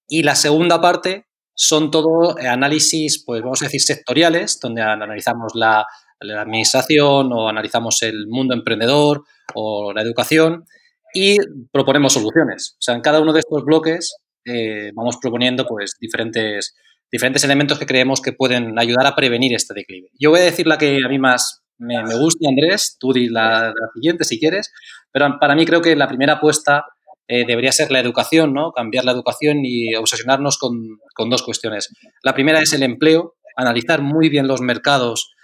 Y 0.08 0.22
la 0.22 0.34
segunda 0.34 0.80
parte 0.80 1.26
son 1.54 1.90
todo 1.90 2.36
análisis, 2.38 3.22
pues 3.24 3.42
vamos 3.42 3.60
a 3.60 3.66
decir, 3.66 3.82
sectoriales, 3.82 4.58
donde 4.60 4.82
analizamos 4.82 5.52
la, 5.54 5.86
administración 6.20 7.30
o 7.34 7.50
analizamos 7.50 8.02
el 8.02 8.26
mundo 8.28 8.54
emprendedor 8.54 9.24
o 9.54 9.92
la 9.92 10.00
educación 10.00 10.64
y 11.12 11.36
proponemos 11.70 12.14
soluciones. 12.14 12.76
O 12.78 12.80
sea, 12.80 12.94
en 12.94 13.02
cada 13.02 13.20
uno 13.20 13.34
de 13.34 13.40
estos 13.40 13.62
bloques 13.62 14.16
eh, 14.46 14.90
vamos 14.94 15.18
proponiendo 15.20 15.66
pues, 15.66 15.96
diferentes, 16.00 16.74
diferentes 17.10 17.44
elementos 17.44 17.78
que 17.78 17.86
creemos 17.86 18.20
que 18.20 18.32
pueden 18.32 18.78
ayudar 18.78 19.06
a 19.06 19.14
prevenir 19.14 19.54
este 19.54 19.74
declive. 19.74 20.08
Yo 20.18 20.30
voy 20.30 20.40
a 20.40 20.44
decir 20.44 20.66
la 20.66 20.78
que 20.78 20.98
a 21.04 21.08
mí 21.08 21.18
más 21.18 21.62
me, 21.78 22.02
gusta, 22.16 22.48
Andrés, 22.48 22.96
tú 22.98 23.12
di 23.12 23.28
la, 23.28 23.72
siguiente 23.94 24.24
si 24.24 24.38
quieres, 24.38 24.72
pero 25.12 25.38
para 25.38 25.54
mí 25.54 25.64
creo 25.66 25.80
que 25.80 25.96
la 25.96 26.08
primera 26.08 26.34
apuesta 26.34 26.84
eh, 27.26 27.44
debería 27.46 27.72
ser 27.72 27.90
la 27.90 28.00
educación, 28.00 28.52
¿no? 28.52 28.72
cambiar 28.72 29.04
la 29.04 29.12
educación 29.12 29.64
y 29.64 29.94
obsesionarnos 29.94 30.58
con, 30.58 30.98
con 31.14 31.30
dos 31.30 31.42
cuestiones. 31.42 31.90
La 32.22 32.34
primera 32.34 32.60
es 32.60 32.72
el 32.72 32.82
empleo, 32.82 33.34
analizar 33.56 34.02
muy 34.02 34.28
bien 34.28 34.46
los 34.46 34.60
mercados 34.60 35.34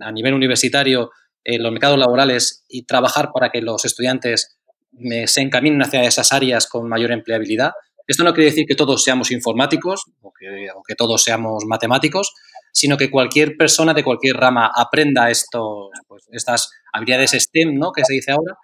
a 0.00 0.12
nivel 0.12 0.34
universitario, 0.34 1.10
en 1.44 1.62
los 1.62 1.72
mercados 1.72 1.98
laborales 1.98 2.64
y 2.68 2.86
trabajar 2.86 3.30
para 3.32 3.50
que 3.50 3.62
los 3.62 3.84
estudiantes 3.84 4.58
se 5.26 5.40
encaminen 5.40 5.82
hacia 5.82 6.02
esas 6.02 6.32
áreas 6.32 6.66
con 6.66 6.88
mayor 6.88 7.12
empleabilidad. 7.12 7.72
Esto 8.06 8.24
no 8.24 8.32
quiere 8.32 8.50
decir 8.50 8.66
que 8.66 8.74
todos 8.74 9.02
seamos 9.02 9.30
informáticos 9.30 10.04
o 10.22 10.32
que, 10.32 10.94
todos 10.94 11.22
seamos 11.22 11.64
matemáticos, 11.66 12.34
sino 12.72 12.96
que 12.96 13.10
cualquier 13.10 13.56
persona 13.56 13.94
de 13.94 14.04
cualquier 14.04 14.36
rama 14.36 14.70
aprenda 14.74 15.30
estos, 15.30 15.90
pues, 16.06 16.28
estas 16.30 16.70
habilidades 16.92 17.32
STEM, 17.32 17.78
¿no? 17.78 17.92
que 17.92 18.04
se 18.04 18.14
dice 18.14 18.32
ahora, 18.32 18.54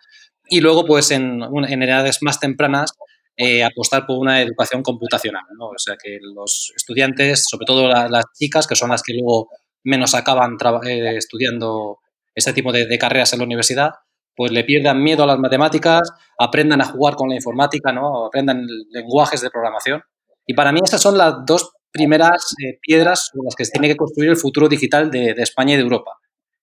y 0.48 0.60
luego, 0.60 0.84
pues 0.84 1.10
en, 1.10 1.40
en 1.42 1.82
edades 1.82 2.18
más 2.22 2.38
tempranas, 2.38 2.92
eh, 3.36 3.64
apostar 3.64 4.06
por 4.06 4.18
una 4.18 4.42
educación 4.42 4.82
computacional. 4.82 5.44
¿no? 5.58 5.68
O 5.68 5.78
sea, 5.78 5.96
que 5.96 6.18
los 6.20 6.72
estudiantes, 6.76 7.46
sobre 7.48 7.64
todo 7.64 7.88
las 7.88 8.24
chicas, 8.38 8.66
que 8.66 8.76
son 8.76 8.90
las 8.90 9.02
que 9.02 9.14
luego 9.14 9.48
menos 9.84 10.14
acaban 10.14 10.56
eh, 10.86 11.16
estudiando 11.16 11.98
este 12.34 12.52
tipo 12.52 12.72
de, 12.72 12.86
de, 12.86 12.98
carreras 12.98 13.32
en 13.32 13.40
la 13.40 13.46
universidad, 13.46 13.90
pues 14.36 14.50
le 14.52 14.64
pierdan 14.64 15.02
miedo 15.02 15.24
a 15.24 15.26
las 15.26 15.38
matemáticas, 15.38 16.10
aprendan 16.38 16.80
a 16.80 16.86
jugar 16.86 17.16
con 17.16 17.28
la 17.28 17.34
informática, 17.34 17.92
¿no? 17.92 18.26
aprendan 18.26 18.66
lenguajes 18.90 19.40
de 19.40 19.50
programación. 19.50 20.02
Y 20.46 20.54
para 20.54 20.72
mí 20.72 20.80
esas 20.84 21.00
son 21.00 21.18
las 21.18 21.34
dos 21.46 21.72
primeras 21.92 22.54
eh, 22.64 22.78
piedras 22.80 23.30
sobre 23.30 23.44
las 23.44 23.54
que 23.54 23.64
se 23.64 23.72
tiene 23.72 23.88
que 23.88 23.96
construir 23.96 24.30
el 24.30 24.36
futuro 24.36 24.68
digital 24.68 25.10
de, 25.10 25.34
España 25.38 25.74
y 25.74 25.76
de 25.76 25.82
Europa. 25.82 26.12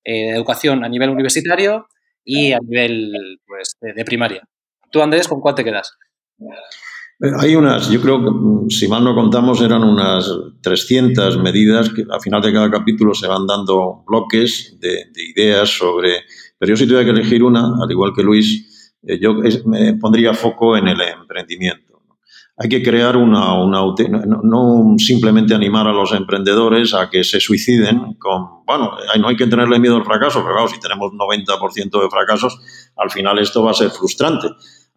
Eh, 0.03 0.32
educación 0.32 0.84
a 0.84 0.89
nivel 0.89 1.11
universitario 1.11 1.88
y 2.24 2.51
a 2.51 2.59
nivel 2.59 3.39
pues, 3.45 3.78
de, 3.80 4.05
primaria. 4.05 4.41
Tú, 4.91 5.01
Andrés, 5.01 5.28
¿con 5.28 5.39
cuál 5.39 5.55
te 5.55 5.63
quedas? 5.63 5.95
Eh, 6.39 7.32
hay 7.39 7.55
unas, 7.55 7.89
yo 7.89 8.01
creo 8.01 8.24
que, 8.24 8.32
mm, 8.32 8.70
si 8.70 8.88
mal 8.88 9.03
no 9.03 9.13
contamos, 9.13 9.61
eran 9.61 9.84
unas 9.84 10.32
300 10.63 11.38
medidas 11.38 11.89
que 11.89 12.03
al 12.09 12.22
final 12.22 12.41
de 12.41 12.51
cada 12.51 12.72
capítulo 12.72 13.13
se 13.13 13.28
van 13.28 13.45
dando 13.45 14.03
bloques 14.07 14.78
de 14.80 15.05
ideas 15.15 15.70
sobre 15.70 16.24
pero 16.60 16.72
yo 16.72 16.78
si 16.78 16.86
tuviera 16.86 17.05
que 17.05 17.12
elegir 17.12 17.41
una, 17.43 17.82
al 17.82 17.89
igual 17.89 18.12
que 18.16 18.22
Luis, 18.22 18.93
eh, 19.01 19.18
yo 19.20 19.36
me 19.66 19.93
pondría 19.95 20.34
foco 20.34 20.78
en 20.78 20.89
el 20.89 21.01
emprendimiento. 21.01 22.01
Hay 22.62 22.68
que 22.68 22.84
crear 22.84 23.16
una, 23.16 23.53
una 23.53 23.80
no, 24.43 24.95
simplemente 24.97 25.55
animar 25.55 25.88
a 25.88 25.93
los 25.93 26.12
emprendedores 26.12 26.93
a 26.93 27.10
que 27.10 27.24
se 27.24 27.39
suiciden 27.39 28.16
con, 28.16 28.66
bueno, 28.66 28.97
no 29.18 29.28
hay 29.30 29.38
que 29.38 29.47
tenerle 29.47 29.80
miedo 29.80 29.95
al 29.95 30.03
fracaso, 30.03 30.41
pero 30.41 30.55
claro, 30.55 30.68
si 30.68 30.78
tenemos 30.78 31.14
90% 31.14 32.01
de 32.01 32.10
fracasos, 32.10 32.60
al 32.97 33.10
final 33.10 33.39
esto 33.39 33.64
va 33.64 33.72
a 33.72 33.76
ser 33.76 33.91
frustrante 33.91 34.49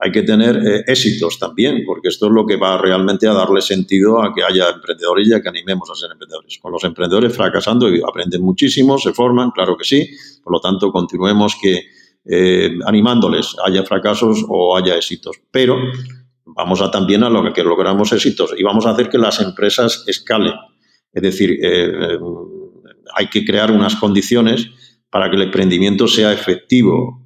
hay 0.05 0.11
que 0.11 0.23
tener 0.25 0.57
eh, 0.57 0.83
éxitos 0.89 1.39
también, 1.39 1.85
porque 1.87 2.09
esto 2.09 2.27
es 2.27 2.33
lo 2.33 2.45
que 2.45 2.57
va 2.57 2.77
realmente 2.77 3.29
a 3.29 3.33
darle 3.33 3.61
sentido 3.61 4.21
a 4.21 4.35
que 4.35 4.43
haya 4.43 4.71
emprendedores 4.71 5.29
y 5.29 5.33
a 5.33 5.41
que 5.41 5.49
animemos 5.49 5.89
a 5.91 5.95
ser 5.95 6.11
emprendedores. 6.11 6.59
Con 6.61 6.73
los 6.73 6.83
emprendedores 6.83 7.33
fracasando 7.37 7.87
aprenden 8.05 8.43
muchísimo, 8.43 8.99
se 8.99 9.13
forman, 9.13 9.53
claro 9.53 9.77
que 9.77 9.85
sí, 9.85 10.11
por 10.43 10.55
lo 10.55 10.61
tanto 10.61 10.91
continuemos 10.91 11.55
que 11.63 11.83
eh, 12.25 12.77
animándoles, 12.85 13.55
haya 13.65 13.85
fracasos 13.85 14.45
o 14.49 14.77
haya 14.77 14.97
éxitos, 14.97 15.37
pero 15.53 15.79
vamos 16.47 16.81
a 16.81 16.91
también 16.91 17.23
a 17.23 17.31
lo 17.31 17.53
que, 17.53 17.63
logramos 17.63 18.13
éxitos 18.13 18.55
y 18.59 18.65
vamos 18.65 18.87
a 18.87 18.91
hacer 18.91 19.09
que 19.09 19.19
las 19.19 19.41
empresas 19.41 20.03
escalen. 20.09 20.55
Es 21.13 21.23
decir, 21.23 21.61
eh, 21.63 22.19
hay 23.15 23.29
que 23.29 23.45
crear 23.45 23.71
unas 23.71 23.95
condiciones 23.95 24.69
para 25.11 25.31
que 25.31 25.37
el 25.37 25.43
emprendimiento 25.43 26.09
sea 26.09 26.33
efectivo, 26.33 27.23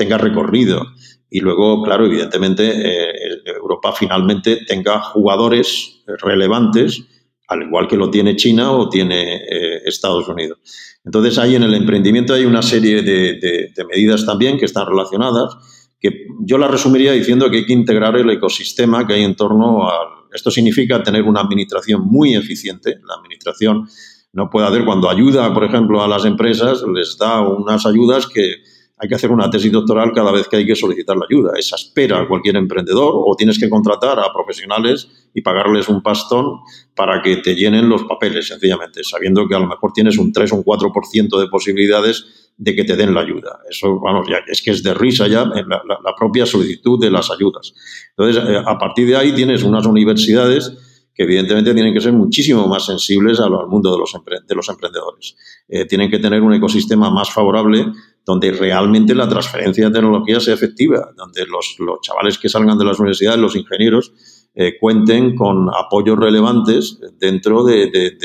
tenga 0.00 0.16
recorrido, 0.16 0.86
y 1.30 1.40
luego, 1.40 1.82
claro, 1.82 2.06
evidentemente, 2.06 2.64
eh, 2.70 3.42
Europa 3.44 3.92
finalmente 3.92 4.60
tenga 4.66 5.00
jugadores 5.00 6.02
relevantes, 6.22 7.04
al 7.46 7.62
igual 7.62 7.86
que 7.86 7.96
lo 7.96 8.10
tiene 8.10 8.34
China 8.34 8.72
o 8.72 8.88
tiene 8.88 9.36
eh, 9.36 9.82
Estados 9.84 10.26
Unidos. 10.28 10.58
Entonces, 11.04 11.38
ahí 11.38 11.54
en 11.54 11.62
el 11.62 11.74
emprendimiento 11.74 12.32
hay 12.32 12.46
una 12.46 12.62
serie 12.62 13.02
de, 13.02 13.72
medidas 13.88 14.24
también 14.24 14.58
que 14.58 14.64
están 14.64 14.86
relacionadas, 14.86 15.56
que 16.00 16.26
yo 16.40 16.56
las 16.56 16.70
resumiría 16.70 17.12
diciendo 17.12 17.50
que 17.50 17.58
hay 17.58 17.66
que 17.66 17.74
integrar 17.74 18.16
el 18.16 18.30
ecosistema 18.30 19.06
que 19.06 19.14
hay 19.14 19.22
en 19.22 19.36
torno 19.36 19.88
a... 19.88 20.26
Esto 20.32 20.50
significa 20.50 21.02
tener 21.02 21.24
una 21.24 21.40
administración 21.40 22.02
muy 22.04 22.34
eficiente. 22.34 22.96
La 23.06 23.14
administración 23.14 23.88
no 24.32 24.48
puede 24.48 24.66
hacer 24.66 24.84
cuando 24.84 25.10
ayuda, 25.10 25.52
por 25.52 25.64
ejemplo, 25.64 26.02
a 26.02 26.08
las 26.08 26.24
empresas, 26.24 26.82
les 26.94 27.18
da 27.18 27.40
unas 27.40 27.84
ayudas 27.84 28.26
que 28.26 28.62
hay 29.00 29.08
que 29.08 29.14
hacer 29.14 29.30
una 29.30 29.48
tesis 29.48 29.72
doctoral 29.72 30.12
cada 30.14 30.30
vez 30.30 30.46
que 30.46 30.56
hay 30.56 30.66
que 30.66 30.76
solicitar 30.76 31.16
la 31.16 31.24
ayuda. 31.28 31.52
Esa 31.58 31.76
espera 31.76 32.20
a 32.20 32.28
cualquier 32.28 32.56
emprendedor 32.56 33.14
o 33.14 33.34
tienes 33.34 33.58
que 33.58 33.70
contratar 33.70 34.18
a 34.18 34.32
profesionales 34.32 35.08
y 35.32 35.40
pagarles 35.40 35.88
un 35.88 36.02
pastón 36.02 36.60
para 36.94 37.22
que 37.22 37.36
te 37.36 37.54
llenen 37.54 37.88
los 37.88 38.04
papeles, 38.04 38.48
sencillamente, 38.48 39.02
sabiendo 39.02 39.48
que 39.48 39.54
a 39.54 39.58
lo 39.58 39.66
mejor 39.66 39.92
tienes 39.92 40.18
un 40.18 40.32
3 40.32 40.52
o 40.52 40.56
un 40.56 40.64
4% 40.64 41.40
de 41.40 41.48
posibilidades 41.48 42.52
de 42.58 42.74
que 42.74 42.84
te 42.84 42.94
den 42.94 43.14
la 43.14 43.22
ayuda. 43.22 43.60
Eso, 43.70 43.98
vamos, 44.00 44.26
ya, 44.28 44.40
es 44.46 44.60
que 44.60 44.72
es 44.72 44.82
de 44.82 44.92
risa 44.92 45.26
ya 45.28 45.46
la, 45.46 45.82
la 45.86 46.14
propia 46.14 46.44
solicitud 46.44 47.00
de 47.00 47.10
las 47.10 47.30
ayudas. 47.30 47.72
Entonces, 48.10 48.44
eh, 48.46 48.62
a 48.64 48.76
partir 48.76 49.06
de 49.06 49.16
ahí 49.16 49.32
tienes 49.32 49.62
unas 49.62 49.86
universidades 49.86 50.76
que 51.14 51.24
evidentemente 51.24 51.74
tienen 51.74 51.92
que 51.92 52.00
ser 52.00 52.12
muchísimo 52.12 52.66
más 52.66 52.86
sensibles 52.86 53.40
al, 53.40 53.50
mundo 53.66 53.92
de 53.92 53.98
los, 53.98 54.12
de 54.46 54.54
los 54.54 54.68
emprendedores. 54.68 55.36
Eh, 55.68 55.84
tienen 55.84 56.10
que 56.10 56.18
tener 56.18 56.40
un 56.40 56.54
ecosistema 56.54 57.10
más 57.10 57.30
favorable 57.30 57.92
donde 58.24 58.52
realmente 58.52 59.14
la 59.14 59.28
transferencia 59.28 59.86
de 59.86 59.92
tecnología 59.92 60.40
sea 60.40 60.54
efectiva, 60.54 61.10
donde 61.16 61.46
los, 61.46 61.76
los 61.78 62.00
chavales 62.00 62.38
que 62.38 62.48
salgan 62.48 62.78
de 62.78 62.84
las 62.84 62.98
universidades, 62.98 63.40
los 63.40 63.56
ingenieros, 63.56 64.12
eh, 64.54 64.78
cuenten 64.78 65.36
con 65.36 65.68
apoyos 65.68 66.18
relevantes 66.18 66.98
dentro 67.18 67.64
de, 67.64 67.90
de, 67.90 68.20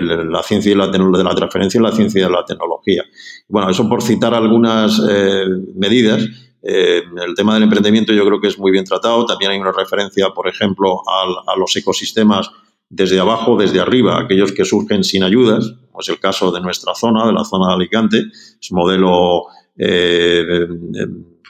la 0.00 0.42
ciencia 0.42 0.72
y 0.72 0.74
la, 0.76 0.86
de 0.86 1.24
la 1.24 1.34
transferencia 1.34 1.78
en 1.78 1.84
la 1.84 1.92
ciencia 1.92 2.26
y 2.26 2.30
la 2.30 2.44
tecnología. 2.44 3.04
Bueno, 3.48 3.70
eso 3.70 3.88
por 3.88 4.02
citar 4.02 4.34
algunas 4.34 5.00
eh, 5.08 5.44
medidas. 5.74 6.24
Eh, 6.62 7.02
el 7.26 7.34
tema 7.34 7.54
del 7.54 7.64
emprendimiento 7.64 8.12
yo 8.12 8.24
creo 8.24 8.40
que 8.40 8.48
es 8.48 8.58
muy 8.58 8.70
bien 8.70 8.84
tratado. 8.84 9.26
También 9.26 9.50
hay 9.50 9.58
una 9.58 9.72
referencia, 9.72 10.28
por 10.34 10.46
ejemplo, 10.46 11.02
a 11.08 11.56
los 11.56 11.74
ecosistemas 11.76 12.50
desde 12.90 13.20
abajo, 13.20 13.56
desde 13.56 13.80
arriba, 13.80 14.20
aquellos 14.20 14.52
que 14.52 14.64
surgen 14.64 15.04
sin 15.04 15.22
ayudas, 15.22 15.72
como 15.86 16.00
es 16.00 16.08
el 16.08 16.18
caso 16.18 16.50
de 16.50 16.60
nuestra 16.60 16.94
zona, 16.94 17.24
de 17.24 17.32
la 17.32 17.44
zona 17.44 17.68
de 17.68 17.74
Alicante, 17.74 18.18
es 18.60 18.72
modelo 18.72 19.44
eh, 19.78 20.66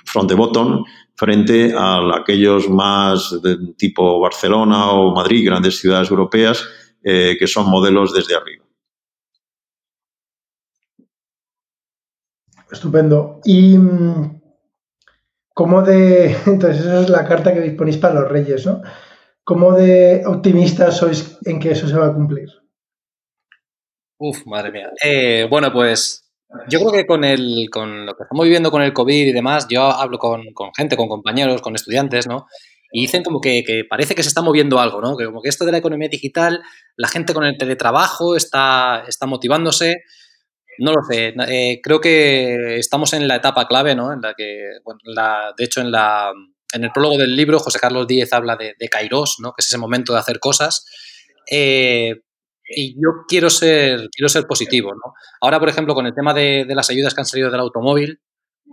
front 0.05 0.29
the 0.29 0.35
bottom, 0.35 0.85
frente 1.17 1.73
a 1.75 2.01
aquellos 2.15 2.69
más 2.69 3.35
tipo 3.77 4.21
Barcelona 4.21 4.93
o 4.93 5.15
Madrid, 5.15 5.47
grandes 5.47 5.79
ciudades 5.79 6.11
europeas, 6.11 6.65
eh, 7.03 7.37
que 7.39 7.47
son 7.47 7.71
modelos 7.71 8.13
desde 8.13 8.37
arriba. 8.37 8.65
Estupendo. 12.71 13.41
Y 13.45 13.79
mm, 13.79 14.41
cómo 15.55 15.83
de. 15.83 16.37
Entonces, 16.47 16.81
esa 16.81 17.01
es 17.01 17.09
la 17.09 17.27
carta 17.27 17.55
que 17.55 17.61
disponéis 17.61 17.97
para 17.97 18.21
los 18.21 18.29
Reyes, 18.29 18.67
¿no? 18.67 18.83
¿Cómo 19.51 19.73
de 19.75 20.23
optimistas 20.27 20.99
sois 20.99 21.37
en 21.45 21.59
que 21.59 21.73
eso 21.73 21.89
se 21.89 21.99
va 21.99 22.07
a 22.07 22.15
cumplir? 22.15 22.49
Uf, 24.17 24.47
madre 24.47 24.71
mía. 24.71 24.93
Eh, 25.05 25.49
bueno, 25.51 25.73
pues 25.73 26.31
yo 26.69 26.79
creo 26.79 26.93
que 26.93 27.05
con, 27.05 27.25
el, 27.25 27.67
con 27.69 28.07
lo 28.07 28.15
que 28.15 28.23
estamos 28.23 28.45
viviendo 28.45 28.71
con 28.71 28.81
el 28.81 28.93
COVID 28.93 29.27
y 29.27 29.33
demás, 29.33 29.67
yo 29.69 29.83
hablo 29.83 30.19
con, 30.19 30.45
gente, 30.77 30.97
con 30.97 31.09
compañeros, 31.09 31.63
con 31.63 31.75
estudiantes, 31.75 32.29
¿no? 32.29 32.47
Y 32.93 33.01
dicen 33.01 33.25
como 33.25 33.41
que, 33.41 33.65
parece 33.91 34.15
que 34.15 34.23
se 34.23 34.29
está 34.29 34.41
moviendo 34.41 34.79
algo, 34.79 35.01
¿no? 35.01 35.17
Que 35.17 35.25
como 35.25 35.43
que 35.43 35.49
esto 35.49 35.65
de 35.65 35.73
la 35.73 35.79
economía 35.79 36.09
digital, 36.09 36.63
la 36.95 37.09
gente 37.09 37.35
con 37.35 37.43
el 37.43 37.59
teletrabajo 37.59 38.37
está, 38.37 39.03
está 39.09 39.27
motivándose. 39.27 40.05
No 40.79 40.93
lo 40.93 41.03
sé. 41.11 41.35
Eh, 41.49 41.81
creo 41.83 42.01
que 42.01 42.79
estamos 42.79 43.15
en 43.15 43.27
la 43.27 43.35
etapa 43.35 43.67
clave, 43.67 43.97
¿no? 43.97 44.13
En 44.13 44.21
la 44.21 44.33
que, 44.35 44.79
bueno, 44.85 45.01
de 45.59 45.65
hecho, 45.65 45.81
en, 45.81 45.91
la, 45.91 46.33
en 46.73 46.85
el 46.85 46.93
prólogo 46.93 47.19
del 47.19 47.35
libro, 47.37 47.59
José 47.59 47.79
Carlos 47.79 48.07
Díez 48.07 48.33
habla 48.33 48.57
de, 48.57 48.75
de 48.79 48.89
Kairos, 48.89 49.37
¿no? 49.41 49.53
Que 49.53 49.61
es 49.61 49.67
ese 49.67 49.79
momento 49.79 50.13
de 50.13 50.19
hacer 50.19 50.39
cosas. 50.39 50.85
Eh, 51.51 52.15
y 52.73 52.95
yo 52.95 53.25
quiero 53.27 53.51
ser, 53.51 54.09
quiero 54.13 54.29
ser 54.29 54.47
positivo, 54.47 54.93
¿no? 54.93 55.15
Ahora, 55.41 55.59
por 55.59 55.69
ejemplo, 55.69 55.95
con 55.95 56.07
el 56.07 56.15
tema 56.15 56.33
de, 56.33 56.65
las 56.69 56.89
ayudas 56.91 57.15
que 57.15 57.21
han 57.21 57.27
salido 57.27 57.51
del 57.51 57.61
automóvil, 57.61 58.21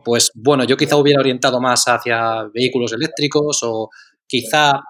pues 0.06 0.32
bueno, 0.36 0.64
yo 0.64 0.78
quizá 0.78 0.96
hubiera 0.98 1.20
orientado 1.20 1.60
más 1.60 1.86
hacia 1.88 2.44
vehículos 2.54 2.94
eléctricos 2.94 3.60
o 3.64 3.90
quizá 4.28 4.82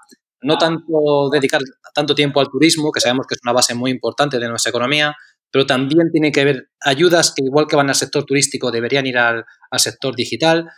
no 0.41 0.57
tanto 0.57 1.29
dedicar 1.31 1.61
tanto 1.93 2.13
tiempo 2.13 2.41
al 2.41 2.49
turismo, 2.49 2.91
que 2.91 2.99
sabemos 2.99 3.25
que 3.27 3.35
es 3.35 3.41
una 3.43 3.53
base 3.53 3.73
muy 3.73 3.91
importante 3.91 4.39
de 4.39 4.49
nuestra 4.49 4.69
economía, 4.71 5.15
pero 5.49 5.65
también 5.65 6.11
tiene 6.11 6.31
que 6.31 6.41
haber 6.41 6.69
ayudas 6.81 7.33
que 7.33 7.43
igual 7.45 7.67
que 7.67 7.77
van 7.77 7.87
al 7.87 7.95
sector 7.95 8.25
turístico 8.25 8.69
deberían 8.69 9.07
ir 9.07 9.17
al 9.17 9.45
sector 9.77 10.15
digital. 10.15 10.69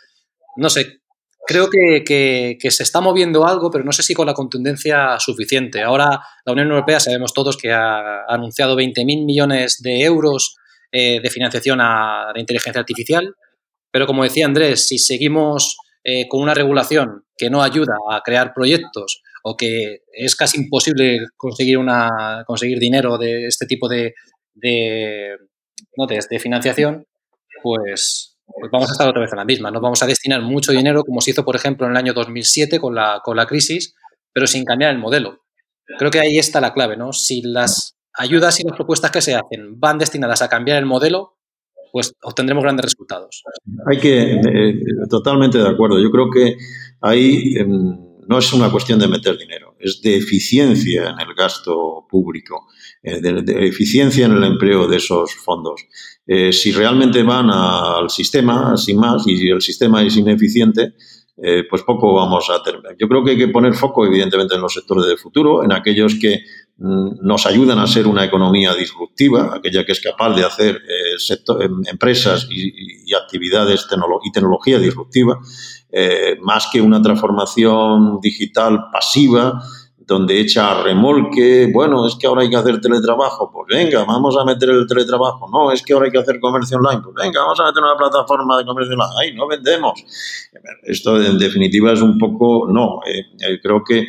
No 0.56 0.70
sé, 0.70 0.99
creo 1.46 1.68
que, 1.70 2.04
que, 2.58 2.70
se 2.70 2.82
está 2.82 3.00
moviendo 3.00 3.46
algo, 3.46 3.70
pero 3.70 3.84
no 3.84 3.92
sé 3.92 4.02
si 4.02 4.14
con 4.14 4.26
la 4.26 4.34
contundencia 4.34 5.18
suficiente. 5.18 5.82
Ahora 5.82 6.20
la 6.44 6.52
Unión 6.52 6.70
Europea 6.70 7.00
sabemos 7.00 7.32
todos 7.32 7.56
que 7.56 7.72
ha 7.72 8.24
anunciado 8.28 8.76
20.000 8.76 9.24
millones 9.24 9.80
de 9.82 10.02
euros 10.02 10.56
eh, 10.92 11.20
de 11.20 11.30
financiación 11.30 11.80
a 11.80 12.32
la 12.34 12.40
inteligencia 12.40 12.80
artificial, 12.80 13.34
pero 13.90 14.06
como 14.06 14.24
decía 14.24 14.46
Andrés, 14.46 14.86
si 14.86 14.98
seguimos 14.98 15.76
eh, 16.04 16.28
con 16.28 16.40
una 16.40 16.54
regulación 16.54 17.24
que 17.36 17.50
no 17.50 17.62
ayuda 17.62 17.94
a 18.10 18.20
crear 18.22 18.52
proyectos 18.54 19.22
o 19.42 19.56
que 19.56 20.02
es 20.12 20.36
casi 20.36 20.58
imposible 20.58 21.18
conseguir, 21.36 21.78
una, 21.78 22.44
conseguir 22.46 22.78
dinero 22.78 23.18
de 23.18 23.46
este 23.46 23.66
tipo 23.66 23.88
de, 23.88 24.14
de, 24.54 25.36
¿no? 25.96 26.06
de, 26.06 26.20
de 26.28 26.38
financiación, 26.38 27.06
pues, 27.62 28.29
pues, 28.58 28.70
vamos 28.70 28.88
a 28.88 28.92
estar 28.92 29.08
otra 29.08 29.20
vez 29.20 29.32
en 29.32 29.38
la 29.38 29.44
misma. 29.44 29.70
No 29.70 29.80
vamos 29.80 30.02
a 30.02 30.06
destinar 30.06 30.42
mucho 30.42 30.72
dinero, 30.72 31.04
como 31.04 31.20
se 31.20 31.30
hizo, 31.30 31.44
por 31.44 31.56
ejemplo, 31.56 31.86
en 31.86 31.92
el 31.92 31.98
año 31.98 32.12
2007 32.12 32.80
con 32.80 32.94
la, 32.94 33.20
con 33.24 33.36
la 33.36 33.46
crisis, 33.46 33.94
pero 34.32 34.46
sin 34.46 34.64
cambiar 34.64 34.90
el 34.90 34.98
modelo. 34.98 35.44
Creo 35.98 36.10
que 36.10 36.20
ahí 36.20 36.38
está 36.38 36.60
la 36.60 36.72
clave, 36.72 36.96
¿no? 36.96 37.12
Si 37.12 37.42
las 37.42 37.96
ayudas 38.14 38.60
y 38.60 38.64
las 38.64 38.76
propuestas 38.76 39.10
que 39.10 39.20
se 39.20 39.34
hacen 39.34 39.78
van 39.78 39.98
destinadas 39.98 40.42
a 40.42 40.48
cambiar 40.48 40.78
el 40.78 40.86
modelo, 40.86 41.36
pues 41.92 42.14
obtendremos 42.22 42.62
grandes 42.62 42.84
resultados. 42.84 43.42
Hay 43.90 43.98
que, 43.98 44.34
eh, 44.34 44.74
totalmente 45.08 45.58
de 45.58 45.68
acuerdo. 45.68 46.00
Yo 46.00 46.10
creo 46.10 46.30
que 46.30 46.56
ahí 47.00 47.54
eh, 47.56 47.66
no 47.66 48.38
es 48.38 48.52
una 48.52 48.70
cuestión 48.70 48.98
de 48.98 49.08
meter 49.08 49.36
dinero, 49.36 49.69
es 49.80 50.00
de 50.02 50.16
eficiencia 50.16 51.10
en 51.10 51.20
el 51.20 51.34
gasto 51.34 52.06
público, 52.08 52.66
eh, 53.02 53.20
de, 53.20 53.66
eficiencia 53.66 54.26
en 54.26 54.32
el 54.32 54.44
empleo 54.44 54.86
de 54.86 54.98
esos 54.98 55.34
fondos. 55.34 55.80
Eh, 56.26 56.52
si 56.52 56.72
realmente 56.72 57.22
van 57.22 57.50
al 57.50 58.10
sistema, 58.10 58.76
sin 58.76 58.98
más, 58.98 59.24
y 59.26 59.48
el 59.48 59.60
sistema 59.60 60.02
es 60.02 60.16
ineficiente, 60.16 60.94
eh, 61.42 61.64
pues 61.68 61.82
poco 61.82 62.12
vamos 62.14 62.50
a 62.50 62.62
tener. 62.62 62.82
Yo 62.98 63.08
creo 63.08 63.24
que 63.24 63.30
hay 63.30 63.38
que 63.38 63.48
poner 63.48 63.72
foco, 63.72 64.04
evidentemente, 64.04 64.54
en 64.54 64.60
los 64.60 64.74
sectores 64.74 65.06
del 65.06 65.18
futuro, 65.18 65.64
en 65.64 65.72
aquellos 65.72 66.16
que 66.20 66.40
nos 66.80 67.46
ayudan 67.46 67.78
a 67.78 67.86
ser 67.86 68.06
una 68.06 68.24
economía 68.24 68.74
disruptiva, 68.74 69.52
aquella 69.54 69.84
que 69.84 69.92
es 69.92 70.00
capaz 70.00 70.34
de 70.34 70.44
hacer 70.44 70.76
eh, 70.76 71.18
sector, 71.18 71.62
em, 71.62 71.82
empresas 71.86 72.46
y, 72.50 73.10
y 73.10 73.14
actividades 73.14 73.86
tecnolo 73.86 74.20
y 74.24 74.32
tecnología 74.32 74.78
disruptiva, 74.78 75.38
eh, 75.92 76.38
más 76.40 76.68
que 76.72 76.80
una 76.80 77.02
transformación 77.02 78.20
digital 78.20 78.86
pasiva, 78.92 79.60
donde 79.98 80.40
echa 80.40 80.72
a 80.72 80.82
remolque, 80.82 81.70
bueno, 81.72 82.04
es 82.06 82.16
que 82.16 82.26
ahora 82.26 82.42
hay 82.42 82.50
que 82.50 82.56
hacer 82.56 82.80
teletrabajo, 82.80 83.50
pues 83.52 83.66
venga, 83.68 84.04
vamos 84.04 84.36
a 84.36 84.44
meter 84.44 84.70
el 84.70 84.86
teletrabajo, 84.86 85.48
no, 85.52 85.70
es 85.70 85.82
que 85.82 85.92
ahora 85.92 86.06
hay 86.06 86.12
que 86.12 86.18
hacer 86.18 86.40
comercio 86.40 86.78
online, 86.78 87.00
pues 87.02 87.14
venga, 87.14 87.40
vamos 87.42 87.60
a 87.60 87.66
meter 87.66 87.82
una 87.82 87.96
plataforma 87.96 88.58
de 88.58 88.64
comercio 88.64 88.94
online, 88.94 89.14
ay, 89.20 89.34
no 89.34 89.46
vendemos. 89.46 90.04
Esto 90.82 91.20
en 91.20 91.38
definitiva 91.38 91.92
es 91.92 92.02
un 92.02 92.18
poco, 92.18 92.66
no, 92.68 93.00
eh, 93.06 93.26
eh, 93.38 93.60
creo 93.62 93.84
que 93.84 94.08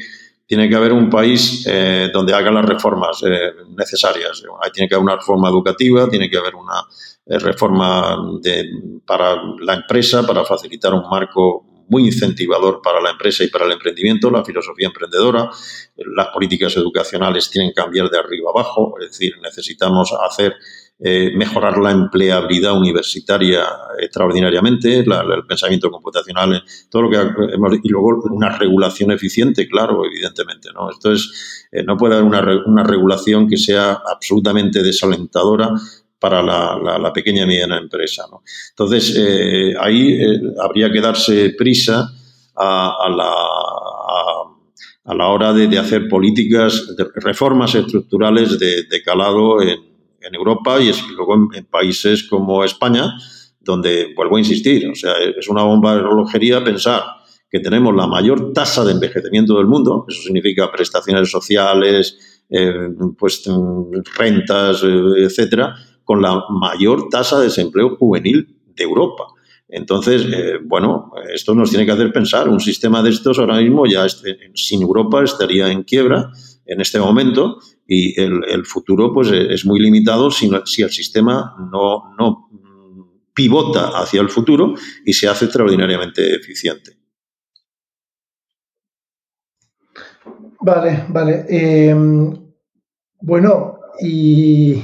tiene 0.51 0.67
que 0.67 0.75
haber 0.75 0.91
un 0.91 1.09
país 1.09 1.63
eh, 1.65 2.09
donde 2.11 2.33
haga 2.33 2.51
las 2.51 2.65
reformas 2.65 3.23
eh, 3.25 3.53
necesarias. 3.69 4.43
Ahí 4.61 4.69
tiene 4.69 4.89
que 4.89 4.95
haber 4.95 5.05
una 5.05 5.15
reforma 5.15 5.47
educativa, 5.47 6.09
tiene 6.09 6.29
que 6.29 6.37
haber 6.37 6.55
una 6.55 6.85
eh, 7.25 7.39
reforma 7.39 8.17
de, 8.41 8.69
para 9.05 9.41
la 9.61 9.75
empresa, 9.75 10.27
para 10.27 10.43
facilitar 10.43 10.93
un 10.93 11.09
marco 11.09 11.85
muy 11.87 12.03
incentivador 12.03 12.81
para 12.81 12.99
la 12.99 13.11
empresa 13.11 13.45
y 13.45 13.47
para 13.47 13.63
el 13.63 13.71
emprendimiento, 13.71 14.29
la 14.29 14.43
filosofía 14.43 14.87
emprendedora. 14.87 15.49
Las 15.95 16.27
políticas 16.33 16.75
educacionales 16.75 17.49
tienen 17.49 17.69
que 17.69 17.75
cambiar 17.75 18.09
de 18.09 18.19
arriba 18.19 18.51
abajo, 18.53 18.95
es 18.99 19.11
decir, 19.11 19.35
necesitamos 19.41 20.13
hacer 20.21 20.57
eh, 21.03 21.31
mejorar 21.35 21.79
la 21.79 21.89
empleabilidad 21.89 22.77
universitaria 22.77 23.63
extraordinariamente, 23.99 25.03
la, 25.03 25.21
el 25.21 25.47
pensamiento 25.47 25.89
computacional, 25.89 26.63
todo 26.91 27.01
lo 27.01 27.09
que 27.09 27.17
hemos, 27.53 27.73
y 27.81 27.89
luego 27.89 28.21
una 28.29 28.55
regulación 28.55 29.11
eficiente, 29.11 29.67
claro, 29.67 30.05
evidentemente, 30.05 30.69
¿no? 30.75 30.91
Esto 30.91 31.11
es, 31.11 31.67
eh, 31.71 31.83
no 31.83 31.97
puede 31.97 32.15
haber 32.15 32.25
una, 32.25 32.45
una 32.67 32.83
regulación 32.83 33.47
que 33.47 33.57
sea 33.57 33.99
absolutamente 34.05 34.83
desalentadora 34.83 35.71
para 36.19 36.43
la, 36.43 36.99
la, 36.99 37.11
pequeña 37.11 37.43
y 37.43 37.47
mediana 37.47 37.79
empresa. 37.79 38.25
Entonces, 38.69 39.15
eh, 39.17 39.73
ahí 39.79 40.21
eh, 40.21 40.39
habría 40.61 40.91
que 40.91 41.01
darse 41.01 41.55
prisa 41.57 42.11
a, 42.55 42.95
a 43.05 43.09
la, 43.09 43.33
a, 45.05 45.15
la 45.15 45.27
hora 45.29 45.51
de, 45.51 45.79
hacer 45.79 46.07
políticas, 46.07 46.95
reformas 47.15 47.73
estructurales 47.73 48.59
de, 48.59 48.83
de 48.83 49.01
calado 49.01 49.63
en, 49.63 49.90
en, 50.21 50.35
Europa 50.35 50.81
y, 50.81 50.91
luego 51.15 51.49
en, 51.53 51.65
países 51.65 52.23
como 52.23 52.63
España, 52.63 53.13
donde, 53.59 54.13
vuelvo 54.15 54.37
a 54.37 54.39
insistir, 54.39 54.89
o 54.89 54.95
sea, 54.95 55.13
es 55.17 55.47
una 55.47 55.63
bomba 55.63 55.95
de 55.95 56.01
relojería 56.01 56.63
pensar 56.63 57.03
que 57.49 57.59
tenemos 57.59 57.93
la 57.93 58.07
mayor 58.07 58.53
tasa 58.53 58.85
de 58.85 58.93
envejecimiento 58.93 59.57
del 59.57 59.67
mundo, 59.67 60.05
eso 60.07 60.21
significa 60.21 60.71
prestaciones 60.71 61.29
sociales, 61.29 62.45
eh, 62.49 62.89
pues 63.17 63.43
rentas, 64.17 64.83
eh, 64.83 65.25
etcétera, 65.25 65.75
con 66.03 66.21
la 66.21 66.45
mayor 66.49 67.09
tasa 67.09 67.39
de 67.39 67.45
desempleo 67.45 67.97
juvenil 67.97 68.57
de 68.75 68.83
Europa. 68.83 69.27
Entonces, 69.67 70.25
eh, 70.33 70.59
bueno, 70.61 71.11
esto 71.33 71.55
nos 71.55 71.69
tiene 71.69 71.85
que 71.85 71.93
hacer 71.93 72.11
pensar. 72.11 72.49
Un 72.49 72.59
sistema 72.59 73.01
de 73.01 73.09
estos 73.09 73.39
ahora 73.39 73.57
mismo 73.57 73.85
ya 73.85 74.05
sin 74.53 74.81
Europa 74.81 75.23
estaría 75.23 75.71
en 75.71 75.83
quiebra 75.83 76.31
en 76.65 76.81
este 76.81 76.99
momento 76.99 77.59
y 77.93 78.17
el, 78.21 78.41
el 78.47 78.65
futuro 78.65 79.11
pues 79.13 79.29
es 79.31 79.65
muy 79.65 79.77
limitado 79.81 80.31
si, 80.31 80.49
si 80.63 80.81
el 80.81 80.89
sistema 80.89 81.55
no, 81.69 82.15
no 82.17 82.49
pivota 83.33 83.99
hacia 83.99 84.21
el 84.21 84.29
futuro 84.29 84.75
y 85.05 85.11
se 85.11 85.27
hace 85.27 85.45
extraordinariamente 85.45 86.35
eficiente. 86.35 86.91
Vale, 90.61 91.05
vale. 91.09 91.45
Eh, 91.49 91.93
bueno, 93.19 93.79
y 93.99 94.81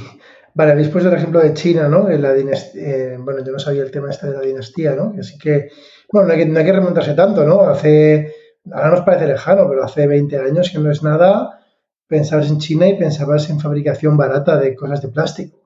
Vale, 0.58 0.72
habéis 0.72 0.88
puesto 0.88 1.08
el 1.08 1.14
ejemplo 1.14 1.38
de 1.38 1.54
China, 1.54 1.88
¿no? 1.88 2.10
En 2.10 2.20
la 2.20 2.34
dinastía, 2.34 2.82
eh, 2.82 3.16
bueno, 3.16 3.44
yo 3.44 3.52
no 3.52 3.60
sabía 3.60 3.84
el 3.84 3.92
tema 3.92 4.10
este 4.10 4.26
de 4.26 4.32
la 4.32 4.40
dinastía, 4.40 4.96
¿no? 4.96 5.14
Así 5.16 5.38
que, 5.38 5.68
bueno, 6.12 6.26
no 6.26 6.34
hay 6.34 6.40
que, 6.40 6.46
no 6.46 6.58
hay 6.58 6.64
que 6.64 6.72
remontarse 6.72 7.14
tanto, 7.14 7.44
¿no? 7.44 7.60
Hace, 7.60 8.34
ahora 8.72 8.90
nos 8.90 9.02
parece 9.02 9.28
lejano, 9.28 9.68
pero 9.68 9.84
hace 9.84 10.08
20 10.08 10.36
años 10.36 10.70
que 10.70 10.78
no 10.80 10.90
es 10.90 11.00
nada, 11.04 11.57
pensabas 12.08 12.50
en 12.50 12.58
China 12.58 12.88
y 12.88 12.98
pensabas 12.98 13.48
en 13.50 13.60
fabricación 13.60 14.16
barata 14.16 14.58
de 14.58 14.74
cosas 14.74 15.02
de 15.02 15.08
plástico, 15.08 15.60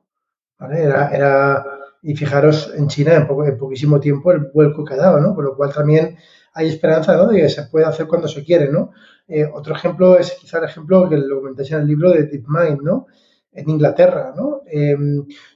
¿vale? 0.58 0.82
Era, 0.82 1.10
era 1.10 1.64
y 2.02 2.14
fijaros 2.16 2.72
en 2.76 2.88
China 2.88 3.14
en, 3.14 3.26
poco, 3.26 3.46
en 3.46 3.56
poquísimo 3.56 4.00
tiempo 4.00 4.32
el 4.32 4.50
vuelco 4.52 4.84
que 4.84 4.94
ha 4.94 4.98
dado, 4.98 5.20
¿no? 5.20 5.34
Por 5.34 5.44
lo 5.44 5.56
cual 5.56 5.72
también 5.72 6.16
hay 6.52 6.68
esperanza, 6.68 7.16
¿no? 7.16 7.28
De 7.28 7.40
que 7.40 7.48
se 7.48 7.62
puede 7.64 7.86
hacer 7.86 8.06
cuando 8.06 8.28
se 8.28 8.44
quiere, 8.44 8.70
¿no? 8.70 8.90
Eh, 9.28 9.44
otro 9.44 9.74
ejemplo 9.74 10.18
es 10.18 10.32
quizá 10.32 10.58
el 10.58 10.64
ejemplo 10.64 11.08
que 11.08 11.16
lo 11.16 11.36
comentáis 11.36 11.70
en 11.70 11.80
el 11.80 11.86
libro 11.86 12.10
de 12.10 12.24
DeepMind, 12.24 12.82
¿no? 12.82 13.06
en 13.52 13.68
Inglaterra. 13.68 14.32
¿no? 14.36 14.62
Eh, 14.70 14.96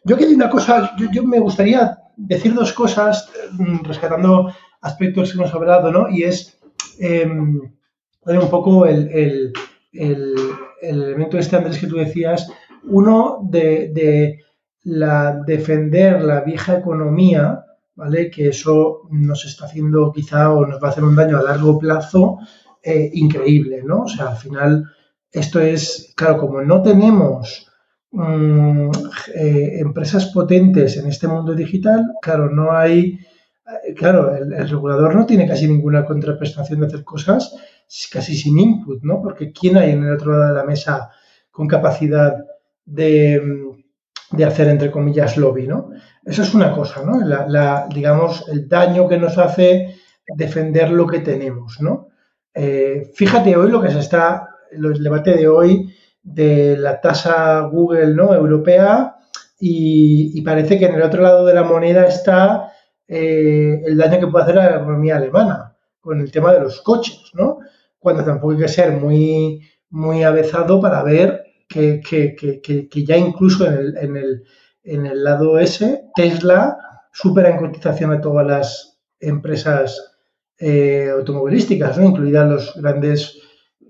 yo 0.05 0.17
que 0.17 0.25
hay 0.25 0.35
una 0.35 0.51
cosa, 0.51 0.93
yo, 0.99 1.09
yo, 1.13 1.25
me 1.25 1.41
gustaría 1.41 1.99
decir 2.17 2.55
dos 2.55 2.73
cosas, 2.73 3.31
mm, 3.53 3.85
rescatando 3.85 4.53
aspectos 4.81 5.31
que 5.31 5.39
hemos 5.39 5.53
hablado, 5.55 5.91
¿no? 5.91 6.09
y 6.09 6.25
es 6.25 6.59
eh, 7.01 7.27
un 7.27 8.51
poco 8.51 8.87
el, 8.87 9.09
el, 9.09 9.53
el, 9.93 10.35
el, 10.83 11.03
elemento 11.03 11.39
este, 11.39 11.57
Andrés, 11.57 11.79
que 11.79 11.87
tú 11.87 11.97
decías, 11.97 12.51
uno 12.85 13.41
de, 13.43 13.91
de 13.93 14.41
la, 14.85 15.43
defender 15.47 16.23
la 16.23 16.41
vieja 16.43 16.79
economía 16.79 17.67
¿vale? 17.97 18.31
Que 18.31 18.49
eso 18.49 19.03
nos 19.11 19.45
está 19.45 19.65
haciendo 19.65 20.13
quizá 20.13 20.53
o 20.53 20.67
nos 20.67 20.81
va 20.81 20.89
a 20.89 20.91
hacer 20.91 21.03
un 21.03 21.17
daño 21.17 21.39
a 21.39 21.43
largo 21.43 21.79
plazo 21.79 22.39
eh, 22.83 23.11
increíble, 23.15 23.83
¿no? 23.85 24.03
O 24.03 24.09
sea, 24.09 24.29
al 24.29 24.37
final 24.37 24.85
esto 25.33 25.61
es, 25.61 26.13
claro, 26.15 26.39
como 26.39 26.61
no 26.63 26.83
tenemos 26.83 27.67
mm, 28.13 28.91
eh, 29.35 29.79
empresas 29.81 30.27
potentes 30.27 30.97
en 30.97 31.09
este 31.09 31.27
mundo 31.27 31.55
digital, 31.55 32.13
claro, 32.23 32.51
no 32.51 32.73
hay, 32.73 33.19
eh, 33.87 33.95
claro, 33.95 34.37
el, 34.37 34.69
regulador 34.69 35.15
no 35.15 35.27
tiene 35.27 35.49
casi 35.49 35.67
ninguna 35.67 36.05
contraprestación 36.05 36.81
de 36.81 36.87
hacer 36.87 37.05
cosas 37.05 37.57
casi 38.11 38.37
sin 38.37 38.59
input, 38.59 39.03
¿no? 39.03 39.23
Porque 39.23 39.53
¿quién 39.53 39.77
hay 39.77 39.91
en 39.91 40.05
el 40.05 40.15
otro 40.15 40.33
lado 40.33 40.49
de 40.49 40.61
la 40.61 40.65
mesa 40.65 41.11
con 41.51 41.67
capacidad 41.67 42.37
de, 42.85 43.41
de 44.31 44.45
hacer, 44.45 44.69
entre 44.69 44.91
comillas, 44.91 45.37
lobby, 45.37 45.67
¿no? 45.67 45.91
Eso 46.25 46.43
es 46.43 46.55
una 46.55 46.73
cosa, 46.73 47.03
¿no? 47.05 47.21
La, 47.21 47.87
digamos, 47.93 48.49
el 48.49 48.69
daño 48.69 49.09
que 49.09 49.19
nos 49.19 49.39
hace 49.39 49.97
defender 50.27 50.91
lo 50.91 51.07
que 51.07 51.21
tenemos, 51.21 51.81
¿no? 51.81 52.09
Eh, 52.53 53.11
fíjate 53.15 53.57
hoy 53.57 53.71
lo 53.71 53.81
que 53.81 53.91
se 53.91 54.01
está, 54.01 54.49
el 54.71 55.03
debate 55.03 55.35
de 55.35 55.47
hoy 55.47 55.95
de 56.23 56.77
la 56.77 57.01
tasa 57.01 57.61
Google 57.61 58.15
¿no? 58.15 58.35
europea 58.35 59.15
y, 59.61 60.41
parece 60.43 60.79
que 60.79 60.87
en 60.87 60.95
el 60.95 61.03
otro 61.03 61.23
lado 61.23 61.47
de 61.47 61.55
la 61.55 61.63
moneda 61.63 62.07
está 62.07 62.73
eh, 63.07 63.81
el 63.85 63.97
daño 63.97 64.19
que 64.19 64.27
puede 64.27 64.45
hacer 64.45 64.59
a 64.59 64.71
la 64.71 64.77
economía 64.79 65.17
alemana 65.17 65.77
con 66.01 66.21
el 66.21 66.31
tema 66.33 66.53
de 66.53 66.61
los 66.61 66.83
coches, 66.83 67.31
¿no? 67.35 67.59
Cuando 68.07 68.25
tampoco 68.25 68.53
hay 68.53 68.59
que 68.59 68.69
ser 68.69 68.93
muy, 68.93 69.63
muy 69.91 70.23
avezado 70.23 70.81
para 70.81 71.03
ver 71.03 71.43
que, 71.69 72.01
ya 73.05 73.17
incluso 73.17 73.67
en 73.67 74.17
el, 74.17 74.45
en 74.85 75.07
el, 75.07 75.25
lado 75.25 75.59
S, 75.59 76.05
Tesla 76.15 76.79
supera 77.13 77.51
en 77.51 77.57
cotización 77.57 78.13
a 78.13 78.21
todas 78.21 78.47
las 78.47 79.01
empresas 79.19 80.19
eh, 80.57 81.11
automovilísticas, 81.13 81.99
¿no? 81.99 82.05
incluidas 82.05 82.49
los 82.49 82.77
grandes 82.77 83.41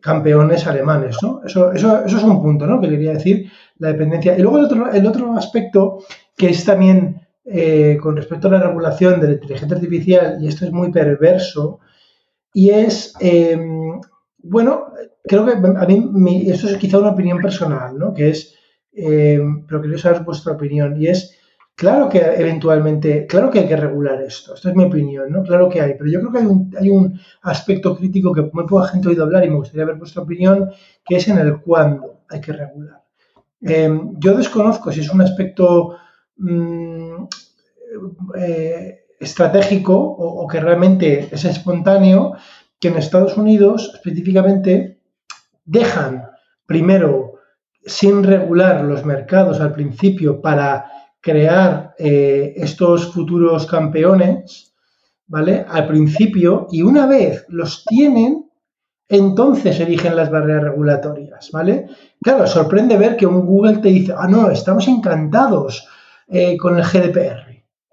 campeones 0.01 0.67
alemanes. 0.67 1.19
¿no? 1.23 1.43
Eso, 1.45 1.73
eso, 1.73 2.03
eso, 2.03 2.17
es 2.17 2.23
un 2.23 2.41
punto 2.41 2.67
¿no? 2.67 2.81
que 2.81 2.89
quería 2.89 3.13
decir, 3.13 3.53
la 3.77 3.89
dependencia. 3.89 4.35
Y 4.39 4.41
luego 4.41 4.57
el 4.57 4.65
otro, 4.65 4.91
el 4.91 5.07
otro 5.07 5.37
aspecto 5.37 5.99
que 6.39 6.49
es 6.49 6.65
también 6.65 7.21
eh, 7.45 7.99
con 8.01 8.17
respecto 8.17 8.49
a 8.49 8.53
la 8.53 8.63
regulación 8.63 9.21
de 9.21 9.27
la 9.27 9.35
inteligencia 9.35 9.77
artificial, 9.77 10.39
y 10.41 10.49
esto 10.49 10.65
es 10.65 10.73
muy 10.73 10.91
perverso, 10.91 11.81
y 12.57 12.71
es, 12.71 13.13
em, 13.21 14.01
bueno, 14.39 14.87
creo 15.25 15.45
que 15.45 15.53
a 15.53 15.87
mí 15.87 16.51
esto 16.51 16.69
es 16.69 16.79
quizá 16.79 16.99
una 16.99 17.11
opinión 17.11 17.39
personal, 17.39 17.99
¿no? 17.99 18.15
Que 18.15 18.31
es, 18.31 18.55
em, 18.95 19.67
pero 19.67 19.83
quería 19.83 19.99
saber 19.99 20.23
vuestra 20.25 20.55
opinión, 20.55 20.97
y 21.01 21.09
es 21.09 21.37
Claro 21.83 22.09
que 22.09 22.19
eventualmente, 22.19 23.27
claro 23.27 23.51
que 23.51 23.59
hay 23.59 23.69
que 23.69 23.77
regular 23.77 24.23
esto, 24.23 24.55
esto 24.55 24.71
es 24.71 24.75
mi 24.75 24.85
opinión, 24.85 25.31
¿no? 25.31 25.43
Claro 25.43 25.69
que 25.69 25.83
hay, 25.83 25.93
pero 25.93 26.11
yo 26.11 26.21
creo 26.21 26.33
que 26.33 26.39
hay 26.39 26.47
un, 26.47 26.75
hay 26.81 26.89
un 26.89 27.21
aspecto 27.43 27.95
crítico 27.95 28.33
que 28.33 28.49
muy 28.51 28.67
poca 28.67 28.89
gente 28.89 29.09
ha 29.09 29.11
oído 29.11 29.25
hablar 29.25 29.45
y 29.45 29.51
me 29.51 29.57
gustaría 29.57 29.85
ver 29.85 29.97
vuestra 29.97 30.23
opinión, 30.23 30.71
que 31.05 31.17
es 31.17 31.29
en 31.29 31.37
el 31.37 31.61
cuándo 31.61 32.23
hay 32.31 32.41
que 32.41 32.55
regular. 32.55 33.03
Em, 33.61 34.15
yo 34.19 34.35
desconozco 34.35 34.91
si 34.91 35.01
es 35.01 35.11
un 35.11 35.21
aspecto 35.21 35.99
mm, 36.39 37.25
eh, 38.39 39.06
estratégico 39.21 39.95
o, 39.97 40.47
que 40.47 40.61
realmente 40.61 41.29
es 41.31 41.45
espontáneo, 41.45 42.35
que 42.79 42.89
en 42.89 42.97
Estados 42.97 43.37
Unidos 43.37 43.91
específicamente 43.95 45.01
dejan 45.65 46.29
primero 46.67 47.35
sin 47.85 48.23
regular 48.25 48.85
los 48.85 49.05
mercados 49.05 49.61
al 49.61 49.73
principio 49.73 50.41
para 50.41 50.91
crear 51.21 51.95
eh, 51.99 52.55
estos 52.57 53.13
futuros 53.13 53.67
campeones, 53.67 54.75
¿vale? 55.27 55.65
Al 55.69 55.87
principio, 55.87 56.67
y 56.71 56.83
una 56.83 57.07
vez 57.07 57.45
los 57.49 57.85
tienen, 57.85 58.47
entonces 59.09 59.79
eligen 59.81 60.17
las 60.17 60.31
barreras 60.31 60.65
regulatorias, 60.65 61.51
¿vale? 61.53 61.87
Claro, 62.21 62.47
sorprende 62.47 62.97
ver 62.97 63.17
que 63.17 63.27
un 63.27 63.47
Google 63.47 63.79
te 63.79 63.89
dice, 63.89 64.15
ah, 64.17 64.29
no, 64.29 64.51
estamos 64.51 64.87
encantados 64.89 65.89
eh, 66.29 66.57
con 66.57 66.77
el 66.77 66.85
GDPR, 66.85 67.46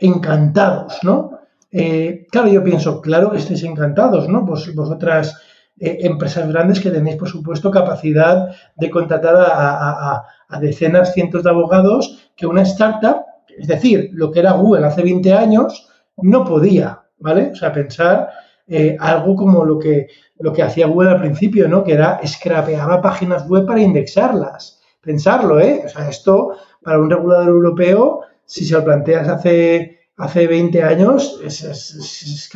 encantados, 0.06 1.00
¿no? 1.04 1.40
Eh, 1.72 2.28
claro, 2.32 2.50
yo 2.50 2.64
pienso, 2.64 3.02
claro 3.02 3.32
que 3.32 3.38
estáis 3.38 3.64
encantados, 3.64 4.30
¿no? 4.30 4.46
Pues 4.46 4.74
vosotras 4.76 5.36
empresas 5.76 6.48
grandes 6.48 6.80
que 6.80 6.92
tenéis, 6.92 7.18
por 7.18 7.28
supuesto, 7.28 7.72
capacidad 7.72 8.56
de 8.76 8.90
contratar 8.92 9.36
a, 9.36 10.24
a 10.48 10.60
decenas, 10.60 11.14
cientos 11.14 11.44
de 11.44 11.50
abogados 11.50 12.32
que 12.36 12.46
una 12.46 12.62
startup, 12.62 13.24
es 13.58 13.68
decir, 13.68 14.10
lo 14.14 14.32
que 14.32 14.40
era 14.40 14.54
Google 14.54 14.86
hace 14.86 15.04
20 15.04 15.34
años, 15.34 15.90
no 16.18 16.46
podía, 16.46 17.02
¿vale? 17.20 17.52
O 17.52 17.56
sea, 17.56 17.74
pensar 17.74 18.30
eh, 18.68 18.96
algo 19.00 19.36
como 19.36 19.66
lo 19.66 19.80
que, 19.80 20.08
lo 20.40 20.54
que 20.54 20.64
hacía 20.64 20.88
Google 20.88 21.12
al 21.12 21.20
principio, 21.20 21.68
¿no? 21.68 21.84
Que 21.84 21.94
era 21.94 22.20
scrapeaba 22.26 23.02
páginas 23.02 23.48
web 23.48 23.66
para 23.66 23.82
indexarlas. 23.82 24.82
Pensarlo, 25.02 25.60
¿eh? 25.60 25.84
O 25.86 25.90
sea, 25.90 26.10
esto 26.10 26.56
para 26.82 27.00
un 27.00 27.10
regulador 27.10 27.50
europeo, 27.50 28.22
si 28.46 28.66
se 28.66 28.74
lo 28.74 28.84
planteas 28.84 29.28
hace, 29.28 29.93
hace 30.18 30.48
20 30.48 30.84
años, 30.84 31.40
es, 31.44 32.52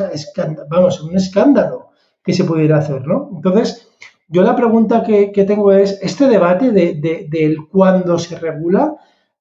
vamos, 0.70 1.02
un 1.02 1.16
escándalo 1.16 1.90
que 2.24 2.34
se 2.34 2.44
pudiera 2.44 2.78
hacer, 2.78 3.08
¿no? 3.08 3.30
Entonces, 3.34 3.88
yo 4.28 4.44
la 4.44 4.56
pregunta 4.56 5.04
que, 5.04 5.32
tengo 5.48 5.72
es, 5.72 6.00
¿este 6.02 6.28
debate 6.28 6.72
de, 6.72 7.28
del 7.30 7.68
cuándo 7.68 8.20
se 8.20 8.38
regula 8.38 8.96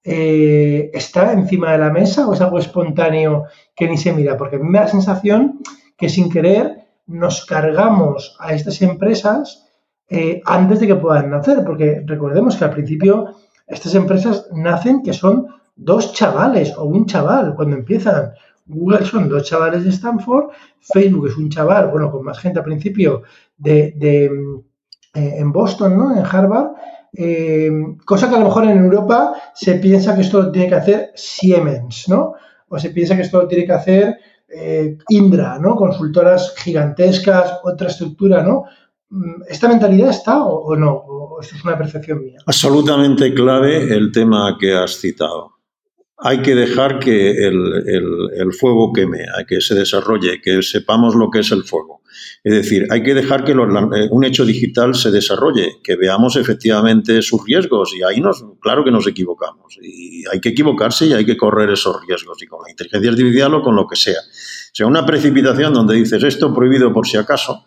eh, 0.04 0.90
está 0.94 1.32
encima 1.32 1.72
de 1.72 1.78
la 1.78 1.90
mesa 1.90 2.28
o 2.28 2.34
es 2.34 2.40
algo 2.40 2.58
espontáneo 2.58 3.46
que 3.74 3.88
ni 3.88 3.98
se 3.98 4.12
mira? 4.12 4.36
Porque 4.36 4.56
a 4.56 4.58
mí 4.60 4.68
me 4.68 4.78
da 4.78 4.84
la 4.84 4.90
sensación 4.90 5.60
que 5.96 6.08
sin 6.08 6.30
querer 6.30 6.86
nos 7.06 7.44
cargamos 7.44 8.36
a 8.38 8.54
estas 8.54 8.80
empresas 8.82 9.66
eh, 10.08 10.40
antes 10.44 10.78
de 10.78 10.86
que 10.86 10.94
puedan 10.94 11.30
nacer, 11.30 11.64
porque 11.64 12.02
recordemos 12.06 12.56
que 12.56 12.64
al 12.64 12.70
principio 12.70 13.34
estas 13.66 13.96
empresas 13.96 14.48
nacen 14.52 15.02
que 15.02 15.12
son 15.12 15.48
dos 15.76 16.12
chavales 16.12 16.74
o 16.76 16.84
un 16.84 17.06
chaval 17.06 17.54
cuando 17.54 17.76
empiezan. 17.76 18.32
Google 18.66 19.04
son 19.04 19.28
dos 19.28 19.44
chavales 19.44 19.84
de 19.84 19.90
Stanford, 19.90 20.46
Facebook 20.80 21.28
es 21.28 21.36
un 21.36 21.48
chaval, 21.48 21.88
bueno, 21.88 22.10
con 22.10 22.24
más 22.24 22.38
gente 22.40 22.58
al 22.58 22.64
principio 22.64 23.22
de, 23.56 23.94
eh, 24.00 25.34
en 25.38 25.52
Boston, 25.52 25.96
¿no? 25.96 26.16
En 26.16 26.24
Harvard, 26.24 26.72
eh, 27.12 27.70
cosa 28.04 28.28
que 28.28 28.34
a 28.34 28.38
lo 28.38 28.46
mejor 28.46 28.64
en 28.64 28.78
Europa 28.78 29.34
se 29.54 29.76
piensa 29.76 30.14
que 30.14 30.22
esto 30.22 30.42
lo 30.42 30.50
tiene 30.50 30.68
que 30.68 30.74
hacer 30.74 31.10
Siemens, 31.14 32.08
¿no? 32.08 32.34
O 32.68 32.78
se 32.78 32.90
piensa 32.90 33.14
que 33.14 33.22
esto 33.22 33.42
lo 33.42 33.48
tiene 33.48 33.64
que 33.64 33.72
hacer 33.72 34.18
eh, 34.48 34.98
Indra, 35.08 35.58
¿no? 35.58 35.76
Consultoras 35.76 36.54
gigantescas, 36.56 37.60
otra 37.64 37.88
estructura, 37.88 38.42
¿no? 38.42 38.64
Mm, 39.10 39.42
¿Esta 39.48 39.68
mentalidad 39.68 40.10
está 40.10 40.44
o, 40.44 40.74
no? 40.76 40.92
¿O 40.92 41.40
esto 41.40 41.56
es 41.56 41.64
una 41.64 41.78
percepción 41.78 42.22
mía? 42.22 42.38
Absolutamente 42.46 43.32
clave 43.32 43.94
el 43.94 44.12
tema 44.12 44.56
que 44.58 44.74
has 44.74 44.96
citado. 44.98 45.55
Hay 46.18 46.40
que 46.40 46.54
dejar 46.54 46.98
que 46.98 47.46
el 47.46 48.52
fuego 48.58 48.92
queme, 48.92 49.26
hay 49.36 49.44
que 49.44 49.60
se 49.60 49.74
desarrolle, 49.74 50.40
que 50.40 50.62
sepamos 50.62 51.14
lo 51.14 51.30
que 51.30 51.40
es 51.40 51.52
el 51.52 51.64
fuego. 51.64 52.00
Es 52.44 52.52
decir, 52.52 52.86
hay 52.90 53.02
que 53.02 53.14
dejar 53.14 53.44
que 53.44 53.52
eh, 53.52 54.08
un 54.10 54.24
hecho 54.24 54.44
digital 54.44 54.94
se 54.94 55.10
desarrolle, 55.10 55.78
que 55.82 55.96
veamos 55.96 56.36
efectivamente 56.36 57.20
sus 57.22 57.44
riesgos 57.44 57.92
y 57.96 58.02
ahí 58.02 58.20
nos, 58.20 58.44
claro 58.60 58.84
que 58.84 58.90
nos 58.90 59.06
equivocamos 59.06 59.78
y 59.82 60.24
hay 60.30 60.40
que 60.40 60.50
equivocarse 60.50 61.06
y 61.06 61.12
hay 61.12 61.24
que 61.24 61.36
correr 61.36 61.70
esos 61.70 61.96
riesgos 62.06 62.42
y 62.42 62.46
con 62.46 62.60
la 62.64 62.70
inteligencia 62.70 63.10
artificial 63.10 63.54
o 63.54 63.62
con 63.62 63.74
lo 63.74 63.86
que 63.86 63.96
sea. 63.96 64.20
O 64.20 64.74
sea, 64.74 64.86
una 64.86 65.04
precipitación 65.04 65.72
donde 65.72 65.96
dices 65.96 66.22
esto 66.22 66.54
prohibido 66.54 66.92
por 66.92 67.06
si 67.06 67.16
acaso, 67.16 67.66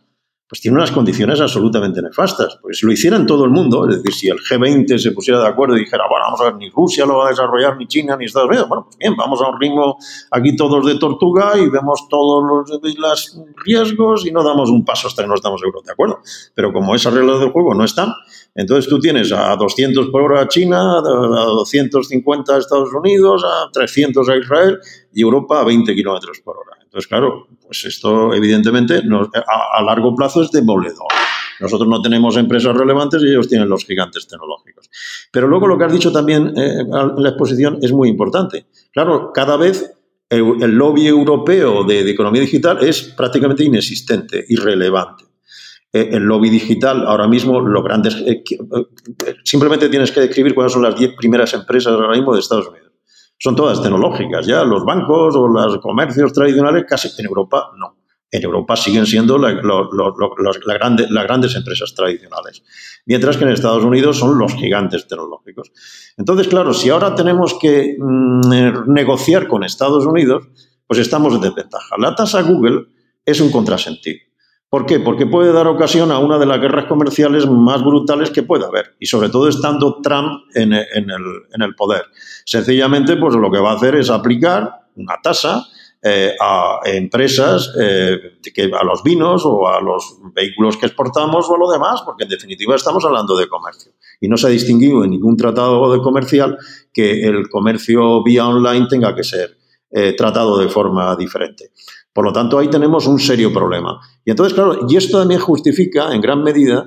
pues 0.50 0.62
tiene 0.62 0.78
unas 0.78 0.90
condiciones 0.90 1.40
absolutamente 1.40 2.02
nefastas. 2.02 2.58
Pues 2.60 2.80
si 2.80 2.86
lo 2.88 2.92
hicieran 2.92 3.28
todo 3.28 3.46
el 3.46 3.52
mundo, 3.52 3.88
es 3.88 3.98
decir, 4.02 4.14
si 4.14 4.28
el 4.30 4.40
G20 4.40 4.98
se 4.98 5.12
pusiera 5.12 5.40
de 5.40 5.48
acuerdo 5.48 5.78
y 5.78 5.82
dijera, 5.82 6.06
bueno, 6.10 6.26
vamos 6.26 6.42
a 6.42 6.46
ver, 6.46 6.56
ni 6.56 6.72
Rusia 6.72 7.06
lo 7.06 7.18
va 7.18 7.28
a 7.28 7.30
desarrollar, 7.30 7.78
ni 7.78 7.86
China, 7.86 8.18
ni 8.18 8.26
Estados 8.26 8.50
Unidos, 8.50 8.68
bueno, 8.68 8.86
pues 8.86 8.98
bien, 8.98 9.16
vamos 9.16 9.40
a 9.44 9.48
un 9.48 9.62
ritmo 9.62 9.98
aquí 10.32 10.56
todos 10.56 10.84
de 10.88 10.98
tortuga 10.98 11.56
y 11.56 11.70
vemos 11.70 12.08
todos 12.10 12.44
los, 12.68 13.38
riesgos 13.64 14.26
y 14.26 14.32
no 14.32 14.44
damos 14.44 14.72
un 14.72 14.84
paso 14.84 15.08
hasta 15.08 15.22
que 15.22 15.28
no 15.28 15.36
estamos 15.36 15.62
seguros, 15.62 15.84
¿de 15.84 15.92
acuerdo? 15.92 16.20
Pero 16.56 16.74
como 16.74 16.96
esas 16.96 17.14
reglas 17.14 17.40
del 17.40 17.52
juego 17.52 17.76
no 17.76 17.84
están, 17.84 18.12
entonces 18.56 18.90
tú 18.90 19.00
tienes 19.00 19.32
a 19.32 19.56
200 19.56 20.08
por 20.10 20.24
hora 20.24 20.42
a 20.42 20.48
China, 20.48 20.98
a 20.98 21.02
250 21.02 22.56
a 22.56 22.58
Estados 22.58 22.92
Unidos, 22.92 23.44
a 23.46 23.70
300 23.72 24.28
a 24.28 24.36
Israel 24.36 24.80
y 25.14 25.22
Europa 25.22 25.62
a 25.62 25.64
20 25.64 25.94
kilómetros 25.94 26.40
por 26.44 26.58
hora. 26.58 26.79
Entonces, 26.90 27.08
claro, 27.08 27.48
pues 27.62 27.86
esto 27.86 28.34
evidentemente 28.34 28.96
a, 28.96 29.84
largo 29.84 30.16
plazo 30.16 30.42
es 30.42 30.50
demoledor. 30.50 31.08
Nosotros 31.60 31.88
no 31.88 32.02
tenemos 32.02 32.36
empresas 32.36 32.76
relevantes 32.76 33.22
y 33.22 33.28
ellos 33.28 33.48
tienen 33.48 33.70
los 33.70 33.86
gigantes 33.86 34.28
tecnológicos. 34.28 34.90
Pero 35.32 35.48
luego 35.48 35.68
lo 35.68 35.78
que 35.78 35.84
has 35.84 35.92
dicho 35.92 36.12
también 36.12 36.48
eh, 36.58 36.80
en 36.80 36.90
la 37.24 37.30
exposición 37.30 37.78
es 37.84 37.92
muy 37.92 38.10
importante. 38.10 38.66
Claro, 38.92 39.32
cada 39.32 39.56
vez 39.56 39.94
el, 40.30 40.72
lobby 40.72 41.06
europeo 41.06 41.84
de, 41.84 42.10
economía 42.10 42.42
digital 42.42 42.84
es 42.84 43.04
prácticamente 43.04 43.64
inexistente, 43.64 44.44
irrelevante. 44.50 45.26
Eh, 45.94 46.10
el 46.14 46.24
lobby 46.24 46.50
digital, 46.50 47.06
ahora 47.06 47.28
mismo, 47.28 47.60
lo 47.60 47.84
grandes. 47.84 48.16
Eh, 48.26 48.44
simplemente 49.44 49.90
tienes 49.90 50.12
que 50.12 50.22
describir 50.22 50.56
cuáles 50.56 50.74
son 50.74 50.82
las 50.82 50.98
10 50.98 51.14
primeras 51.16 51.54
empresas 51.54 51.94
ahora 51.94 52.16
mismo 52.16 52.34
de 52.34 52.40
Estados 52.40 52.68
Unidos. 52.68 52.89
Son 53.40 53.56
todas 53.56 53.82
tecnológicas. 53.82 54.46
Ya 54.46 54.64
los 54.64 54.84
bancos 54.86 55.36
o 55.36 55.48
los 55.48 55.80
comercios 55.80 56.34
tradicionales 56.34 56.86
casi 56.88 57.10
en 57.18 57.26
Europa 57.26 57.72
no. 57.78 57.96
En 58.32 58.44
Europa 58.44 58.76
siguen 58.76 59.08
siendo 59.08 59.40
las 59.40 59.56
grandes 61.24 61.56
empresas 61.56 61.96
tradicionales, 61.96 62.62
mientras 63.08 63.38
que 63.38 63.44
en 63.46 63.50
Estados 63.50 63.84
Unidos 63.84 64.20
son 64.20 64.38
los 64.38 64.54
gigantes 64.54 65.08
tecnológicos. 65.08 65.72
Entonces, 66.16 66.48
claro, 66.48 66.76
si 66.76 66.92
ahora 66.92 67.16
tenemos 67.16 67.58
que 67.60 67.96
mm, 67.98 68.94
negociar 68.94 69.48
con 69.48 69.64
Estados 69.64 70.06
Unidos, 70.06 70.48
pues 70.86 71.00
estamos 71.00 71.34
en 71.34 71.42
desventaja. 71.42 71.96
La 71.98 72.14
tasa 72.14 72.44
Google 72.44 72.86
es 73.26 73.42
un 73.42 73.52
contrasentido. 73.52 74.29
¿Por 74.70 74.86
qué? 74.86 75.00
Porque 75.00 75.26
puede 75.26 75.52
dar 75.52 75.66
ocasión 75.66 76.12
a 76.12 76.20
una 76.20 76.38
de 76.38 76.46
las 76.46 76.62
guerras 76.62 76.86
comerciales 76.86 77.50
más 77.50 77.84
brutales 77.84 78.30
que 78.30 78.44
pueda 78.44 78.68
haber, 78.68 78.96
y 79.00 79.08
sobre 79.08 79.30
todo 79.30 79.48
estando 79.48 80.00
Trump 80.02 80.44
en, 80.54 80.74
el, 80.74 81.76
poder. 81.76 82.04
Sencillamente, 82.46 83.18
pues 83.18 83.36
lo 83.36 83.50
que 83.50 83.60
va 83.60 83.72
a 83.72 83.76
hacer 83.76 83.96
es 83.96 84.12
aplicar 84.12 84.88
una 84.96 85.16
tasa 85.24 85.66
eh, 86.04 86.36
a 86.40 86.82
empresas, 86.86 87.74
eh, 87.82 88.40
a 88.80 88.84
los 88.84 89.02
vinos 89.04 89.42
o 89.44 89.68
a 89.68 89.82
los 89.82 90.18
vehículos 90.36 90.78
que 90.78 90.86
exportamos 90.86 91.50
o 91.50 91.56
a 91.56 91.58
lo 91.58 91.72
demás, 91.72 92.04
porque 92.06 92.26
en 92.26 92.30
definitiva 92.30 92.76
estamos 92.76 93.04
hablando 93.06 93.36
de 93.36 93.48
comercio. 93.48 93.94
Y 94.22 94.28
no 94.28 94.38
se 94.38 94.48
ha 94.48 94.50
distinguido 94.52 95.04
en 95.04 95.10
ningún 95.10 95.36
tratado 95.36 95.92
de 95.92 96.00
comercial 96.00 96.60
que 96.94 97.24
el 97.24 97.50
comercio 97.50 98.24
vía 98.24 98.48
online 98.48 98.86
tenga 98.88 99.16
que 99.16 99.24
ser 99.24 99.58
eh, 99.92 100.14
tratado 100.16 100.60
de 100.60 100.70
forma 100.70 101.16
diferente. 101.16 101.72
Por 102.14 102.26
lo 102.26 102.34
tanto, 102.34 102.58
ahí 102.58 102.70
tenemos 102.70 103.08
un 103.08 103.20
serio 103.20 103.54
problema. 103.54 104.00
Y 104.26 104.32
entonces, 104.32 104.54
claro, 104.54 104.86
y 104.88 104.96
esto 104.96 105.20
también 105.20 105.40
justifica 105.40 106.14
en 106.14 106.22
gran 106.22 106.44
medida 106.44 106.86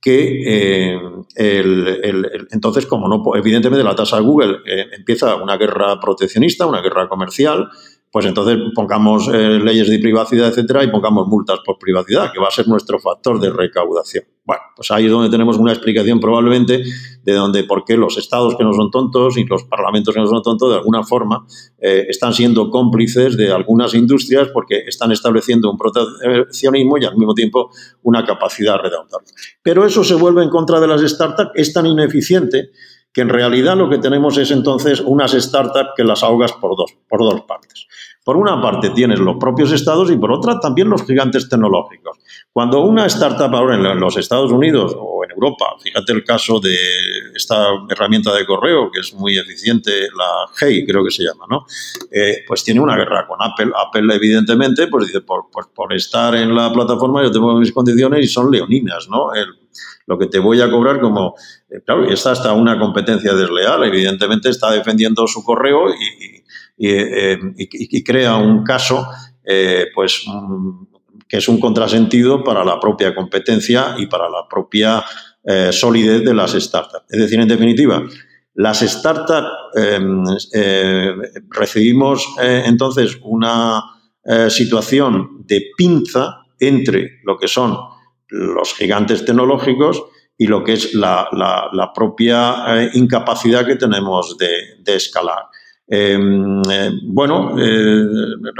que 0.00 0.94
eh, 1.36 1.68
entonces, 2.50 2.86
como 2.86 3.06
no, 3.08 3.22
evidentemente 3.36 3.84
la 3.84 3.94
tasa 3.94 4.16
de 4.16 4.22
Google 4.22 4.58
eh, 4.66 4.86
empieza 4.96 5.36
una 5.36 5.56
guerra 5.56 6.00
proteccionista, 6.00 6.66
una 6.66 6.80
guerra 6.80 7.08
comercial, 7.08 7.68
pues 8.10 8.26
entonces 8.26 8.58
pongamos 8.74 9.28
eh, 9.28 9.60
leyes 9.62 9.88
de 9.88 9.98
privacidad, 9.98 10.48
etcétera, 10.48 10.82
y 10.82 10.90
pongamos 10.90 11.28
multas 11.28 11.60
por 11.64 11.78
privacidad, 11.78 12.32
que 12.32 12.40
va 12.40 12.48
a 12.48 12.50
ser 12.50 12.66
nuestro 12.66 12.98
factor 12.98 13.38
de 13.38 13.50
recaudación. 13.50 14.24
Bueno, 14.50 14.64
pues 14.74 14.90
ahí 14.90 15.04
es 15.04 15.12
donde 15.12 15.30
tenemos 15.30 15.58
una 15.58 15.70
explicación 15.70 16.18
probablemente 16.18 16.82
de 17.22 17.32
donde 17.34 17.62
por 17.62 17.84
qué 17.84 17.96
los 17.96 18.18
estados 18.18 18.56
que 18.56 18.64
no 18.64 18.72
son 18.72 18.90
tontos 18.90 19.36
y 19.36 19.44
los 19.44 19.62
parlamentos 19.62 20.12
que 20.12 20.18
no 20.18 20.26
son 20.26 20.42
tontos, 20.42 20.70
de 20.70 20.74
alguna 20.74 21.04
forma, 21.04 21.46
eh, 21.78 22.06
están 22.08 22.34
siendo 22.34 22.68
cómplices 22.68 23.36
de 23.36 23.52
algunas 23.52 23.94
industrias 23.94 24.48
porque 24.52 24.78
están 24.88 25.12
estableciendo 25.12 25.70
un 25.70 25.78
proteccionismo 25.78 26.98
y 26.98 27.04
al 27.04 27.16
mismo 27.16 27.32
tiempo 27.32 27.70
una 28.02 28.24
capacidad 28.24 28.76
redonda. 28.78 29.18
Pero 29.62 29.86
eso 29.86 30.02
se 30.02 30.16
vuelve 30.16 30.42
en 30.42 30.50
contra 30.50 30.80
de 30.80 30.88
las 30.88 31.00
startups, 31.02 31.52
es 31.54 31.72
tan 31.72 31.86
ineficiente 31.86 32.70
que 33.12 33.20
en 33.20 33.28
realidad 33.28 33.76
lo 33.76 33.88
que 33.88 33.98
tenemos 33.98 34.36
es 34.36 34.50
entonces 34.50 34.98
unas 34.98 35.30
startups 35.30 35.90
que 35.96 36.02
las 36.02 36.24
ahogas 36.24 36.54
por 36.54 36.76
dos, 36.76 36.96
por 37.08 37.20
dos 37.20 37.42
partes. 37.42 37.86
Por 38.22 38.36
una 38.36 38.60
parte 38.60 38.90
tienes 38.90 39.18
los 39.18 39.36
propios 39.36 39.72
estados 39.72 40.10
y 40.10 40.16
por 40.16 40.30
otra 40.30 40.60
también 40.60 40.90
los 40.90 41.04
gigantes 41.04 41.48
tecnológicos. 41.48 42.18
Cuando 42.52 42.80
una 42.82 43.06
startup 43.06 43.54
ahora 43.54 43.76
en 43.76 43.98
los 43.98 44.16
Estados 44.16 44.52
Unidos 44.52 44.94
o 44.98 45.24
en 45.24 45.30
Europa, 45.30 45.66
fíjate 45.82 46.12
el 46.12 46.22
caso 46.22 46.60
de 46.60 46.76
esta 47.34 47.68
herramienta 47.88 48.34
de 48.34 48.44
correo 48.44 48.90
que 48.90 49.00
es 49.00 49.14
muy 49.14 49.38
eficiente, 49.38 50.08
la 50.16 50.50
Hey 50.58 50.84
creo 50.86 51.02
que 51.02 51.10
se 51.10 51.22
llama, 51.22 51.46
¿no? 51.48 51.64
Eh, 52.10 52.44
pues 52.46 52.62
tiene 52.62 52.80
una 52.80 52.96
guerra 52.96 53.26
con 53.26 53.38
Apple. 53.40 53.72
Apple 53.74 54.14
evidentemente 54.14 54.88
pues 54.88 55.06
dice, 55.06 55.22
por, 55.22 55.46
por, 55.50 55.92
estar 55.94 56.34
en 56.34 56.54
la 56.54 56.70
plataforma 56.72 57.22
yo 57.22 57.32
tengo 57.32 57.54
mis 57.54 57.72
condiciones 57.72 58.24
y 58.24 58.28
son 58.28 58.50
leoninas, 58.50 59.08
¿no? 59.08 59.30
lo 60.06 60.18
que 60.18 60.26
te 60.26 60.40
voy 60.40 60.60
a 60.60 60.68
cobrar 60.68 61.00
como, 61.00 61.36
eh, 61.70 61.80
claro, 61.86 62.08
y 62.08 62.12
está 62.12 62.32
hasta 62.32 62.52
una 62.52 62.78
competencia 62.78 63.32
desleal, 63.32 63.84
evidentemente 63.84 64.48
está 64.48 64.72
defendiendo 64.72 65.26
su 65.28 65.44
correo 65.44 65.88
y, 65.90 66.39
eh, 66.88 67.38
crea 68.04 68.36
un 68.36 68.64
caso, 68.64 69.06
eh, 69.44 69.86
pues, 69.94 70.24
mm, 70.26 70.86
que 71.28 71.36
es 71.36 71.48
un 71.48 71.60
contrasentido 71.60 72.42
para 72.42 72.64
la 72.64 72.80
propia 72.80 73.14
competencia 73.14 73.94
y 73.98 74.06
para 74.06 74.28
la 74.28 74.46
propia 74.48 75.04
solidez 75.70 76.22
de 76.22 76.34
las 76.34 76.52
startups. 76.52 77.06
Es 77.08 77.18
decir, 77.18 77.40
en 77.40 77.48
definitiva, 77.48 78.02
las 78.54 78.80
startups 78.80 79.48
em, 79.74 80.22
recibimos 81.48 82.26
entonces 82.38 83.18
una 83.22 83.82
situación 84.48 85.46
de 85.46 85.70
pinza 85.78 86.42
entre 86.58 87.20
lo 87.24 87.38
que 87.38 87.48
son 87.48 87.78
los 88.28 88.74
gigantes 88.74 89.24
tecnológicos 89.24 90.02
y 90.40 90.46
lo 90.46 90.64
que 90.64 90.72
es 90.72 90.94
la, 90.94 91.28
propia 91.94 92.64
eh, 92.68 92.90
incapacidad 92.94 93.66
que 93.66 93.76
tenemos 93.76 94.38
de, 94.38 94.94
escalar. 94.94 95.44
Em, 95.92 96.62
eh, 96.70 96.92
bueno, 97.02 97.56
eh, 97.58 98.06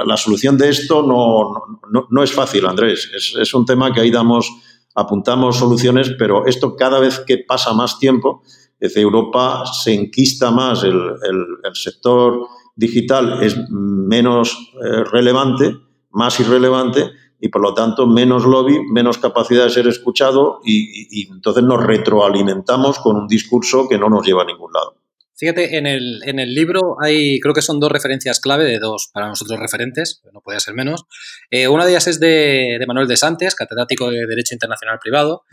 la 0.04 0.16
solución 0.16 0.58
de 0.58 0.68
esto 0.68 1.02
no, 1.02 2.22
es 2.22 2.32
fácil, 2.32 2.66
Andrés. 2.66 3.08
Es, 3.38 3.54
un 3.54 3.64
tema 3.64 3.92
que 3.92 4.00
ahí 4.00 4.10
damos, 4.10 4.50
apuntamos 4.94 5.56
soluciones, 5.56 6.12
pero 6.18 6.46
esto 6.46 6.74
cada 6.74 6.98
vez 6.98 7.20
que 7.20 7.38
pasa 7.38 7.72
más 7.72 7.98
tiempo, 8.00 8.42
desde 8.80 9.00
Europa 9.00 9.64
se 9.66 9.94
enquista 9.94 10.50
más 10.50 10.82
el, 10.82 10.96
el 10.96 11.74
sector 11.74 12.48
digital, 12.74 13.42
es 13.42 13.56
menos 13.70 14.72
relevante, 15.12 15.76
más 16.10 16.40
irrelevante, 16.40 17.10
y 17.40 17.48
por 17.48 17.62
lo 17.62 17.74
tanto 17.74 18.06
menos 18.06 18.44
lobby, 18.44 18.80
menos 18.90 19.18
capacidad 19.18 19.64
de 19.64 19.70
ser 19.70 19.86
escuchado 19.86 20.60
y, 20.64 21.28
entonces 21.32 21.64
nos 21.64 21.82
retroalimentamos 21.82 22.98
con 22.98 23.16
un 23.16 23.26
discurso 23.26 23.88
que 23.88 23.98
no 23.98 24.08
nos 24.10 24.26
lleva 24.26 24.42
a 24.42 24.46
ningún 24.46 24.72
lado. 24.72 24.99
Fíjate, 25.40 25.78
en 25.78 25.86
el, 25.86 26.20
en 26.26 26.38
el 26.38 26.52
libro 26.52 26.96
hay, 27.02 27.40
creo 27.40 27.54
que 27.54 27.62
son 27.62 27.80
dos 27.80 27.90
referencias 27.90 28.40
clave 28.40 28.66
de 28.66 28.78
dos 28.78 29.08
para 29.10 29.26
nosotros 29.26 29.58
referentes, 29.58 30.20
no 30.34 30.42
podía 30.42 30.60
ser 30.60 30.74
menos. 30.74 31.04
Eh, 31.50 31.66
una 31.66 31.86
de 31.86 31.92
ellas 31.92 32.08
es 32.08 32.20
de, 32.20 32.78
Manuel 32.86 33.08
de 33.08 33.16
Santes, 33.16 33.54
catedrático 33.54 34.10
de 34.10 34.26
Derecho 34.26 34.54
Internacional 34.54 34.98
Privado, 35.00 35.44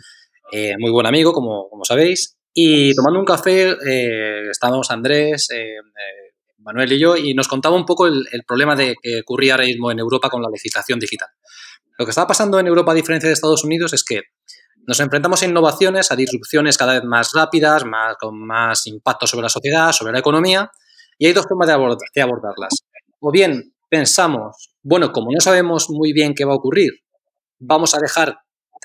eh, 0.52 0.76
muy 0.78 0.92
buen 0.92 1.06
amigo, 1.06 1.32
como, 1.32 1.70
como, 1.70 1.86
sabéis. 1.86 2.38
Y 2.54 2.94
tomando 2.96 3.18
un 3.18 3.26
café, 3.26 3.78
eh, 3.88 4.50
estábamos 4.52 4.92
Andrés, 4.92 5.48
Manuel 6.58 6.92
y 6.92 7.00
yo, 7.00 7.16
y 7.16 7.34
nos 7.34 7.48
contaba 7.48 7.78
un 7.78 7.86
poco 7.86 8.08
el, 8.08 8.28
el 8.34 8.44
problema 8.44 8.76
de 8.76 8.94
que 9.02 9.22
ocurría 9.22 9.54
ahora 9.54 9.68
mismo 9.68 9.90
en 9.90 10.00
Europa 10.00 10.30
con 10.30 10.42
la 10.42 10.50
legislación 10.50 11.00
digital. 11.00 11.30
Lo 11.98 12.06
que 12.06 12.10
está 12.10 12.28
pasando 12.28 12.60
en 12.60 12.68
Europa, 12.68 12.92
a 12.92 12.96
diferencia 12.96 13.30
de 13.30 13.34
Estados 13.34 13.64
Unidos, 13.64 13.94
es 13.94 14.04
que 14.04 14.24
nos 14.88 15.02
enfrentamos 15.02 15.42
a 15.42 15.46
innovaciones, 15.46 16.12
a 16.12 16.16
disrupciones 16.16 16.78
cada 16.78 16.94
vez 16.94 17.04
más 17.04 17.32
rápidas, 17.34 17.84
más, 17.84 18.16
con 18.18 18.40
más 18.40 18.88
impacto 18.88 19.28
sobre 19.28 19.44
la 19.44 19.50
sociedad, 19.50 19.92
sobre 19.92 20.14
la 20.14 20.20
economía, 20.20 20.72
y 21.20 21.28
hay 21.28 21.34
dos 21.34 21.46
formas 21.46 21.68
de, 21.68 22.22
abordarlas. 22.22 22.74
O 23.20 23.30
bien 23.30 23.74
pensamos, 23.90 24.70
bueno, 24.82 25.12
como 25.12 25.32
no 25.32 25.42
sabemos 25.42 25.90
muy 25.90 26.14
bien 26.14 26.34
qué 26.34 26.46
va 26.46 26.54
a 26.54 26.58
ocurrir, 26.58 26.94
vamos 27.60 27.94
a 27.96 28.00
dejar 28.00 28.38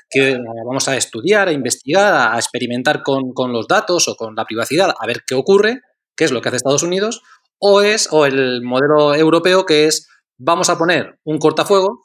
que 0.09 0.37
vamos 0.67 0.87
a 0.89 0.97
estudiar, 0.97 1.47
a 1.47 1.53
investigar, 1.53 2.33
a 2.33 2.35
experimentar 2.35 3.01
con, 3.01 3.31
con, 3.31 3.53
los 3.53 3.67
datos 3.67 4.07
o 4.09 4.15
con 4.15 4.35
la 4.35 4.45
privacidad, 4.45 4.93
a 4.99 5.07
ver 5.07 5.23
qué 5.25 5.35
ocurre, 5.35 5.79
qué 6.17 6.25
es 6.25 6.31
lo 6.31 6.41
que 6.41 6.49
hace 6.49 6.57
Estados 6.57 6.83
Unidos, 6.83 7.21
o 7.59 7.81
es, 7.81 8.09
o 8.11 8.25
el 8.25 8.61
modelo 8.61 9.15
europeo 9.15 9.65
que 9.65 9.85
es, 9.85 10.09
vamos 10.37 10.69
a 10.69 10.77
poner 10.77 11.17
un 11.23 11.39
cortafuego 11.39 12.01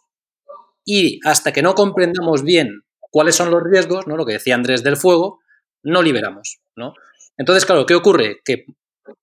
y 0.85 1.19
hasta 1.27 1.53
que 1.53 1.63
no 1.63 1.75
comprendamos 1.75 2.45
bien 2.45 2.85
cuáles 3.11 3.37
son 3.37 3.51
los 3.51 3.63
riesgos, 3.63 4.07
¿no? 4.07 4.17
lo 4.17 4.27
que 4.27 4.35
decía 4.35 4.55
Andrés 4.55 4.83
del 4.83 4.97
fuego, 4.97 5.41
no 5.83 6.03
liberamos. 6.03 6.61
¿no? 6.77 6.95
Entonces, 7.37 7.65
claro, 7.65 7.87
¿qué 7.87 7.95
ocurre? 7.95 8.41
Que 8.45 8.67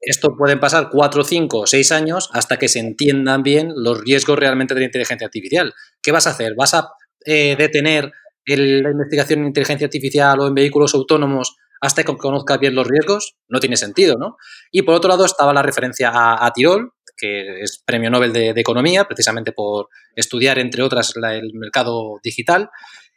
esto 0.01 0.35
pueden 0.35 0.59
pasar 0.59 0.89
cuatro, 0.91 1.23
cinco 1.23 1.67
seis 1.67 1.91
años 1.91 2.29
hasta 2.33 2.57
que 2.57 2.67
se 2.67 2.79
entiendan 2.79 3.43
bien 3.43 3.71
los 3.75 4.01
riesgos 4.01 4.39
realmente 4.39 4.73
de 4.73 4.81
la 4.81 4.85
inteligencia 4.87 5.25
artificial. 5.25 5.73
¿Qué 6.01 6.11
vas 6.11 6.27
a 6.27 6.31
hacer? 6.31 6.55
¿Vas 6.55 6.73
a 6.73 6.89
eh, 7.25 7.55
detener 7.57 8.11
la 8.47 8.91
investigación 8.91 9.39
en 9.39 9.47
inteligencia 9.47 9.85
artificial 9.85 10.39
o 10.39 10.47
en 10.47 10.55
vehículos 10.55 10.93
autónomos 10.93 11.55
hasta 11.81 12.03
que 12.03 12.15
conozcas 12.17 12.59
bien 12.59 12.75
los 12.75 12.87
riesgos? 12.87 13.35
No 13.47 13.59
tiene 13.59 13.77
sentido, 13.77 14.17
¿no? 14.17 14.37
Y 14.71 14.83
por 14.83 14.95
otro 14.95 15.09
lado 15.09 15.25
estaba 15.25 15.53
la 15.53 15.61
referencia 15.61 16.11
a 16.13 16.51
Tirol, 16.53 16.93
que 17.17 17.61
es 17.61 17.81
premio 17.85 18.09
Nobel 18.09 18.33
de, 18.33 18.49
Economía, 18.49 19.05
precisamente 19.05 19.51
por 19.51 19.89
estudiar, 20.15 20.59
entre 20.59 20.83
otras, 20.83 21.13
el 21.15 21.51
mercado 21.53 22.19
digital. 22.23 22.69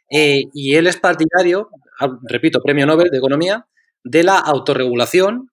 Eh, 0.09 0.43
y 0.53 0.75
él 0.75 0.87
es 0.87 0.97
partidario, 0.97 1.69
ah, 1.99 2.09
repito, 2.23 2.61
premio 2.61 2.85
Nobel 2.85 3.09
de 3.11 3.17
Economía, 3.17 3.67
de 4.03 4.23
la 4.23 4.37
autorregulación, 4.39 5.51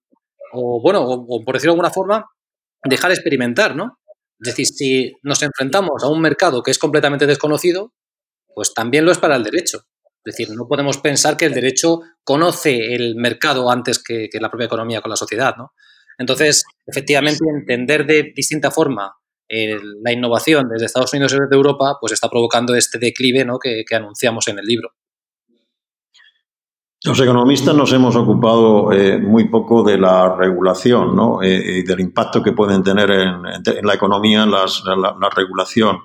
o 0.53 0.81
bueno, 0.81 1.03
o, 1.05 1.45
por 1.45 1.55
decirlo 1.55 1.73
de 1.73 1.77
alguna 1.77 1.91
forma, 1.91 2.27
dejar 2.85 3.11
experimentar, 3.13 3.77
¿no? 3.77 3.99
Es 4.41 4.49
decir, 4.49 4.67
si 4.67 5.13
nos 5.23 5.43
enfrentamos 5.43 6.03
a 6.05 6.09
un 6.09 6.21
mercado 6.21 6.63
que 6.63 6.71
es 6.71 6.79
completamente 6.79 7.27
desconocido, 7.27 7.93
pues 8.55 8.73
también 8.75 9.05
lo 9.05 9.13
es 9.13 9.19
para 9.19 9.37
el 9.37 9.45
derecho. 9.45 9.79
Es 10.25 10.37
decir, 10.37 10.51
no 10.57 10.67
podemos 10.69 10.99
pensar 10.99 11.37
que 11.37 11.47
el 11.47 11.55
derecho 11.55 12.01
conoce 12.25 12.95
el 12.95 13.17
mercado 13.17 13.71
antes 13.71 14.03
que, 14.03 14.29
que 14.31 14.41
la 14.41 14.51
propia 14.51 14.67
economía 14.67 15.01
con 15.01 15.11
la 15.11 15.17
sociedad, 15.17 15.57
¿no? 15.57 15.73
Entonces, 16.19 16.65
efectivamente, 16.87 17.45
entender 17.49 18.07
de 18.07 18.33
distinta 18.35 18.71
forma 18.71 19.15
la 19.49 20.13
innovación 20.13 20.69
desde 20.69 20.87
Estados 20.87 21.13
Unidos 21.13 21.33
y 21.33 21.41
desde 21.41 21.55
Europa, 21.55 21.99
pues 22.01 22.13
está 22.13 22.29
provocando 22.29 22.75
este 22.75 22.99
declive 22.99 23.45
¿no? 23.45 23.59
que, 23.59 23.85
anunciamos 23.95 24.49
en 24.49 24.59
el 24.59 24.65
libro. 24.65 24.91
Los 27.05 27.21
economistas 27.21 27.75
nos 27.75 27.93
hemos 27.93 28.17
ocupado 28.17 28.91
eh, 28.93 29.19
muy 29.19 29.49
poco 29.49 29.85
de 29.85 29.97
la 29.97 30.35
regulación 30.35 31.15
¿no? 31.15 31.41
Eh, 31.41 31.79
y 31.79 31.83
del 31.83 32.01
impacto 32.01 32.43
que 32.43 32.53
pueden 32.53 32.83
tener 32.83 33.11
en, 33.11 33.43
la 33.83 33.95
economía 33.95 34.45
la, 34.45 35.31
regulación. 35.35 35.99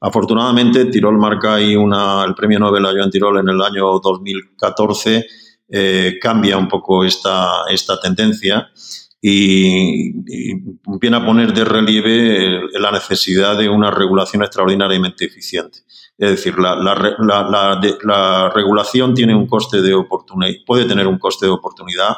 Afortunadamente, 0.00 0.86
Tirol 0.86 1.16
marca 1.16 1.54
ahí 1.54 1.74
una, 1.74 2.24
el 2.24 2.34
premio 2.34 2.58
Nobel 2.58 2.84
a 2.84 2.90
Joan 2.90 3.10
Tirol 3.10 3.38
en 3.38 3.48
el 3.48 3.62
año 3.62 3.98
2014 4.00 5.26
eh, 5.68 6.18
cambia 6.20 6.58
un 6.58 6.68
poco 6.68 7.02
esta, 7.02 7.64
esta 7.70 7.98
tendencia 7.98 8.68
y, 9.24 10.12
viene 11.00 11.16
a 11.16 11.24
poner 11.24 11.54
de 11.54 11.64
relieve 11.64 12.60
la 12.72 12.90
necesidad 12.90 13.56
de 13.56 13.68
una 13.68 13.90
regulación 13.92 14.42
extraordinariamente 14.42 15.24
eficiente. 15.24 15.78
Es 16.18 16.30
decir, 16.30 16.58
la, 16.58 16.74
la, 16.76 18.52
regulación 18.54 19.14
tiene 19.14 19.34
un 19.34 19.46
coste 19.46 19.80
de 19.80 19.94
oportunidad, 19.94 20.52
puede 20.66 20.84
tener 20.86 21.06
un 21.06 21.18
coste 21.18 21.46
de 21.46 21.52
oportunidad 21.52 22.14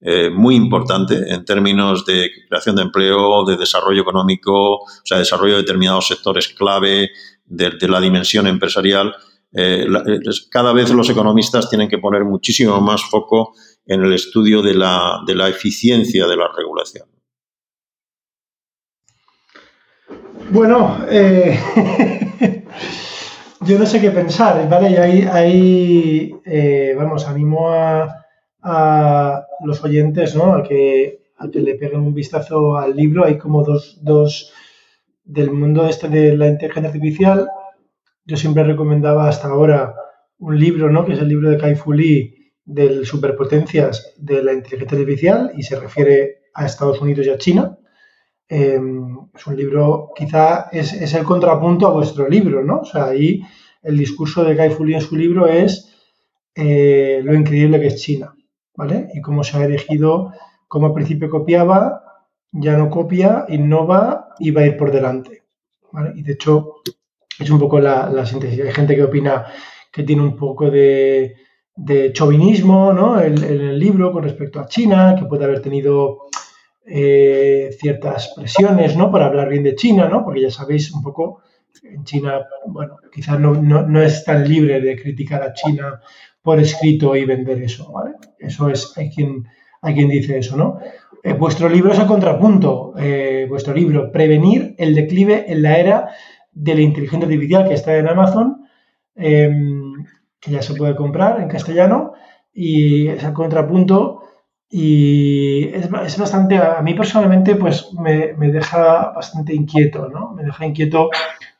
eh, 0.00 0.30
muy 0.30 0.54
importante 0.54 1.14
en 1.32 1.44
términos 1.44 2.04
de 2.04 2.30
creación 2.48 2.76
de 2.76 2.82
empleo, 2.82 3.44
de 3.44 3.56
desarrollo 3.56 4.02
económico, 4.02 4.80
o 4.80 4.86
sea, 5.04 5.18
desarrollo 5.18 5.54
de 5.54 5.62
determinados 5.62 6.08
sectores 6.08 6.48
clave, 6.48 7.10
de, 7.46 7.88
la 7.88 8.00
dimensión 8.00 8.46
empresarial. 8.46 9.14
Eh, 9.54 9.86
cada 10.50 10.72
vez 10.72 10.90
los 10.90 11.08
economistas 11.08 11.70
tienen 11.70 11.88
que 11.88 11.98
poner 11.98 12.24
muchísimo 12.24 12.80
más 12.80 13.02
foco 13.04 13.54
en 13.86 14.02
el 14.02 14.12
estudio 14.12 14.62
de 14.62 14.74
la, 14.74 15.20
de 15.26 15.34
la 15.34 15.48
eficiencia 15.48 16.26
de 16.26 16.36
la 16.36 16.48
regulación. 16.56 17.12
Bueno, 20.50 20.98
eh, 21.08 21.58
yo 23.62 23.78
no 23.78 23.86
sé 23.86 24.00
qué 24.00 24.10
pensar, 24.10 24.68
¿vale? 24.68 24.90
Y 24.90 24.96
ahí, 24.96 26.34
eh, 26.44 26.94
vamos, 26.96 27.26
animo 27.26 27.70
a, 27.70 28.18
los 29.64 29.82
oyentes, 29.82 30.36
¿no? 30.36 30.54
A 30.54 30.62
que, 30.62 31.22
a 31.38 31.48
que 31.48 31.60
le 31.60 31.74
peguen 31.76 32.00
un 32.00 32.14
vistazo 32.14 32.76
al 32.76 32.94
libro. 32.94 33.24
Hay 33.24 33.38
como 33.38 33.64
dos, 33.64 33.98
dos 34.02 34.52
del 35.24 35.50
mundo 35.52 35.86
este 35.86 36.08
de 36.08 36.36
la 36.36 36.48
inteligencia 36.48 36.90
artificial. 36.90 37.48
Yo 38.26 38.36
siempre 38.36 38.62
recomendaba 38.64 39.28
hasta 39.28 39.48
ahora 39.48 39.94
un 40.38 40.58
libro, 40.58 40.90
¿no? 40.90 41.06
Que 41.06 41.14
es 41.14 41.18
el 41.18 41.28
libro 41.28 41.48
de 41.48 41.56
Kai 41.56 41.76
Fu 41.76 41.92
Lee, 41.92 42.41
del 42.64 43.06
superpotencias 43.06 44.14
de 44.16 44.42
la 44.42 44.52
inteligencia 44.52 44.98
artificial 44.98 45.52
y 45.56 45.62
se 45.62 45.78
refiere 45.78 46.42
a 46.54 46.66
Estados 46.66 47.00
Unidos 47.00 47.26
y 47.26 47.30
a 47.30 47.38
China. 47.38 47.78
Em, 48.48 49.18
es 49.34 49.46
un 49.46 49.56
libro, 49.56 50.10
quizá 50.14 50.68
es, 50.72 51.14
el 51.14 51.24
contrapunto 51.24 51.86
a 51.86 51.92
vuestro 51.92 52.28
libro, 52.28 52.62
¿no? 52.62 52.80
O 52.80 52.84
sea, 52.84 53.06
ahí 53.06 53.42
el 53.82 53.96
discurso 53.96 54.44
de 54.44 54.54
Guy 54.54 54.70
Fu 54.70 54.84
en 54.84 55.00
su 55.00 55.16
libro 55.16 55.46
es 55.46 55.92
eh, 56.54 57.20
lo 57.24 57.34
increíble 57.34 57.80
que 57.80 57.86
es 57.88 58.02
China, 58.02 58.34
¿vale? 58.76 59.08
Y 59.14 59.20
cómo 59.20 59.42
se 59.42 59.56
ha 59.56 59.64
elegido, 59.64 60.32
cómo 60.68 60.88
al 60.88 60.94
principio 60.94 61.30
copiaba, 61.30 62.02
ya 62.52 62.76
no 62.76 62.90
copia, 62.90 63.46
innova 63.48 64.34
y 64.38 64.50
va 64.50 64.62
a 64.62 64.66
ir 64.66 64.76
por 64.76 64.92
delante, 64.92 65.44
¿vale? 65.90 66.12
Y 66.14 66.22
de 66.22 66.34
hecho, 66.34 66.74
es 67.38 67.50
un 67.50 67.58
poco 67.58 67.80
la, 67.80 68.10
la 68.10 68.26
síntesis. 68.26 68.60
Hay 68.60 68.72
gente 68.72 68.94
que 68.94 69.02
opina 69.02 69.46
que 69.90 70.02
tiene 70.02 70.22
un 70.22 70.36
poco 70.36 70.70
de 70.70 71.34
de 71.76 72.12
chauvinismo 72.12 72.92
¿no? 72.92 73.20
en, 73.20 73.42
el 73.42 73.78
libro 73.78 74.12
con 74.12 74.24
respecto 74.24 74.60
a 74.60 74.66
China, 74.66 75.16
que 75.18 75.24
puede 75.24 75.44
haber 75.44 75.62
tenido 75.62 76.26
eh, 76.84 77.70
ciertas 77.80 78.32
presiones 78.36 78.96
¿no? 78.96 79.10
para 79.10 79.26
hablar 79.26 79.48
bien 79.48 79.62
de 79.62 79.74
China, 79.74 80.08
¿no? 80.08 80.24
porque 80.24 80.42
ya 80.42 80.50
sabéis 80.50 80.92
un 80.92 81.02
poco, 81.02 81.42
en 81.82 82.04
China, 82.04 82.46
bueno, 82.66 82.96
quizás 83.12 83.40
no, 83.40 84.02
es 84.02 84.24
tan 84.24 84.48
libre 84.48 84.80
de 84.80 85.00
criticar 85.00 85.42
a 85.42 85.52
China 85.52 86.00
por 86.42 86.60
escrito 86.60 87.16
y 87.16 87.24
vender 87.24 87.62
eso, 87.62 87.90
¿vale? 87.92 88.14
Eso 88.38 88.68
es, 88.68 88.92
hay 88.96 89.10
quien, 89.10 89.46
hay 89.80 89.94
quien 89.94 90.08
dice 90.08 90.38
eso, 90.38 90.56
¿no? 90.56 90.80
Eh, 91.22 91.32
vuestro 91.34 91.68
libro 91.68 91.92
es 91.92 91.98
el 91.98 92.06
contrapunto, 92.06 92.94
eh, 92.98 93.46
vuestro 93.48 93.74
libro, 93.74 94.10
Prevenir 94.10 94.74
el 94.76 94.94
declive 94.94 95.44
en 95.48 95.62
la 95.62 95.78
era 95.78 96.08
de 96.52 96.74
la 96.74 96.80
inteligencia 96.80 97.26
artificial 97.26 97.68
que 97.68 97.74
está 97.74 97.96
en 97.96 98.08
Amazon. 98.08 98.66
Em, 99.14 99.81
que 100.42 100.50
ya 100.50 100.60
se 100.60 100.74
puede 100.74 100.96
comprar 100.96 101.40
en 101.40 101.48
castellano 101.48 102.14
y 102.52 103.06
es 103.06 103.22
el 103.22 103.32
contrapunto 103.32 104.24
y 104.68 105.68
es, 105.68 105.84
es, 105.84 106.18
bastante, 106.18 106.56
a 106.58 106.82
mí 106.82 106.94
personalmente 106.94 107.54
pues 107.54 107.92
me, 107.92 108.32
me, 108.34 108.50
deja 108.50 109.12
bastante 109.12 109.54
inquieto, 109.54 110.08
¿no? 110.08 110.32
Me 110.32 110.42
deja 110.44 110.66
inquieto, 110.66 111.10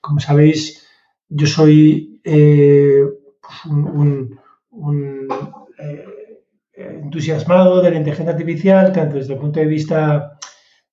como 0.00 0.18
sabéis, 0.18 0.88
yo 1.28 1.46
soy 1.46 2.20
eh, 2.24 3.04
pues, 3.40 3.66
un, 3.66 4.40
un, 4.70 5.28
eh, 5.78 6.04
entusiasmado 6.74 7.82
de 7.82 7.90
la 7.90 7.98
inteligencia 7.98 8.32
artificial, 8.32 8.92
tanto 8.92 9.16
desde 9.16 9.34
el 9.34 9.38
punto 9.38 9.60
de 9.60 9.66
vista 9.66 10.38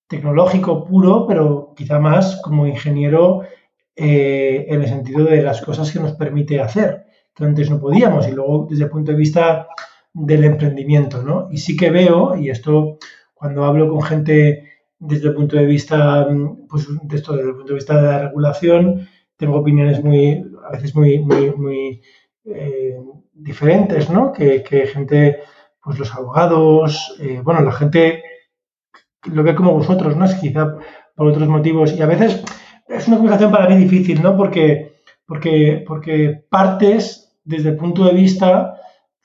tecnológico 0.08 0.84
puro, 0.86 1.26
pero 1.26 1.74
quizá 1.76 2.00
más 2.00 2.40
como 2.44 2.68
ingeniero 2.68 3.44
eh, 3.96 4.66
en 4.68 4.82
el 4.82 4.88
sentido 4.88 5.24
de 5.24 5.42
las 5.42 5.62
cosas 5.62 5.92
que 5.92 6.00
nos 6.00 6.12
permite 6.14 6.60
hacer 6.60 7.09
que 7.40 7.46
antes 7.46 7.70
no 7.70 7.80
podíamos, 7.80 8.28
y 8.28 8.32
luego 8.32 8.68
desde 8.70 8.84
el 8.84 8.90
punto 8.90 9.12
de 9.12 9.18
vista 9.18 9.68
del 10.14 10.44
emprendimiento, 10.44 11.24
¿no? 11.24 11.48
Y 11.50 11.58
sí 11.58 11.76
que 11.76 11.90
veo, 11.90 12.36
y 12.36 12.50
esto 12.50 12.98
cuando 13.34 13.64
hablo 13.64 13.90
con 13.90 14.02
gente 14.02 14.70
desde 15.00 15.30
el 15.30 15.34
punto 15.34 15.56
de 15.56 15.66
vista, 15.66 16.28
pues 16.70 16.88
de 17.04 17.16
esto, 17.16 17.34
desde 17.34 17.50
el 17.50 17.56
punto 17.56 17.70
de 17.70 17.80
vista 17.80 17.96
de 17.96 18.02
la 18.02 18.20
regulación, 18.24 19.08
tengo 19.38 19.58
opiniones 19.58 20.04
muy, 20.04 20.44
a 20.68 20.72
veces 20.72 20.94
muy, 20.94 21.20
muy, 21.20 21.52
muy 21.56 22.02
eh, 22.44 22.98
diferentes, 23.34 24.10
¿no? 24.10 24.34
Que, 24.34 24.62
gente, 24.94 25.40
pues 25.82 25.98
los 25.98 26.14
abogados, 26.14 27.16
eh, 27.22 27.40
bueno, 27.42 27.62
la 27.62 27.72
gente 27.72 28.24
lo 29.32 29.44
ve 29.44 29.56
como 29.56 29.74
vosotros, 29.74 30.18
¿no? 30.18 30.26
Es 30.26 30.36
quizá 30.36 30.76
por 31.16 31.28
otros 31.28 31.48
motivos, 31.48 31.94
y 31.94 32.02
a 32.02 32.06
veces 32.06 32.44
es 32.90 33.08
una 33.08 33.18
conversación 33.18 33.52
para 33.52 33.70
mí 33.70 33.78
difícil, 33.78 34.22
¿no? 34.22 34.36
Porque, 34.36 34.96
porque, 35.26 35.84
porque 35.88 36.44
partes 36.50 37.29
desde 37.50 37.70
el 37.70 37.78
punto 37.78 38.06
de 38.06 38.14
vista 38.14 38.76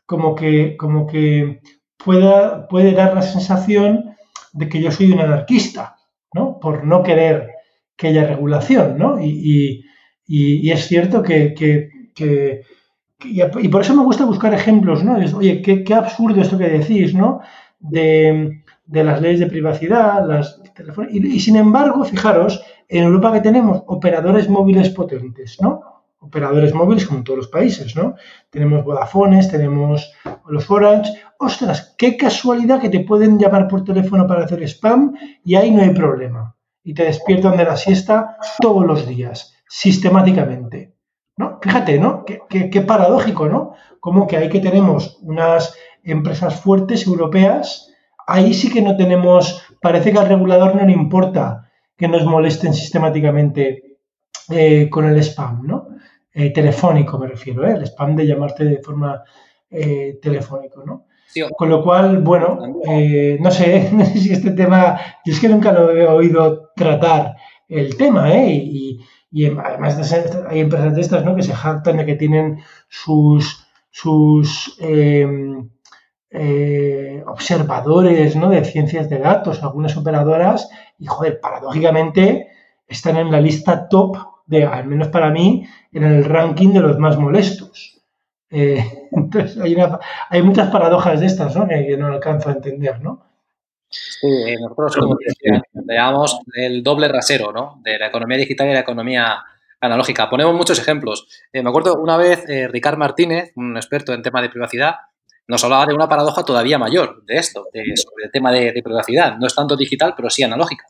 como 0.07 0.35
que, 0.35 0.77
como 0.79 1.07
que 1.07 1.61
pueda, 2.03 2.67
puede 2.69 2.93
dar 2.93 3.15
la 3.15 3.23
sensación 3.23 4.17
de 4.53 4.69
que 4.69 4.81
yo 4.81 4.91
soy 4.91 5.13
un 5.13 5.21
anarquista, 5.21 5.97
¿no? 6.33 6.59
Por 6.59 6.85
no 6.87 7.03
querer 7.03 7.51
que 7.97 8.09
haya 8.09 8.27
regulación, 8.27 8.99
¿no? 8.99 9.21
Y, 9.21 9.85
es 10.27 10.87
cierto 10.89 11.23
que, 11.23 11.55
y, 13.25 13.69
por 13.69 13.83
eso 13.83 13.95
me 13.95 14.05
gusta 14.05 14.25
buscar 14.25 14.55
ejemplos, 14.55 15.05
¿no? 15.05 15.17
oye, 15.37 15.61
qué, 15.61 15.95
absurdo 15.95 16.41
esto 16.41 16.57
que 16.57 16.79
decís, 16.79 17.15
¿no? 17.15 17.41
De, 17.79 18.63
las 18.87 19.21
leyes 19.21 19.41
de 19.41 19.47
privacidad, 19.47 20.27
las 20.27 20.63
y, 21.11 21.37
y 21.37 21.41
sin 21.41 21.57
embargo, 21.57 22.05
fijaros, 22.05 22.63
en 22.89 23.05
Europa 23.05 23.35
que 23.35 23.41
tenemos 23.43 23.83
operadores 23.87 24.49
móviles 24.49 24.89
potentes, 24.91 25.59
¿no? 25.61 25.94
Operadores 26.25 26.75
móviles 26.75 27.07
como 27.07 27.19
en 27.19 27.25
todos 27.25 27.39
los 27.39 27.49
países, 27.49 27.95
¿no? 27.95 28.15
Tenemos 28.51 28.85
Vodafones, 28.85 29.51
tenemos 29.51 30.13
los 30.49 30.71
Orange. 30.71 31.13
Ostras, 31.39 31.95
qué 31.99 32.17
casualidad 32.17 32.81
que 32.81 32.89
te 32.89 33.01
pueden 33.01 33.39
llamar 33.39 33.69
por 33.69 33.85
teléfono 33.85 34.27
para 34.27 34.45
hacer 34.45 34.63
spam 34.63 35.15
y 35.45 35.55
ahí 35.55 35.71
no 35.71 35.83
hay 35.83 35.91
problema. 35.91 36.57
Y 36.83 36.95
te 36.95 37.05
despiertan 37.05 37.57
de 37.57 37.65
la 37.65 37.77
siesta 37.77 38.37
todos 38.59 38.85
los 38.87 39.07
días, 39.07 39.55
sistemáticamente. 39.69 40.95
¿No? 41.37 41.59
Fíjate, 41.61 41.99
¿no? 41.99 42.25
Qué, 42.25 42.81
paradójico, 42.83 43.49
¿no? 43.49 43.75
Como 43.99 44.27
que 44.27 44.37
ahí 44.37 44.49
que 44.49 44.61
tenemos 44.61 45.19
unas 45.23 45.75
empresas 46.05 46.61
fuertes 46.61 47.07
europeas, 47.07 47.91
ahí 48.27 48.55
sí 48.55 48.73
que 48.73 48.83
no 48.83 48.97
tenemos, 48.97 49.63
parece 49.81 50.13
que 50.13 50.19
al 50.19 50.29
regulador 50.29 50.77
no 50.77 50.87
le 50.87 50.93
importa 50.93 51.71
que 51.97 52.07
nos 52.07 52.25
molesten 52.25 52.73
sistemáticamente 52.73 53.99
eh, 54.51 54.89
con 54.91 55.07
el 55.07 55.19
spam, 55.19 55.67
¿no? 55.67 55.89
Eh, 56.37 56.53
telefónico, 56.53 57.17
me 57.17 57.29
refiero, 57.29 57.65
¿eh? 57.65 57.75
el 57.75 57.85
spam 57.85 58.17
de 58.17 58.27
llamarte 58.27 58.65
de 58.65 58.79
forma 58.79 59.23
eh, 59.71 60.19
telefónico, 60.21 60.83
¿no? 60.85 61.07
Con 61.57 61.69
lo 61.69 61.81
cual, 61.81 62.23
bueno, 62.23 62.59
eh, 62.89 63.39
no, 63.41 63.53
sé, 63.53 63.91
no 63.93 64.05
sé 64.05 64.19
si 64.19 64.33
este 64.33 64.51
tema, 64.51 64.99
yo 65.25 65.33
es 65.33 65.39
que 65.39 65.49
nunca 65.49 65.71
lo 65.71 65.93
he 65.93 66.05
oído 66.09 66.73
tratar 66.75 67.37
el 67.69 67.97
tema, 67.97 68.35
¿eh? 68.35 68.53
Y, 68.53 69.01
además 69.57 70.13
hay 70.49 70.61
empresas 70.61 70.95
de 70.97 71.01
estas, 71.01 71.25
¿no? 71.25 71.37
Que 71.37 71.43
se 71.43 71.55
jactan 71.55 71.99
de 71.99 72.07
que 72.07 72.17
tienen 72.17 72.59
sus, 72.89 73.69
sus 73.91 74.77
em, 74.81 75.71
observadores, 77.27 78.35
¿no? 78.35 78.51
De 78.51 78.65
ciencias 78.65 79.09
de 79.09 79.19
datos, 79.19 79.63
algunas 79.63 79.97
operadoras, 79.97 80.69
y 80.99 81.07
joder, 81.07 81.39
paradójicamente 81.41 82.49
están 82.89 83.19
en 83.19 83.31
la 83.31 83.41
lista 83.41 83.89
top 83.89 84.34
de, 84.47 84.65
al 84.65 84.87
menos 84.87 85.09
para 85.09 85.31
mí, 85.31 85.67
en 85.93 86.05
el 86.05 86.25
ranking 86.25 86.73
de 86.73 86.81
los 86.81 86.99
más 86.99 87.19
molestos. 87.19 88.01
Eh, 88.51 88.85
entonces, 89.13 89.59
hay, 90.31 90.43
muchas 90.43 90.71
paradojas 90.71 91.21
de 91.21 91.27
estas, 91.27 91.55
¿no? 91.57 91.67
Que, 91.67 91.97
no 91.97 92.07
alcanzo 92.07 92.51
a 92.51 92.53
entender, 92.53 93.01
¿no? 93.01 93.27
Sí, 93.89 94.27
eh, 94.27 94.57
nosotros, 94.61 94.97
como 94.97 95.17
decía, 95.25 95.63
llamamos 95.89 96.41
el 96.57 96.83
doble 96.83 97.09
rasero, 97.09 97.53
¿no? 97.53 97.81
De 97.83 97.99
la 97.99 98.09
economía 98.09 98.39
digital 98.39 98.69
y 98.69 98.73
la 98.73 98.81
economía 98.81 99.43
analógica. 99.81 100.29
Ponemos 100.29 100.55
muchos 100.55 100.79
ejemplos. 100.79 101.29
Eh, 101.53 101.63
me 101.63 101.69
acuerdo 101.69 101.97
una 102.01 102.17
vez, 102.17 102.45
Ricard 102.71 102.99
Martínez, 102.99 103.53
un 103.57 103.77
experto 103.77 104.13
en 104.13 104.23
tema 104.23 104.43
de 104.43 104.49
privacidad, 104.49 104.97
nos 105.47 105.63
hablaba 105.63 105.87
de 105.87 105.95
una 105.95 106.09
paradoja 106.09 106.43
todavía 106.43 106.79
mayor 106.79 107.23
de 107.27 107.37
esto, 107.37 107.65
sobre 107.65 108.25
el 108.25 108.31
tema 108.33 108.51
de, 108.51 108.81
privacidad. 108.83 109.37
No 109.37 109.47
es 109.47 109.55
tanto 109.55 109.77
digital, 109.77 110.15
pero 110.17 110.31
sí 110.31 110.43
analógica. 110.43 110.85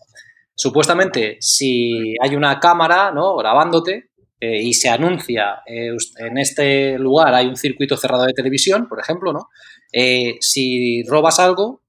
Supuestamente, 0.55 1.37
si 1.41 2.15
hay 2.21 2.37
una 2.37 2.61
cámara 2.61 3.11
¿no? 3.11 3.37
grabándote 3.37 4.11
eh, 4.41 4.63
y 4.63 4.75
se 4.75 4.89
anuncia 4.89 5.63
eh, 5.67 5.91
en 6.19 6.39
este 6.39 6.99
lugar 6.99 7.35
hay 7.35 7.47
un 7.47 7.57
circuito 7.57 7.97
cerrado 7.97 8.25
de 8.25 8.33
televisión, 8.33 8.89
por 8.89 9.01
ejemplo, 9.01 9.33
¿no? 9.33 9.49
Eh, 9.93 10.37
si 10.41 11.03
robas 11.05 11.41
algo, 11.41 11.83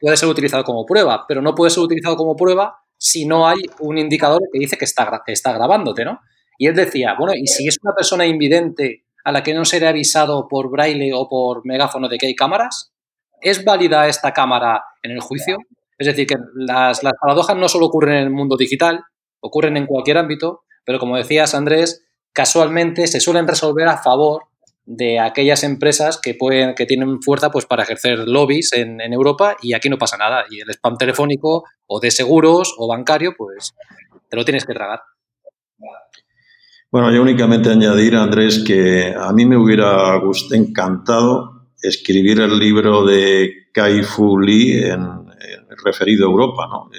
puede 0.00 0.16
ser 0.16 0.28
utilizado 0.28 0.64
como 0.64 0.84
prueba, 0.84 1.24
pero 1.26 1.40
no 1.40 1.54
puede 1.54 1.70
ser 1.70 1.82
utilizado 1.82 2.16
como 2.16 2.36
prueba 2.36 2.78
si 2.96 3.24
no 3.24 3.46
hay 3.46 3.58
un 3.80 3.96
indicador 3.96 4.40
que 4.52 4.58
dice 4.58 4.76
que 4.76 4.84
está, 4.84 5.22
que 5.24 5.32
está 5.32 5.52
grabándote, 5.52 6.04
¿no? 6.04 6.20
Y 6.58 6.66
él 6.66 6.74
decía, 6.74 7.14
bueno, 7.18 7.32
y 7.34 7.46
si 7.46 7.68
es 7.68 7.78
una 7.82 7.94
persona 7.94 8.26
invidente 8.26 9.04
a 9.24 9.32
la 9.32 9.42
que 9.42 9.54
no 9.54 9.64
se 9.64 9.78
le 9.78 9.86
ha 9.86 9.90
avisado 9.90 10.48
por 10.48 10.70
braille 10.70 11.12
o 11.14 11.28
por 11.28 11.64
megáfono 11.64 12.08
de 12.08 12.18
que 12.18 12.26
hay 12.26 12.34
cámaras, 12.34 12.92
¿es 13.40 13.64
válida 13.64 14.08
esta 14.08 14.32
cámara 14.32 14.82
en 15.02 15.12
el 15.12 15.20
juicio? 15.20 15.58
Es 15.98 16.06
decir, 16.06 16.26
que 16.26 16.36
las, 16.54 17.00
paradojas 17.20 17.56
no 17.56 17.68
solo 17.68 17.86
ocurren 17.86 18.16
en 18.16 18.24
el 18.24 18.30
mundo 18.30 18.56
digital, 18.56 19.04
ocurren 19.40 19.76
en 19.76 19.86
cualquier 19.86 20.18
ámbito, 20.18 20.62
pero 20.84 20.98
como 20.98 21.16
decías, 21.16 21.54
Andrés, 21.54 22.04
casualmente 22.32 23.06
se 23.06 23.20
suelen 23.20 23.48
resolver 23.48 23.88
a 23.88 23.98
favor 23.98 24.44
de 24.84 25.18
aquellas 25.18 25.64
empresas 25.64 26.18
que 26.18 26.34
pueden 26.34 26.74
que 26.74 26.86
tienen 26.86 27.20
fuerza 27.20 27.50
pues 27.50 27.66
para 27.66 27.82
ejercer 27.82 28.20
lobbies 28.26 28.72
en, 28.72 29.02
en, 29.02 29.12
Europa 29.12 29.54
y 29.60 29.74
aquí 29.74 29.90
no 29.90 29.98
pasa 29.98 30.16
nada 30.16 30.46
y 30.48 30.60
el 30.60 30.70
spam 30.70 30.96
telefónico 30.96 31.64
o 31.86 32.00
de 32.00 32.10
seguros 32.10 32.74
o 32.78 32.88
bancario 32.88 33.34
pues 33.36 33.74
te 34.30 34.36
lo 34.36 34.46
tienes 34.46 34.64
que 34.64 34.72
tragar. 34.72 35.00
Bueno, 36.90 37.12
yo 37.12 37.20
únicamente 37.20 37.70
añadir, 37.70 38.16
Andrés, 38.16 38.64
que 38.66 39.14
a 39.14 39.30
mí 39.34 39.44
me 39.44 39.58
hubiera 39.58 40.18
encantado 40.52 41.68
escribir 41.82 42.40
el 42.40 42.58
libro 42.58 43.04
de 43.04 43.68
Kai 43.74 44.02
Fu 44.02 44.38
Lee 44.38 44.84
en, 44.84 45.17
referido 45.84 46.26
a 46.26 46.30
Europa, 46.30 46.68
¿no? 46.70 46.90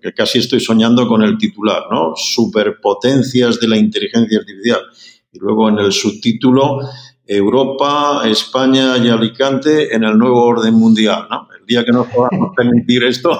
que 0.00 0.12
casi 0.12 0.38
estoy 0.38 0.60
soñando 0.60 1.06
con 1.06 1.22
el 1.22 1.38
titular, 1.38 1.84
¿no? 1.90 2.12
Superpotencias 2.16 3.60
de 3.60 3.68
la 3.68 3.76
inteligencia 3.76 4.38
artificial. 4.38 4.80
Y 5.32 5.38
luego 5.38 5.68
en 5.68 5.78
el 5.78 5.92
subtítulo, 5.92 6.80
Europa, 7.26 8.22
España 8.24 8.96
y 8.98 9.08
Alicante 9.08 9.94
en 9.94 10.04
el 10.04 10.16
nuevo 10.16 10.44
orden 10.44 10.74
mundial, 10.74 11.26
¿no? 11.30 11.48
El 11.58 11.66
día 11.66 11.84
que 11.84 11.92
nos 11.92 12.06
podamos 12.06 12.52
permitir 12.56 13.04
esto, 13.04 13.36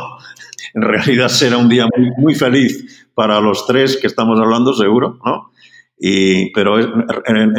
en 0.74 0.82
realidad 0.82 1.28
será 1.28 1.56
un 1.56 1.68
día 1.68 1.86
muy, 1.96 2.10
muy 2.18 2.34
feliz 2.34 3.08
para 3.14 3.40
los 3.40 3.66
tres 3.66 3.96
que 3.96 4.06
estamos 4.06 4.38
hablando, 4.38 4.74
seguro, 4.74 5.18
¿no? 5.24 5.52
Y, 5.98 6.52
pero 6.52 6.78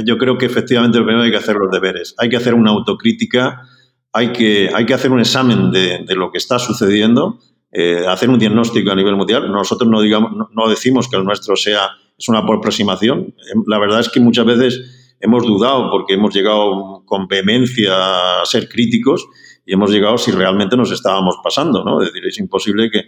yo 0.05 0.17
creo 0.17 0.37
que 0.37 0.45
efectivamente 0.45 0.99
primero 0.99 1.23
hay 1.23 1.31
que 1.31 1.37
hacer 1.37 1.55
los 1.55 1.71
deberes. 1.71 2.13
Hay 2.19 2.29
que 2.29 2.37
hacer 2.37 2.53
una 2.53 2.71
autocrítica, 2.71 3.63
hay 4.17 4.31
que, 4.31 4.71
hay 4.73 4.85
que 4.85 4.95
hacer 4.95 5.11
un 5.11 5.19
examen 5.19 5.69
de, 5.71 5.99
de 5.99 6.15
lo 6.15 6.31
que 6.31 6.39
está 6.39 6.57
sucediendo, 6.57 7.37
eh, 7.71 8.03
hacer 8.07 8.31
un 8.31 8.39
diagnóstico 8.39 8.91
a 8.91 8.95
nivel 8.95 9.15
mundial. 9.15 9.51
Nosotros 9.51 9.87
no, 9.87 10.01
digamos, 10.01 10.31
no, 10.51 10.67
decimos 10.67 11.07
que 11.07 11.17
el 11.17 11.23
nuestro 11.23 11.55
sea 11.55 11.91
es 12.17 12.27
una 12.27 12.39
aproximación. 12.39 13.35
La 13.67 13.77
verdad 13.77 13.99
es 13.99 14.09
que 14.09 14.19
muchas 14.19 14.47
veces 14.47 15.15
hemos 15.19 15.45
dudado 15.45 15.91
porque 15.91 16.15
hemos 16.15 16.33
llegado 16.33 17.03
con 17.05 17.27
vehemencia 17.27 18.41
a 18.41 18.45
ser 18.45 18.67
críticos 18.67 19.27
y 19.67 19.73
hemos 19.73 19.91
llegado 19.91 20.17
si 20.17 20.31
realmente 20.31 20.75
nos 20.75 20.91
estábamos 20.91 21.35
pasando, 21.43 21.83
¿no? 21.83 22.01
Es 22.01 22.07
decir, 22.07 22.25
es 22.27 22.39
imposible 22.39 22.89
que, 22.89 23.03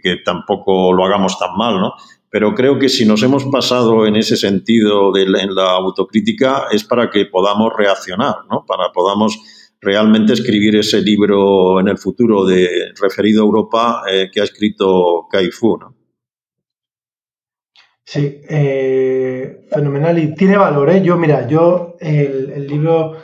que 0.00 0.18
tampoco 0.24 0.92
lo 0.92 1.04
hagamos 1.04 1.36
tan 1.36 1.56
mal, 1.56 1.80
¿no? 1.80 1.94
pero 2.34 2.52
creo 2.52 2.80
que 2.80 2.88
si 2.88 3.06
nos 3.06 3.22
hemos 3.22 3.44
pasado 3.44 4.06
en 4.06 4.16
ese 4.16 4.36
sentido 4.36 5.12
de 5.12 5.22
en 5.22 5.54
la 5.54 5.70
autocrítica 5.70 6.64
es 6.72 6.82
para 6.82 7.08
que 7.08 7.26
podamos 7.26 7.72
reaccionar, 7.78 8.38
¿no? 8.50 8.64
para 8.66 8.90
podamos 8.90 9.38
realmente 9.84 10.32
escribir 10.32 10.76
ese 10.76 11.00
libro 11.00 11.80
en 11.80 11.88
el 11.88 11.98
futuro 11.98 12.44
de 12.44 12.92
referido 13.00 13.42
a 13.42 13.46
Europa 13.46 14.02
eh, 14.10 14.30
que 14.32 14.40
ha 14.40 14.44
escrito 14.44 15.26
Kai 15.30 15.50
Fu. 15.50 15.76
¿no? 15.76 15.94
Sí, 18.04 18.40
eh, 18.48 19.66
fenomenal 19.70 20.18
y 20.18 20.34
tiene 20.34 20.56
valor. 20.56 20.90
¿eh? 20.90 21.02
Yo, 21.02 21.16
mira, 21.16 21.46
yo 21.46 21.96
el, 22.00 22.66
libro, 22.66 23.16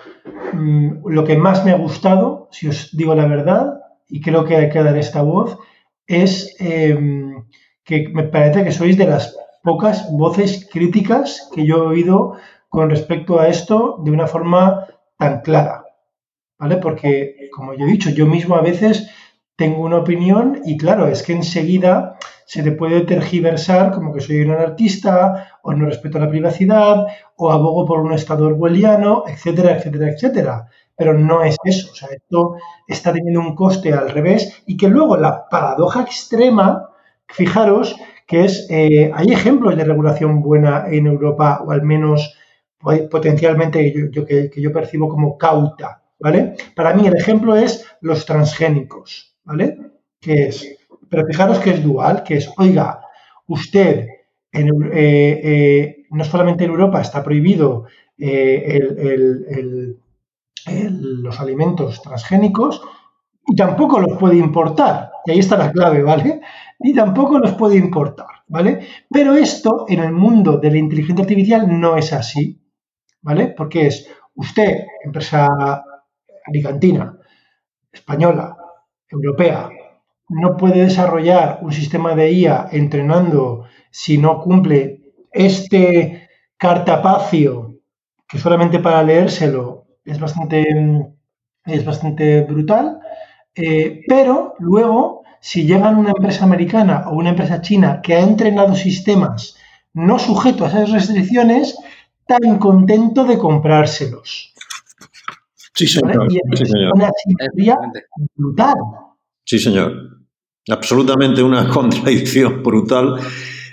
mm, 0.52 1.08
lo 1.08 1.24
que 1.24 1.36
más 1.36 1.64
me 1.64 1.72
ha 1.72 1.76
gustado, 1.76 2.48
si 2.50 2.68
os 2.68 2.96
digo 2.96 3.14
la 3.14 3.26
verdad, 3.26 3.80
y 4.08 4.20
creo 4.20 4.44
que 4.44 4.56
hay 4.56 4.70
que 4.70 4.82
dar 4.82 4.96
esta 4.96 5.22
voz, 5.22 5.58
es 6.06 6.56
em, 6.58 7.44
que 7.84 8.08
me 8.08 8.24
parece 8.24 8.64
que 8.64 8.72
sois 8.72 8.96
de 8.96 9.06
las 9.06 9.36
pocas 9.62 10.10
voces 10.12 10.68
críticas 10.72 11.48
que 11.54 11.66
yo 11.66 11.76
he 11.76 11.86
oído 11.86 12.36
con 12.68 12.90
respecto 12.90 13.38
a 13.38 13.48
esto 13.48 14.00
de 14.04 14.10
una 14.10 14.26
forma 14.26 14.86
tan 15.18 15.42
clara, 15.42 15.84
¿vale? 16.60 16.76
Porque, 16.76 17.48
como 17.52 17.74
yo 17.74 17.86
he 17.86 17.90
dicho, 17.90 18.10
yo 18.10 18.26
mismo 18.26 18.54
a 18.54 18.60
veces 18.60 19.10
tengo 19.56 19.82
una 19.82 19.98
opinión 19.98 20.60
y 20.64 20.76
claro, 20.76 21.08
es 21.08 21.22
que 21.22 21.32
enseguida 21.32 22.16
se 22.46 22.62
le 22.62 22.72
puede 22.72 23.02
tergiversar 23.02 23.92
como 23.92 24.12
que 24.12 24.20
soy 24.20 24.42
un 24.42 24.52
artista 24.52 25.58
o 25.62 25.72
no 25.72 25.86
respeto 25.86 26.18
la 26.18 26.28
privacidad 26.28 27.06
o 27.36 27.50
abogo 27.50 27.86
por 27.86 28.00
un 28.00 28.12
estado 28.12 28.46
orwelliano, 28.46 29.24
etcétera, 29.26 29.76
etcétera, 29.76 30.10
etcétera. 30.10 30.66
Pero 30.96 31.14
no 31.14 31.42
es 31.42 31.56
eso, 31.64 31.90
o 31.92 31.94
sea, 31.94 32.10
esto 32.10 32.56
está 32.86 33.12
teniendo 33.12 33.40
un 33.40 33.54
coste 33.54 33.92
al 33.92 34.10
revés 34.10 34.62
y 34.66 34.76
que 34.76 34.88
luego 34.88 35.16
la 35.16 35.48
paradoja 35.48 36.02
extrema 36.02 36.86
Fijaros 37.32 37.96
que 38.26 38.44
es, 38.44 38.66
eh, 38.70 39.10
hay 39.12 39.32
ejemplos 39.32 39.76
de 39.76 39.84
regulación 39.84 40.40
buena 40.40 40.84
en 40.88 41.08
Europa, 41.08 41.62
o 41.66 41.72
al 41.72 41.82
menos 41.82 42.36
potencialmente 43.10 43.92
yo, 44.12 44.24
que, 44.24 44.50
yo 44.56 44.72
percibo 44.72 45.08
como 45.08 45.36
cauta, 45.36 45.99
¿vale? 46.20 46.54
Para 46.76 46.94
mí 46.94 47.06
el 47.06 47.16
ejemplo 47.16 47.56
es 47.56 47.86
los 48.00 48.26
transgénicos, 48.26 49.36
¿vale? 49.44 49.78
Que 50.20 50.48
es, 50.48 50.78
pero 51.08 51.26
fijaros 51.26 51.58
que 51.58 51.70
es 51.70 51.82
dual, 51.82 52.22
que 52.22 52.36
es, 52.36 52.50
oiga, 52.58 53.00
usted, 53.46 54.06
en, 54.52 54.68
eh, 54.92 55.40
eh, 55.42 56.06
no 56.10 56.24
solamente 56.24 56.64
en 56.64 56.70
Europa 56.70 57.00
está 57.00 57.22
prohibido 57.22 57.86
los 60.66 61.40
alimentos 61.40 62.02
transgénicos, 62.02 62.82
y 63.46 63.56
tampoco 63.56 63.98
los 63.98 64.18
puede 64.18 64.36
importar. 64.36 65.10
Y 65.24 65.32
ahí 65.32 65.38
está 65.38 65.56
la 65.56 65.72
clave, 65.72 66.02
¿vale? 66.02 66.40
Ni 66.78 66.94
tampoco 66.94 67.38
nos 67.38 67.54
puede 67.54 67.76
importar, 67.76 68.44
¿vale? 68.46 68.80
Pero 69.10 69.34
esto 69.34 69.86
en 69.88 70.00
el 70.00 70.12
mundo 70.12 70.58
de 70.58 70.70
la 70.70 70.78
inteligencia 70.78 71.22
artificial 71.22 71.80
no 71.80 71.96
es 71.96 72.12
así, 72.12 72.60
¿vale? 73.22 73.48
Porque 73.48 73.86
es 73.86 74.08
usted, 74.34 74.86
empresa 75.04 75.48
alicantina, 76.50 77.18
española, 77.92 78.56
europea, 79.08 79.70
no 80.28 80.56
puede 80.56 80.84
desarrollar 80.84 81.58
un 81.62 81.72
sistema 81.72 82.14
de 82.14 82.30
IA 82.32 82.68
entrenando 82.72 83.64
si 83.90 84.18
no 84.18 84.40
cumple 84.40 85.00
este 85.32 86.28
cartapacio 86.56 87.80
que 88.28 88.38
solamente 88.38 88.78
para 88.78 89.02
leérselo 89.02 89.86
es 90.04 90.20
bastante, 90.20 90.64
es 91.64 91.84
bastante 91.84 92.42
brutal, 92.42 93.00
eh, 93.54 94.02
pero 94.06 94.54
luego 94.58 95.22
si 95.40 95.64
llegan 95.64 95.96
una 95.96 96.10
empresa 96.10 96.44
americana 96.44 97.08
o 97.08 97.14
una 97.14 97.30
empresa 97.30 97.60
china 97.60 98.00
que 98.02 98.14
ha 98.14 98.20
entrenado 98.20 98.74
sistemas 98.74 99.56
no 99.92 100.18
sujetos 100.18 100.72
a 100.72 100.84
esas 100.84 100.92
restricciones, 100.92 101.76
tan 102.26 102.58
contento 102.58 103.24
de 103.24 103.38
comprárselos. 103.38 104.54
Sí, 105.74 105.86
señor. 105.86 106.26
una 106.94 107.10
simetría 107.24 107.78
brutal. 108.34 108.74
Sí, 109.44 109.58
señor. 109.58 109.92
Absolutamente 110.68 111.42
una 111.42 111.68
contradicción 111.72 112.62
brutal 112.62 113.16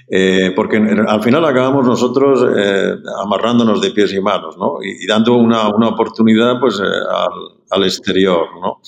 eh, 0.09 0.53
porque 0.55 0.77
al 0.77 1.21
final 1.21 1.43
acabamos 1.43 1.85
nosotros 1.85 2.45
eh, 2.55 2.95
amarrándonos 3.21 3.81
de 3.81 3.91
pies 3.91 4.13
y 4.13 4.21
manos, 4.21 4.57
¿no? 4.57 4.77
Y, 4.81 5.05
dando 5.05 5.33
una, 5.35 5.67
una, 5.67 5.89
oportunidad, 5.89 6.61
pues, 6.61 6.79
eh, 6.79 6.83
al, 6.83 7.31
al, 7.69 7.83
exterior, 7.83 8.47
¿no? 8.61 8.79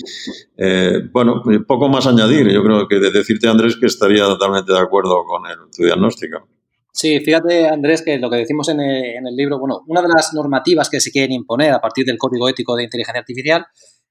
bueno, 1.12 1.44
poco 1.68 1.90
más 1.90 2.08
añadir. 2.08 2.50
Yo 2.50 2.64
creo 2.64 2.88
que 2.88 3.00
de 3.00 3.12
decirte, 3.12 3.50
Andrés, 3.50 3.76
que 3.76 3.88
estaría 3.88 4.24
totalmente 4.24 4.72
de 4.72 4.80
acuerdo 4.80 5.26
con 5.26 5.46
el, 5.46 5.58
tu 5.76 5.84
diagnóstico. 5.84 6.48
Sí, 6.92 7.20
fíjate, 7.20 7.68
Andrés, 7.68 8.02
que 8.04 8.18
lo 8.18 8.30
que 8.30 8.38
decimos 8.38 8.68
en 8.70 8.80
el, 8.82 9.06
en 9.18 9.28
el 9.28 9.36
libro, 9.36 9.60
bueno, 9.60 9.82
una 9.88 10.02
de 10.02 10.08
las 10.08 10.34
normativas 10.34 10.90
que 10.90 11.00
se 11.00 11.12
quieren 11.12 11.32
imponer 11.32 11.72
a 11.72 11.80
partir 11.80 12.06
del 12.06 12.18
Código 12.18 12.50
Ético 12.50 12.76
de 12.76 12.84
Inteligencia 12.84 13.20
Artificial 13.20 13.66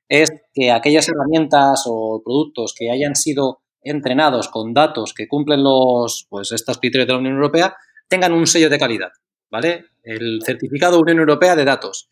es 0.09 0.31
que 0.55 0.71
aquellas 0.71 1.09
herramientas 1.09 1.85
o 1.87 2.23
productos 2.25 2.75
que 2.77 2.91
hayan 2.91 3.15
sido 3.15 3.61
entrenados 3.83 4.49
con 4.49 4.73
datos 4.75 5.15
que 5.15 5.29
cumplen 5.29 5.63
los, 5.63 6.27
pues, 6.29 6.53
estos 6.53 6.79
criterios 6.79 7.07
de 7.07 7.13
la 7.13 7.19
Unión 7.19 7.35
Europea, 7.35 7.77
tengan 8.09 8.33
un 8.33 8.47
sello 8.47 8.71
de 8.71 8.79
calidad, 8.79 9.11
¿vale? 9.51 9.85
El 10.03 10.41
certificado 10.45 11.01
Unión 11.01 11.19
Europea 11.19 11.55
de 11.57 11.65
datos. 11.65 12.09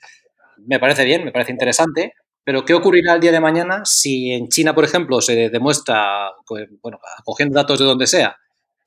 Me 0.59 0.79
parece 0.79 1.05
bien, 1.05 1.25
me 1.25 1.33
parece 1.33 1.53
interesante, 1.53 2.13
pero 2.45 2.65
¿qué 2.65 2.75
ocurrirá 2.75 3.15
el 3.15 3.21
día 3.21 3.33
de 3.33 3.41
mañana 3.41 3.83
si 3.85 4.33
en 4.33 4.49
China, 4.49 4.75
por 4.75 4.85
ejemplo, 4.85 5.21
se 5.21 5.49
demuestra, 5.49 6.31
pues, 6.47 6.69
bueno, 6.83 6.99
cogiendo 7.25 7.55
datos 7.55 7.79
de 7.79 7.85
donde 7.85 8.07
sea, 8.07 8.37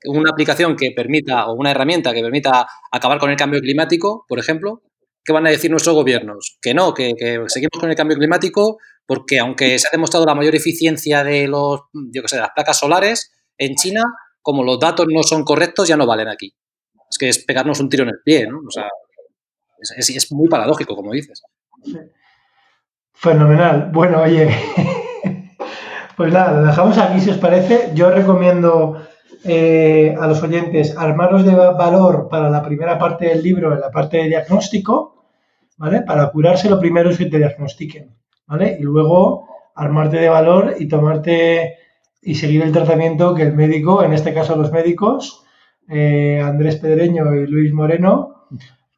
una 0.06 0.30
aplicación 0.30 0.76
que 0.76 0.92
permita, 0.94 1.46
o 1.46 1.54
una 1.54 1.70
herramienta 1.70 2.12
que 2.12 2.22
permita 2.22 2.66
acabar 2.90 3.18
con 3.18 3.30
el 3.30 3.36
cambio 3.36 3.60
climático, 3.60 4.24
por 4.28 4.38
ejemplo, 4.38 4.82
¿qué 5.24 5.32
van 5.32 5.46
a 5.46 5.50
decir 5.50 5.70
nuestros 5.70 5.94
gobiernos? 5.94 6.58
Que 6.62 6.74
no, 6.74 6.94
que, 6.94 7.14
seguimos 7.48 7.78
con 7.78 7.90
el 7.90 7.96
cambio 7.96 8.16
climático 8.16 8.78
porque 9.06 9.38
aunque 9.38 9.78
se 9.78 9.88
ha 9.88 9.90
demostrado 9.90 10.24
la 10.24 10.34
mayor 10.34 10.54
eficiencia 10.54 11.24
de 11.24 11.48
los, 11.48 11.80
yo 12.12 12.22
sé, 12.26 12.38
las 12.38 12.50
placas 12.54 12.78
solares 12.78 13.32
en 13.58 13.74
China, 13.74 14.02
como 14.40 14.62
los 14.62 14.78
datos 14.78 15.06
no 15.12 15.22
son 15.22 15.44
correctos, 15.44 15.88
ya 15.88 15.96
no 15.96 16.06
valen 16.06 16.28
aquí. 16.28 16.54
Es 17.10 17.18
que 17.18 17.28
es 17.28 17.44
pegarnos 17.44 17.80
un 17.80 17.88
tiro 17.88 18.04
en 18.04 18.10
el 18.10 18.20
pie, 18.24 18.46
¿no? 18.46 18.58
O 18.58 18.70
sea, 18.70 18.88
es, 19.80 20.10
es 20.10 20.32
muy 20.32 20.48
paradójico, 20.48 20.94
como 20.94 21.12
dices. 21.12 21.42
Fenomenal. 23.14 23.90
Bueno, 23.92 24.22
oye, 24.22 24.48
pues 26.16 26.32
nada, 26.32 26.60
lo 26.60 26.66
dejamos 26.68 26.96
aquí 26.96 27.20
si 27.20 27.30
os 27.30 27.38
parece. 27.38 27.90
Yo 27.94 28.10
recomiendo 28.10 29.09
eh, 29.44 30.14
a 30.18 30.26
los 30.26 30.42
oyentes 30.42 30.96
armaros 30.96 31.44
de 31.44 31.54
valor 31.54 32.28
para 32.28 32.50
la 32.50 32.62
primera 32.62 32.98
parte 32.98 33.26
del 33.26 33.42
libro, 33.42 33.72
en 33.72 33.80
la 33.80 33.90
parte 33.90 34.18
de 34.18 34.28
diagnóstico, 34.28 35.24
¿vale? 35.78 36.02
Para 36.02 36.30
curarse 36.30 36.68
lo 36.68 36.78
primero 36.78 37.10
es 37.10 37.18
que 37.18 37.26
te 37.26 37.38
diagnostiquen, 37.38 38.14
¿vale? 38.46 38.76
Y 38.78 38.82
luego 38.82 39.48
armarte 39.74 40.18
de 40.18 40.28
valor 40.28 40.74
y 40.78 40.88
tomarte 40.88 41.78
y 42.22 42.34
seguir 42.34 42.62
el 42.62 42.72
tratamiento 42.72 43.34
que 43.34 43.44
el 43.44 43.54
médico, 43.54 44.02
en 44.02 44.12
este 44.12 44.34
caso 44.34 44.56
los 44.56 44.72
médicos, 44.72 45.42
eh, 45.88 46.40
Andrés 46.44 46.76
Pedreño 46.76 47.34
y 47.34 47.46
Luis 47.46 47.72
Moreno, 47.72 48.46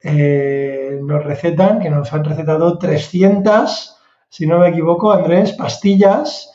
eh, 0.02 0.98
nos 1.00 1.22
recetan, 1.22 1.78
que 1.78 1.88
nos 1.88 2.12
han 2.12 2.24
recetado 2.24 2.78
300, 2.78 3.96
si 4.28 4.46
no 4.48 4.58
me 4.58 4.70
equivoco, 4.70 5.12
Andrés, 5.12 5.52
pastillas, 5.52 6.52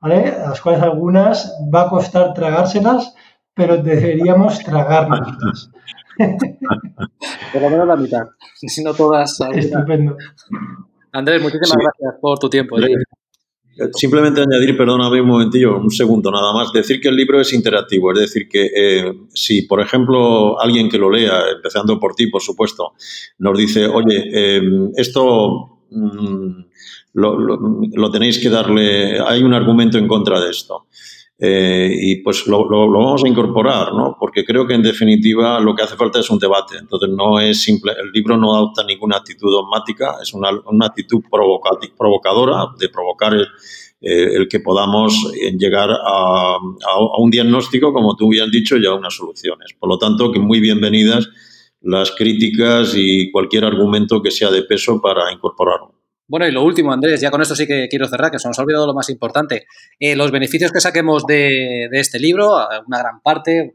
¿vale? 0.00 0.32
Las 0.38 0.62
cuales 0.62 0.82
algunas 0.82 1.54
va 1.72 1.82
a 1.82 1.88
costar 1.90 2.32
tragárselas 2.32 3.14
pero 3.56 3.78
deberíamos 3.78 4.58
tragárnoslas. 4.60 5.70
Por 7.52 7.62
lo 7.62 7.70
menos 7.70 7.88
la 7.88 7.96
mitad, 7.96 8.26
si 8.54 8.84
no 8.84 8.94
todas. 8.94 9.38
Estupendo. 9.54 10.16
Andrés, 11.12 11.42
muchísimas 11.42 11.72
gracias 11.72 12.20
por 12.20 12.38
tu 12.38 12.50
tiempo. 12.50 12.76
Simplemente 13.94 14.42
añadir, 14.42 14.76
perdóname 14.76 15.20
un 15.20 15.28
momentillo, 15.28 15.78
un 15.78 15.90
segundo 15.90 16.30
nada 16.30 16.52
más, 16.52 16.72
decir 16.72 17.00
que 17.00 17.08
el 17.08 17.16
libro 17.16 17.40
es 17.40 17.52
interactivo, 17.52 18.12
es 18.12 18.20
decir, 18.20 18.48
que 18.48 18.70
eh, 18.74 19.12
si, 19.34 19.62
por 19.62 19.80
ejemplo, 19.80 20.60
alguien 20.60 20.88
que 20.88 20.98
lo 20.98 21.10
lea, 21.10 21.50
empezando 21.54 21.98
por 21.98 22.14
ti, 22.14 22.28
por 22.28 22.42
supuesto, 22.42 22.92
nos 23.38 23.56
dice, 23.58 23.86
oye, 23.86 24.30
eh, 24.32 24.62
esto 24.96 25.80
mm, 25.90 26.60
lo, 27.14 28.10
tenéis 28.10 28.38
que 28.38 28.50
darle, 28.50 29.20
hay 29.20 29.42
un 29.42 29.54
argumento 29.54 29.98
en 29.98 30.08
contra 30.08 30.40
de 30.40 30.50
esto. 30.50 30.86
Eh, 31.38 31.90
y 31.92 32.22
pues 32.22 32.46
lo, 32.46 32.66
vamos 32.66 33.22
a 33.22 33.28
incorporar, 33.28 33.92
¿no? 33.92 34.16
Porque 34.18 34.42
creo 34.44 34.66
que 34.66 34.72
en 34.72 34.82
definitiva 34.82 35.60
lo 35.60 35.74
que 35.74 35.82
hace 35.82 35.96
falta 35.96 36.20
es 36.20 36.30
un 36.30 36.38
debate. 36.38 36.76
Entonces 36.78 37.10
no 37.10 37.38
es 37.38 37.62
simple, 37.62 37.92
el 37.92 38.10
libro 38.10 38.36
no 38.36 38.54
adopta 38.54 38.84
ninguna 38.84 39.18
actitud 39.18 39.50
dogmática, 39.50 40.16
es 40.22 40.32
una, 40.32 40.50
una 40.66 40.86
actitud 40.86 41.22
provocadora 41.30 42.68
de 42.78 42.88
provocar 42.88 43.34
el, 43.34 43.46
eh, 44.00 44.34
el 44.34 44.48
que 44.48 44.60
podamos 44.60 45.30
llegar 45.58 45.90
a, 45.90 46.56
a, 46.56 47.18
un 47.18 47.30
diagnóstico, 47.30 47.92
como 47.92 48.16
tú 48.16 48.30
bien 48.30 48.50
dicho, 48.50 48.78
y 48.78 48.86
a 48.86 48.94
unas 48.94 49.14
soluciones. 49.14 49.74
Por 49.78 49.90
lo 49.90 49.98
tanto, 49.98 50.32
que 50.32 50.38
muy 50.38 50.60
bienvenidas 50.60 51.28
las 51.82 52.12
críticas 52.12 52.94
y 52.96 53.30
cualquier 53.30 53.64
argumento 53.64 54.22
que 54.22 54.30
sea 54.30 54.50
de 54.50 54.62
peso 54.62 55.00
para 55.00 55.30
incorporarlo. 55.30 55.95
Bueno, 56.28 56.48
y 56.48 56.50
lo 56.50 56.64
último, 56.64 56.92
Andrés, 56.92 57.20
ya 57.20 57.30
con 57.30 57.40
esto 57.40 57.54
sí 57.54 57.68
que 57.68 57.86
quiero 57.88 58.08
cerrar, 58.08 58.32
que 58.32 58.40
se 58.40 58.48
nos 58.48 58.58
ha 58.58 58.62
olvidado 58.62 58.86
lo 58.86 58.94
más 58.94 59.08
importante. 59.10 59.66
Eh, 60.00 60.16
los 60.16 60.32
beneficios 60.32 60.72
que 60.72 60.80
saquemos 60.80 61.24
de, 61.24 61.88
este 61.92 62.18
libro, 62.18 62.66
una 62.86 62.98
gran 62.98 63.20
parte, 63.22 63.72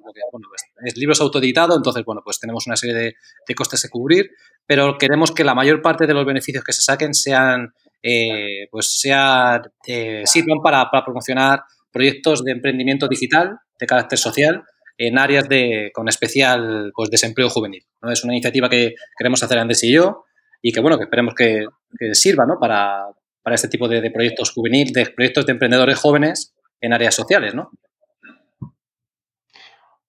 el 0.84 0.94
libro 0.96 1.14
es 1.14 1.22
autoeditado, 1.22 1.78
entonces, 1.78 2.04
bueno, 2.04 2.22
pues 2.26 2.40
tenemos 2.40 2.68
una 2.68 2.76
serie 2.76 3.16
de, 3.48 3.56
costes 3.56 3.82
que 3.82 3.90
cubrir, 3.90 4.32
pero 4.66 4.98
queremos 4.98 5.32
que 5.32 5.46
la 5.46 5.56
mayor 5.56 5.82
parte 5.82 6.08
de 6.08 6.14
los 6.14 6.26
beneficios 6.26 6.64
que 6.64 6.74
se 6.74 6.82
saquen 6.82 7.14
sean, 7.14 7.74
eh, 8.04 8.68
pues 8.70 9.00
sean, 9.00 9.62
eh, 9.88 10.24
sirvan 10.26 10.60
para, 10.62 10.90
promocionar 11.06 11.62
proyectos 11.92 12.44
de 12.44 12.52
emprendimiento 12.52 13.08
digital 13.08 13.60
de 13.80 13.86
carácter 13.86 14.20
social 14.20 14.64
en 14.98 15.18
áreas 15.18 15.48
de, 15.48 15.92
con 15.94 16.10
especial 16.10 16.92
pues, 16.94 17.10
desempleo 17.10 17.50
juvenil. 17.50 17.86
Es 18.10 18.26
una 18.26 18.34
iniciativa 18.34 18.70
que 18.70 18.96
queremos 19.18 19.42
hacer 19.42 19.58
Andrés 19.58 19.84
y 19.84 19.94
yo, 19.94 20.26
y 20.62 20.72
que 20.72 20.82
bueno, 20.82 20.98
que 20.98 21.06
esperemos 21.06 21.34
que, 21.34 21.66
sirva 22.14 22.46
¿no? 22.46 22.60
para, 22.60 23.08
este 23.46 23.68
tipo 23.68 23.88
de, 23.88 24.10
proyectos 24.12 24.52
juveniles, 24.52 24.94
de 24.94 25.06
proyectos 25.08 25.46
de 25.46 25.54
emprendedores 25.54 26.00
jóvenes 26.00 26.54
en 26.80 26.94
áreas 26.94 27.16
sociales, 27.16 27.54
¿no? 27.54 27.72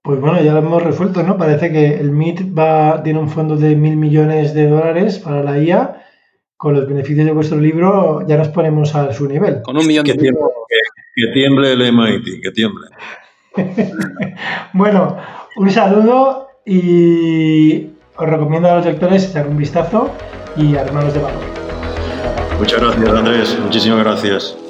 Pues 0.03 0.20
bueno, 0.20 0.43
ya 0.43 0.53
lo 0.53 0.59
hemos 0.59 0.83
resuelto, 0.83 1.22
¿no? 1.22 1.39
Parece 1.39 1.70
que 1.70 1.95
el 1.95 2.11
MIT 2.11 2.59
va, 2.59 3.03
tiene 3.05 3.20
un 3.20 3.28
fondo 3.28 3.57
de 3.57 3.76
mil 3.76 3.97
millones 3.97 4.53
de 4.53 4.66
dólares 4.66 5.20
para 5.20 5.45
la 5.45 5.59
IA. 5.59 6.05
Con 6.57 6.74
los 6.74 6.89
beneficios 6.89 7.24
de 7.26 7.33
vuestro 7.33 7.59
libro 7.59 8.26
ya 8.26 8.37
nos 8.37 8.49
ponemos 8.49 8.95
a 8.97 9.12
su 9.12 9.28
nivel. 9.28 9.62
Con 9.62 9.76
un 9.76 9.87
millón 9.87 10.05
de 10.05 10.14
tiemble, 10.14 10.43
que, 10.68 11.26
que 11.26 11.33
tiemble 11.33 11.72
el 11.72 11.93
MIT, 11.93 12.43
que 12.43 12.51
tiemble. 12.51 12.87
bueno, 14.72 15.18
un 15.57 15.70
saludo 15.70 16.49
y 16.64 17.91
os 18.16 18.28
recomiendo 18.28 18.70
a 18.70 18.76
los 18.76 18.87
lectores 18.87 19.28
echar 19.28 19.47
un 19.47 19.57
vistazo 19.57 20.11
y 20.57 20.76
a 20.76 20.83
Hermanos 20.83 21.14
de 21.14 21.20
Valor. 21.20 21.51
Muchas 22.62 22.80
gracias, 22.80 23.08
Andrés. 23.08 23.58
Muchísimas 23.60 23.98
gracias. 23.98 24.61